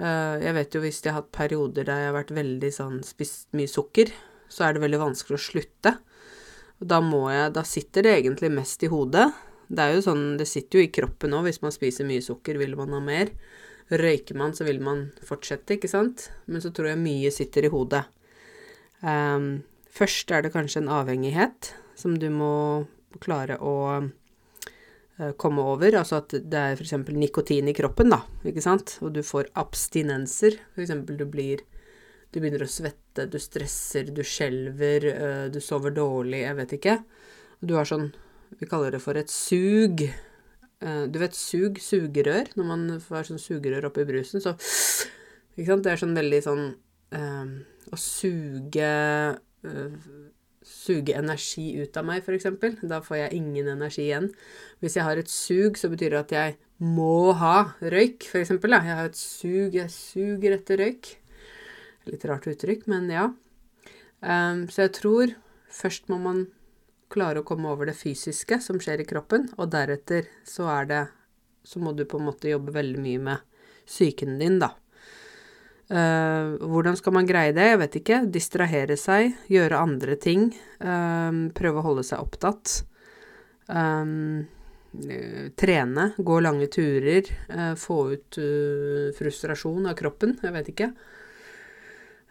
Eh, 0.00 0.36
jeg 0.40 0.56
vet 0.56 0.72
jo 0.74 0.80
hvis 0.80 1.02
jeg 1.04 1.12
har 1.12 1.20
hatt 1.20 1.34
perioder 1.34 1.84
der 1.84 2.00
jeg 2.00 2.08
har 2.08 2.16
vært 2.16 2.32
veldig 2.32 2.70
sånn 2.72 3.00
spist 3.04 3.50
mye 3.56 3.68
sukker, 3.68 4.12
så 4.48 4.66
er 4.66 4.74
det 4.74 4.84
veldig 4.84 5.00
vanskelig 5.02 5.36
å 5.36 5.46
slutte. 5.46 5.96
Og 6.80 6.88
da 6.88 7.00
må 7.04 7.28
jeg 7.30 7.52
Da 7.52 7.62
sitter 7.62 8.02
det 8.02 8.14
egentlig 8.18 8.50
mest 8.50 8.82
i 8.82 8.90
hodet. 8.90 9.28
Det 9.72 9.80
er 9.80 9.94
jo 9.96 10.04
sånn, 10.04 10.24
det 10.36 10.48
sitter 10.50 10.78
jo 10.78 10.84
i 10.86 10.92
kroppen 10.92 11.32
òg. 11.32 11.46
Hvis 11.48 11.62
man 11.64 11.72
spiser 11.72 12.08
mye 12.08 12.22
sukker, 12.24 12.58
vil 12.60 12.76
man 12.76 12.92
ha 12.92 13.00
mer. 13.00 13.32
Røyker 13.92 14.36
man, 14.36 14.52
så 14.56 14.66
vil 14.68 14.80
man 14.84 15.06
fortsette, 15.24 15.78
ikke 15.78 15.90
sant? 15.90 16.28
Men 16.46 16.64
så 16.64 16.72
tror 16.74 16.90
jeg 16.90 17.00
mye 17.00 17.30
sitter 17.32 17.66
i 17.66 17.70
hodet. 17.72 18.02
Um, 19.00 19.62
først 19.92 20.30
er 20.32 20.44
det 20.44 20.52
kanskje 20.54 20.82
en 20.82 20.90
avhengighet 20.92 21.72
som 21.98 22.18
du 22.20 22.28
må 22.32 22.54
klare 23.24 23.56
å 23.64 23.76
uh, 24.00 25.32
komme 25.40 25.64
over. 25.64 25.96
Altså 25.98 26.20
at 26.20 26.34
det 26.36 26.60
er 26.60 26.76
f.eks. 26.76 26.94
nikotin 27.16 27.70
i 27.72 27.76
kroppen, 27.76 28.12
da, 28.12 28.20
ikke 28.48 28.64
sant? 28.64 28.98
Og 29.00 29.14
du 29.16 29.22
får 29.24 29.48
abstinenser. 29.60 30.58
F.eks. 30.76 30.98
du 31.08 31.24
blir 31.24 31.64
Du 32.32 32.38
begynner 32.40 32.62
å 32.64 32.70
svette, 32.72 33.26
du 33.28 33.36
stresser, 33.36 34.06
du 34.08 34.22
skjelver, 34.24 35.08
uh, 35.12 35.46
du 35.52 35.60
sover 35.60 35.92
dårlig, 35.96 36.46
jeg 36.46 36.56
vet 36.60 36.76
ikke. 36.78 36.94
Du 37.60 37.74
har 37.76 37.88
sånn 37.88 38.08
vi 38.60 38.68
kaller 38.68 38.94
det 38.94 39.02
for 39.02 39.18
et 39.18 39.30
sug. 39.32 40.04
Eh, 40.82 41.04
du 41.08 41.18
vet 41.22 41.36
sug, 41.36 41.78
sugerør, 41.82 42.52
når 42.58 42.68
man 42.68 42.84
får 43.02 43.30
sånn 43.30 43.42
sugerør 43.42 43.90
oppi 43.90 44.06
brusen, 44.08 44.42
så 44.42 44.56
Ikke 45.52 45.68
sant? 45.68 45.84
Det 45.84 45.92
er 45.92 46.00
sånn 46.00 46.16
veldig 46.16 46.38
sånn 46.40 46.62
um, 47.12 47.50
Å 47.92 47.98
suge 48.00 48.92
uh, 49.36 50.12
Suge 50.62 51.16
energi 51.18 51.66
ut 51.82 51.98
av 51.98 52.06
meg, 52.06 52.22
f.eks. 52.22 52.46
Da 52.88 53.00
får 53.04 53.18
jeg 53.18 53.40
ingen 53.40 53.68
energi 53.72 54.06
igjen. 54.06 54.28
Hvis 54.80 54.94
jeg 54.96 55.04
har 55.04 55.18
et 55.18 55.30
sug, 55.30 55.78
så 55.78 55.90
betyr 55.90 56.14
det 56.14 56.20
at 56.20 56.34
jeg 56.36 56.54
må 56.78 57.34
ha 57.38 57.74
røyk, 57.82 58.28
f.eks. 58.30 58.54
Jeg 58.54 58.94
har 58.94 59.10
et 59.10 59.18
sug, 59.18 59.74
jeg 59.74 59.90
suger 59.90 60.54
etter 60.54 60.78
røyk. 60.78 61.10
Litt 62.06 62.26
rart 62.30 62.46
uttrykk, 62.50 62.86
men 62.90 63.10
ja. 63.10 63.26
Um, 64.22 64.68
så 64.70 64.86
jeg 64.86 64.94
tror 65.02 65.34
først 65.74 66.06
må 66.12 66.20
man 66.22 66.44
klare 67.12 67.42
å 67.42 67.46
komme 67.46 67.70
over 67.72 67.88
det 67.88 67.96
fysiske 67.98 68.58
som 68.64 68.80
skjer 68.82 69.02
i 69.02 69.08
kroppen, 69.08 69.48
og 69.58 69.70
deretter 69.72 70.28
så 70.48 70.68
er 70.80 70.88
det 70.90 71.02
Så 71.62 71.78
må 71.78 71.92
du 71.94 72.02
på 72.04 72.18
en 72.18 72.26
måte 72.26 72.50
jobbe 72.50 72.72
veldig 72.74 72.98
mye 72.98 73.18
med 73.22 73.42
psyken 73.86 74.38
din, 74.40 74.58
da. 74.58 74.72
Uh, 75.92 76.56
hvordan 76.58 76.96
skal 76.98 77.14
man 77.14 77.28
greie 77.28 77.52
det? 77.54 77.68
Jeg 77.68 77.78
vet 77.78 77.98
ikke. 78.00 78.18
Distrahere 78.34 78.96
seg, 78.98 79.36
gjøre 79.46 79.78
andre 79.78 80.16
ting. 80.18 80.48
Uh, 80.82 81.52
prøve 81.54 81.78
å 81.78 81.86
holde 81.86 82.02
seg 82.08 82.18
opptatt. 82.18 82.80
Um, 83.68 84.48
trene, 85.56 86.08
gå 86.18 86.40
lange 86.42 86.66
turer. 86.72 87.30
Få 87.80 87.98
ut 88.12 88.36
frustrasjon 89.16 89.86
av 89.88 89.94
kroppen. 89.96 90.34
Jeg 90.42 90.52
vet 90.52 90.68
ikke. 90.74 90.90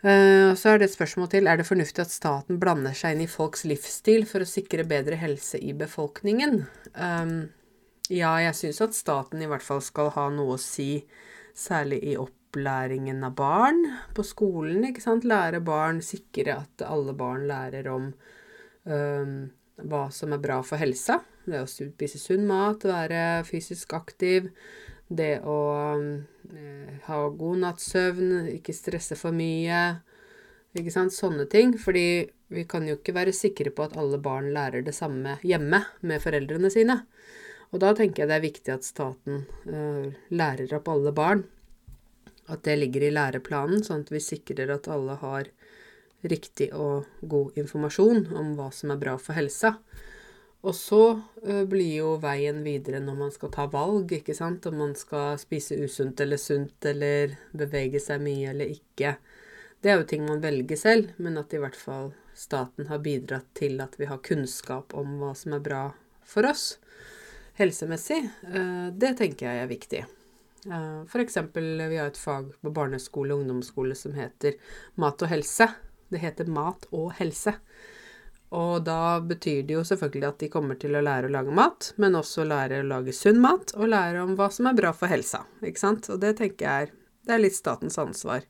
Uh, 0.02 0.58
så 0.58 0.74
er 0.74 0.82
det 0.82 0.89
et 0.89 0.95
spørsmål 0.97 1.30
til. 1.30 1.47
Er 1.47 1.62
det 1.62 1.68
fornuftig 1.70 2.02
at 2.04 2.14
staten 2.14 2.60
blander 2.62 2.95
seg 2.97 3.16
inn 3.16 3.26
i 3.26 3.32
folks 3.32 3.66
livsstil 3.70 4.26
for 4.30 4.41
å 4.41 4.49
sikre 4.49 4.86
bedre 4.89 5.20
helse 5.22 5.62
i 5.62 5.74
befolkningen? 5.78 6.64
Um, 6.95 7.49
Ja, 8.12 8.34
jeg 8.43 8.58
syns 8.58 8.82
at 8.84 8.95
staten 8.97 9.39
i 9.39 9.47
hvert 9.47 9.64
fall 9.64 9.80
skal 9.80 10.10
ha 10.18 10.26
noe 10.34 10.58
å 10.58 10.60
si, 10.60 11.06
særlig 11.56 12.02
i 12.12 12.18
opplæringen 12.20 13.24
av 13.24 13.38
barn 13.38 13.86
på 14.18 14.26
skolen. 14.28 14.84
ikke 14.89 15.04
sant? 15.04 15.24
Lære 15.24 15.62
barn, 15.64 16.02
sikre 16.04 16.58
at 16.66 16.84
alle 16.84 17.14
barn 17.16 17.45
lærer 17.47 17.88
om 17.88 18.10
um, 18.84 19.38
hva 19.78 20.04
som 20.12 20.36
er 20.36 20.43
bra 20.43 20.60
for 20.66 20.82
helsa. 20.82 21.22
Det 21.45 21.62
å 21.64 21.70
spise 21.70 22.20
sunn 22.20 22.43
mat, 22.49 22.84
være 22.84 23.45
fysisk 23.47 23.95
aktiv, 23.95 24.52
det 25.12 25.41
å 25.43 25.59
eh, 25.99 26.91
ha 27.07 27.20
god 27.36 27.62
natts 27.66 27.91
søvn, 27.91 28.47
ikke 28.55 28.76
stresse 28.76 29.18
for 29.20 29.36
mye. 29.36 29.82
Ikke 30.78 30.93
sant? 30.93 31.14
Sånne 31.16 31.47
ting. 31.51 31.76
Fordi 31.80 32.24
vi 32.51 32.66
kan 32.70 32.88
jo 32.88 32.97
ikke 32.97 33.16
være 33.16 33.36
sikre 33.36 33.74
på 33.76 33.86
at 33.88 33.97
alle 33.99 34.20
barn 34.24 34.51
lærer 34.55 34.86
det 34.86 34.95
samme 34.95 35.38
hjemme 35.43 35.84
med 36.07 36.24
foreldrene 36.24 36.72
sine. 36.72 37.01
Og 37.72 37.80
da 37.84 37.93
tenker 37.95 38.24
jeg 38.24 38.32
det 38.32 38.38
er 38.38 38.45
viktig 38.47 38.74
at 38.74 38.88
staten 38.88 39.43
eh, 39.68 40.12
lærer 40.32 40.78
opp 40.80 40.91
alle 40.91 41.16
barn. 41.16 41.45
At 42.51 42.66
det 42.68 42.80
ligger 42.80 43.05
i 43.07 43.14
læreplanen, 43.16 43.84
sånn 43.84 44.03
at 44.05 44.12
vi 44.12 44.24
sikrer 44.24 44.72
at 44.74 44.89
alle 44.91 45.16
har 45.22 45.51
riktig 46.22 46.70
og 46.78 47.07
god 47.26 47.55
informasjon 47.57 48.28
om 48.38 48.51
hva 48.57 48.68
som 48.76 48.91
er 48.93 48.99
bra 49.01 49.16
for 49.20 49.38
helsa. 49.38 49.78
Og 50.62 50.76
så 50.78 51.01
uh, 51.18 51.64
blir 51.70 51.95
jo 52.03 52.16
veien 52.22 52.59
videre 52.66 52.99
når 53.01 53.18
man 53.18 53.32
skal 53.34 53.51
ta 53.53 53.66
valg, 53.72 54.12
ikke 54.14 54.36
sant. 54.38 54.68
Om 54.70 54.78
man 54.84 54.95
skal 54.97 55.39
spise 55.41 55.80
usunt 55.82 56.22
eller 56.22 56.41
sunt, 56.41 56.78
eller 56.86 57.38
bevege 57.57 58.01
seg 58.03 58.22
mye 58.22 58.51
eller 58.53 58.74
ikke. 58.76 59.16
Det 59.82 59.89
er 59.89 59.97
jo 59.97 60.09
ting 60.09 60.28
man 60.28 60.43
velger 60.43 60.78
selv, 60.78 61.16
men 61.18 61.39
at 61.41 61.53
i 61.57 61.62
hvert 61.62 61.78
fall 61.78 62.12
staten 62.38 62.88
har 62.91 63.01
bidratt 63.01 63.49
til 63.57 63.82
at 63.82 63.97
vi 63.97 64.07
har 64.09 64.22
kunnskap 64.24 64.93
om 64.97 65.18
hva 65.20 65.34
som 65.38 65.57
er 65.57 65.66
bra 65.66 65.88
for 66.22 66.45
oss 66.47 66.76
helsemessig, 67.62 68.30
eh, 68.53 68.88
det 68.93 69.16
tenker 69.20 69.47
jeg 69.47 69.64
er 69.64 69.70
viktig. 69.70 70.01
Eh, 70.72 71.01
F.eks. 71.05 71.38
vi 71.55 71.97
har 71.97 72.12
et 72.12 72.18
fag 72.18 72.51
på 72.62 72.74
barneskole 72.74 73.36
og 73.36 73.43
ungdomsskole 73.43 73.97
som 73.97 74.16
heter 74.18 74.57
mat 75.01 75.22
og 75.22 75.32
helse. 75.32 75.68
Det 76.12 76.22
heter 76.22 76.49
mat 76.51 76.88
og 76.91 77.12
helse. 77.20 77.55
Og 78.52 78.82
da 78.84 79.22
betyr 79.24 79.62
det 79.64 79.78
jo 79.78 79.84
selvfølgelig 79.88 80.28
at 80.28 80.41
de 80.43 80.49
kommer 80.52 80.80
til 80.80 80.97
å 80.97 81.04
lære 81.04 81.30
å 81.30 81.32
lage 81.32 81.54
mat, 81.56 81.93
men 82.02 82.18
også 82.20 82.43
lære 82.47 82.82
å 82.82 82.88
lage 82.89 83.14
sunn 83.16 83.39
mat, 83.43 83.72
og 83.78 83.91
lære 83.93 84.26
om 84.26 84.34
hva 84.39 84.49
som 84.52 84.68
er 84.68 84.76
bra 84.76 84.91
for 84.95 85.12
helsa. 85.12 85.45
Ikke 85.64 85.80
sant? 85.80 86.10
Og 86.12 86.20
det 86.20 86.34
tenker 86.41 86.68
jeg 86.68 86.88
er, 86.88 86.93
det 87.28 87.36
er 87.36 87.43
litt 87.45 87.56
statens 87.56 87.95
ansvar. 88.02 88.43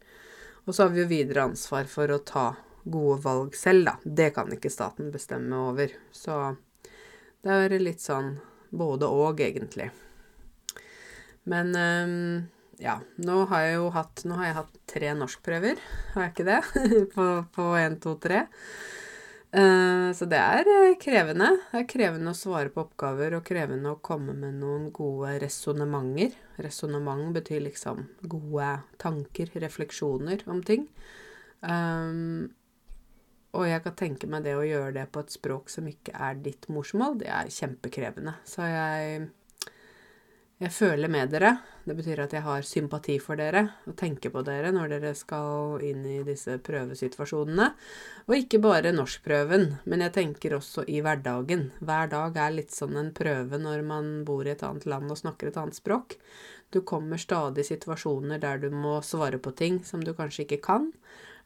Og 0.65 0.73
så 0.73 0.87
har 0.87 0.95
vi 0.95 1.03
jo 1.03 1.09
videre 1.11 1.45
ansvar 1.45 1.89
for 1.89 2.09
å 2.09 2.21
ta 2.25 2.47
gode 2.81 3.19
valg 3.21 3.57
selv, 3.57 3.85
da. 3.85 3.97
Det 4.03 4.31
kan 4.33 4.49
ikke 4.53 4.71
staten 4.73 5.11
bestemme 5.13 5.59
over. 5.69 5.93
Så 6.11 6.37
det 7.45 7.59
er 7.67 7.77
litt 7.81 8.01
sånn 8.01 8.39
både 8.71 9.09
og, 9.09 9.41
egentlig. 9.43 9.91
Men 11.49 11.75
um, 11.77 12.49
ja, 12.81 12.97
nå 13.21 13.43
har 13.51 13.67
jeg 13.67 13.77
jo 13.77 13.91
hatt, 13.93 14.25
nå 14.25 14.37
har 14.39 14.49
jeg 14.49 14.57
hatt 14.57 14.81
tre 14.89 15.13
norskprøver, 15.17 15.81
har 16.15 16.25
jeg 16.27 16.33
ikke 16.33 16.47
det? 16.47 16.59
på, 17.15 17.27
på 17.53 17.69
1, 17.77 17.99
2, 18.01 18.15
3. 18.25 18.41
Uh, 19.51 20.13
så 20.15 20.27
det 20.31 20.39
er 20.39 20.67
eh, 20.71 20.93
krevende. 21.01 21.49
Det 21.73 21.81
er 21.81 21.89
krevende 21.91 22.31
å 22.31 22.37
svare 22.37 22.71
på 22.71 22.85
oppgaver 22.85 23.35
og 23.35 23.43
krevende 23.47 23.91
å 23.91 23.99
komme 24.03 24.35
med 24.37 24.61
noen 24.61 24.87
gode 24.95 25.33
resonnementer. 25.43 26.37
Resonnement 26.63 27.33
betyr 27.35 27.65
liksom 27.65 28.05
gode 28.31 28.71
tanker, 29.01 29.51
refleksjoner 29.59 30.45
om 30.51 30.63
ting. 30.63 30.87
Um, 31.59 32.47
og 33.51 33.67
jeg 33.67 33.83
kan 33.83 33.95
tenke 33.99 34.29
meg 34.31 34.45
det 34.47 34.55
å 34.55 34.63
gjøre 34.63 34.93
det 34.95 35.09
på 35.11 35.19
et 35.19 35.33
språk 35.33 35.71
som 35.73 35.87
ikke 35.89 36.15
er 36.15 36.39
ditt 36.39 36.69
morsmål, 36.71 37.17
det 37.19 37.27
er 37.35 37.51
kjempekrevende. 37.51 38.37
Så 38.47 38.63
jeg, 38.63 39.25
jeg 40.61 40.73
føler 40.75 41.09
med 41.09 41.31
dere. 41.33 41.55
Det 41.81 41.95
betyr 41.97 42.19
at 42.21 42.33
jeg 42.35 42.45
har 42.45 42.65
sympati 42.65 43.15
for 43.21 43.39
dere 43.39 43.63
og 43.89 43.95
tenker 43.97 44.29
på 44.29 44.43
dere 44.45 44.69
når 44.75 44.91
dere 44.93 45.13
skal 45.17 45.81
inn 45.85 46.03
i 46.05 46.19
disse 46.27 46.59
prøvesituasjonene. 46.61 47.71
Og 48.27 48.35
ikke 48.37 48.61
bare 48.61 48.93
norskprøven, 48.93 49.65
men 49.89 50.05
jeg 50.05 50.15
tenker 50.19 50.53
også 50.59 50.85
i 50.85 50.99
hverdagen. 51.01 51.71
Hver 51.81 52.11
dag 52.13 52.37
er 52.37 52.53
litt 52.59 52.75
sånn 52.75 52.99
en 53.01 53.09
prøve 53.17 53.57
når 53.57 53.81
man 53.87 54.13
bor 54.27 54.45
i 54.45 54.53
et 54.53 54.61
annet 54.67 54.85
land 54.85 55.09
og 55.09 55.21
snakker 55.23 55.49
et 55.49 55.57
annet 55.57 55.81
språk. 55.81 56.19
Du 56.69 56.83
kommer 56.85 57.17
stadig 57.17 57.65
i 57.65 57.71
situasjoner 57.73 58.39
der 58.39 58.61
du 58.61 58.69
må 58.69 58.99
svare 59.03 59.41
på 59.41 59.55
ting 59.57 59.81
som 59.83 60.05
du 60.05 60.13
kanskje 60.13 60.45
ikke 60.45 60.61
kan 60.69 60.91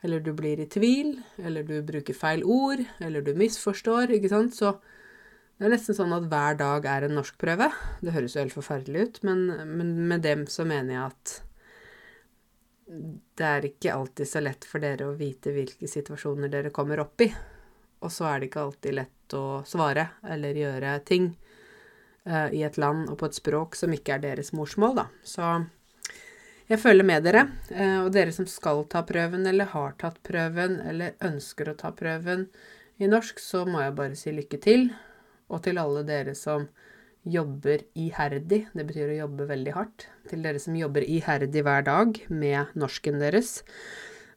eller 0.05 0.22
du 0.22 0.36
blir 0.38 0.59
i 0.61 0.68
tvil, 0.70 1.16
eller 1.41 1.66
du 1.66 1.80
bruker 1.82 2.13
feil 2.13 2.43
ord, 2.45 2.84
eller 3.01 3.24
du 3.26 3.32
misforstår, 3.38 4.13
ikke 4.13 4.30
sant, 4.30 4.53
så 4.53 4.76
det 5.56 5.68
er 5.68 5.72
nesten 5.72 5.95
sånn 5.95 6.14
at 6.16 6.28
hver 6.32 6.58
dag 6.60 6.86
er 6.91 7.06
en 7.08 7.16
norskprøve. 7.16 7.70
Det 8.03 8.12
høres 8.12 8.36
jo 8.36 8.41
helt 8.43 8.56
forferdelig 8.56 9.03
ut, 9.06 9.20
men, 9.28 9.45
men 9.78 9.93
med 10.10 10.26
dem 10.26 10.43
så 10.51 10.66
mener 10.68 10.97
jeg 10.97 11.06
at 11.06 11.36
det 12.86 13.45
er 13.47 13.68
ikke 13.70 13.93
alltid 13.95 14.30
så 14.30 14.41
lett 14.43 14.68
for 14.68 14.84
dere 14.84 15.08
å 15.08 15.16
vite 15.18 15.53
hvilke 15.56 15.88
situasjoner 15.89 16.51
dere 16.51 16.74
kommer 16.76 17.01
opp 17.01 17.24
i. 17.24 17.30
Og 18.03 18.12
så 18.14 18.28
er 18.30 18.41
det 18.41 18.49
ikke 18.49 18.66
alltid 18.68 18.97
lett 18.99 19.36
å 19.39 19.64
svare 19.66 20.10
eller 20.28 20.60
gjøre 20.60 20.91
ting 21.08 21.32
uh, 22.28 22.51
i 22.53 22.62
et 22.68 22.78
land 22.78 23.08
og 23.10 23.18
på 23.22 23.32
et 23.32 23.39
språk 23.39 23.80
som 23.80 23.95
ikke 23.95 24.18
er 24.18 24.28
deres 24.28 24.51
morsmål, 24.53 24.99
da. 24.99 25.08
Så 25.24 25.56
jeg 26.68 26.82
følger 26.82 27.06
med 27.06 27.26
dere, 27.26 27.47
eh, 27.70 27.99
og 28.01 28.12
dere 28.14 28.32
som 28.34 28.47
skal 28.49 28.84
ta 28.89 29.03
prøven, 29.06 29.45
eller 29.45 29.70
har 29.70 29.91
tatt 30.01 30.18
prøven, 30.26 30.80
eller 30.82 31.14
ønsker 31.22 31.70
å 31.70 31.76
ta 31.78 31.91
prøven 31.93 32.47
i 32.97 33.10
norsk, 33.10 33.38
så 33.41 33.68
må 33.70 33.84
jeg 33.84 33.93
bare 33.99 34.18
si 34.18 34.34
lykke 34.34 34.58
til. 34.64 34.88
Og 35.54 35.62
til 35.66 35.80
alle 35.82 36.04
dere 36.08 36.34
som 36.38 36.68
jobber 37.26 37.82
iherdig, 37.98 38.66
det 38.74 38.86
betyr 38.86 39.14
å 39.14 39.22
jobbe 39.24 39.48
veldig 39.50 39.74
hardt, 39.74 40.08
til 40.30 40.43
dere 40.46 40.62
som 40.62 40.78
jobber 40.78 41.06
iherdig 41.06 41.64
hver 41.66 41.86
dag 41.88 42.20
med 42.30 42.76
norsken 42.78 43.18
deres, 43.22 43.64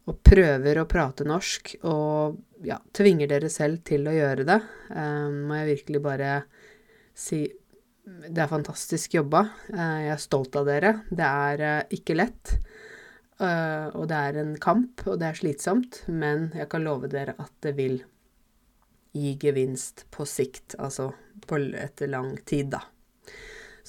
og 0.08 0.22
prøver 0.24 0.80
å 0.80 0.88
prate 0.88 1.26
norsk, 1.28 1.74
og 1.84 2.38
ja, 2.64 2.78
tvinger 2.96 3.28
dere 3.28 3.50
selv 3.52 3.82
til 3.84 4.08
å 4.08 4.16
gjøre 4.16 4.46
det, 4.48 4.58
um, 4.88 5.42
må 5.50 5.60
jeg 5.60 5.72
virkelig 5.74 6.04
bare 6.04 6.32
si 7.12 7.44
det 8.08 8.40
er 8.40 8.48
fantastisk 8.48 9.18
jobba. 9.18 9.42
Eh, 9.68 9.96
jeg 10.06 10.12
er 10.14 10.22
stolt 10.22 10.54
av 10.56 10.64
dere. 10.64 10.94
Det 11.10 11.26
er 11.26 11.64
eh, 11.66 11.96
ikke 11.98 12.16
lett. 12.16 12.54
Og 13.38 14.08
det 14.10 14.18
er 14.18 14.38
en 14.40 14.56
kamp, 14.58 15.04
og 15.06 15.20
det 15.20 15.28
er 15.28 15.36
slitsomt, 15.38 16.00
men 16.10 16.48
jeg 16.58 16.66
kan 16.72 16.82
love 16.82 17.06
dere 17.12 17.36
at 17.38 17.52
det 17.62 17.76
vil 17.78 18.00
gi 19.18 19.34
gevinst 19.42 20.06
på 20.14 20.26
sikt, 20.28 20.76
altså 20.78 21.10
på 21.48 21.58
etter 21.78 22.10
lang 22.12 22.36
tid, 22.46 22.72
da. 22.74 22.82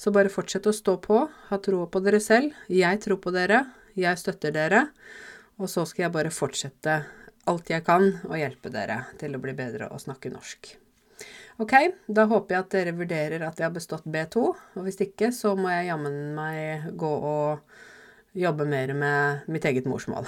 Så 0.00 0.12
bare 0.14 0.32
fortsett 0.32 0.66
å 0.66 0.72
stå 0.72 0.96
på, 1.04 1.22
ha 1.50 1.58
tro 1.60 1.84
på 1.92 2.00
dere 2.00 2.22
selv. 2.24 2.54
Jeg 2.72 3.02
tror 3.04 3.18
på 3.20 3.32
dere, 3.34 3.66
jeg 3.98 4.20
støtter 4.20 4.54
dere, 4.54 4.86
og 5.60 5.68
så 5.68 5.84
skal 5.88 6.06
jeg 6.06 6.14
bare 6.14 6.32
fortsette 6.32 6.94
alt 7.50 7.72
jeg 7.72 7.84
kan 7.84 8.06
og 8.28 8.38
hjelpe 8.38 8.72
dere 8.72 9.02
til 9.20 9.36
å 9.36 9.42
bli 9.42 9.52
bedre 9.56 9.90
å 9.92 10.00
snakke 10.00 10.32
norsk. 10.32 10.72
Ok, 11.60 11.74
da 12.08 12.24
håper 12.30 12.54
jeg 12.54 12.64
at 12.64 12.72
dere 12.72 12.96
vurderer 12.96 13.44
at 13.44 13.60
jeg 13.60 13.68
har 13.68 13.76
bestått 13.76 14.08
B2, 14.08 14.44
og 14.48 14.86
hvis 14.86 15.02
ikke, 15.04 15.28
så 15.36 15.52
må 15.58 15.68
jeg 15.68 15.90
jammen 15.90 16.18
meg 16.38 16.88
gå 16.96 17.12
og 17.34 17.76
jobbe 18.32 18.64
mer 18.64 18.94
med 18.96 19.52
mitt 19.52 19.68
eget 19.68 19.88
morsmål. 19.90 20.24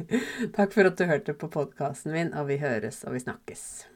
Takk 0.56 0.76
for 0.76 0.92
at 0.92 1.00
du 1.00 1.08
hørte 1.08 1.36
på 1.38 1.48
podkasten 1.48 2.12
min, 2.12 2.34
og 2.36 2.50
vi 2.50 2.60
høres 2.60 3.06
og 3.06 3.16
vi 3.16 3.24
snakkes. 3.24 3.95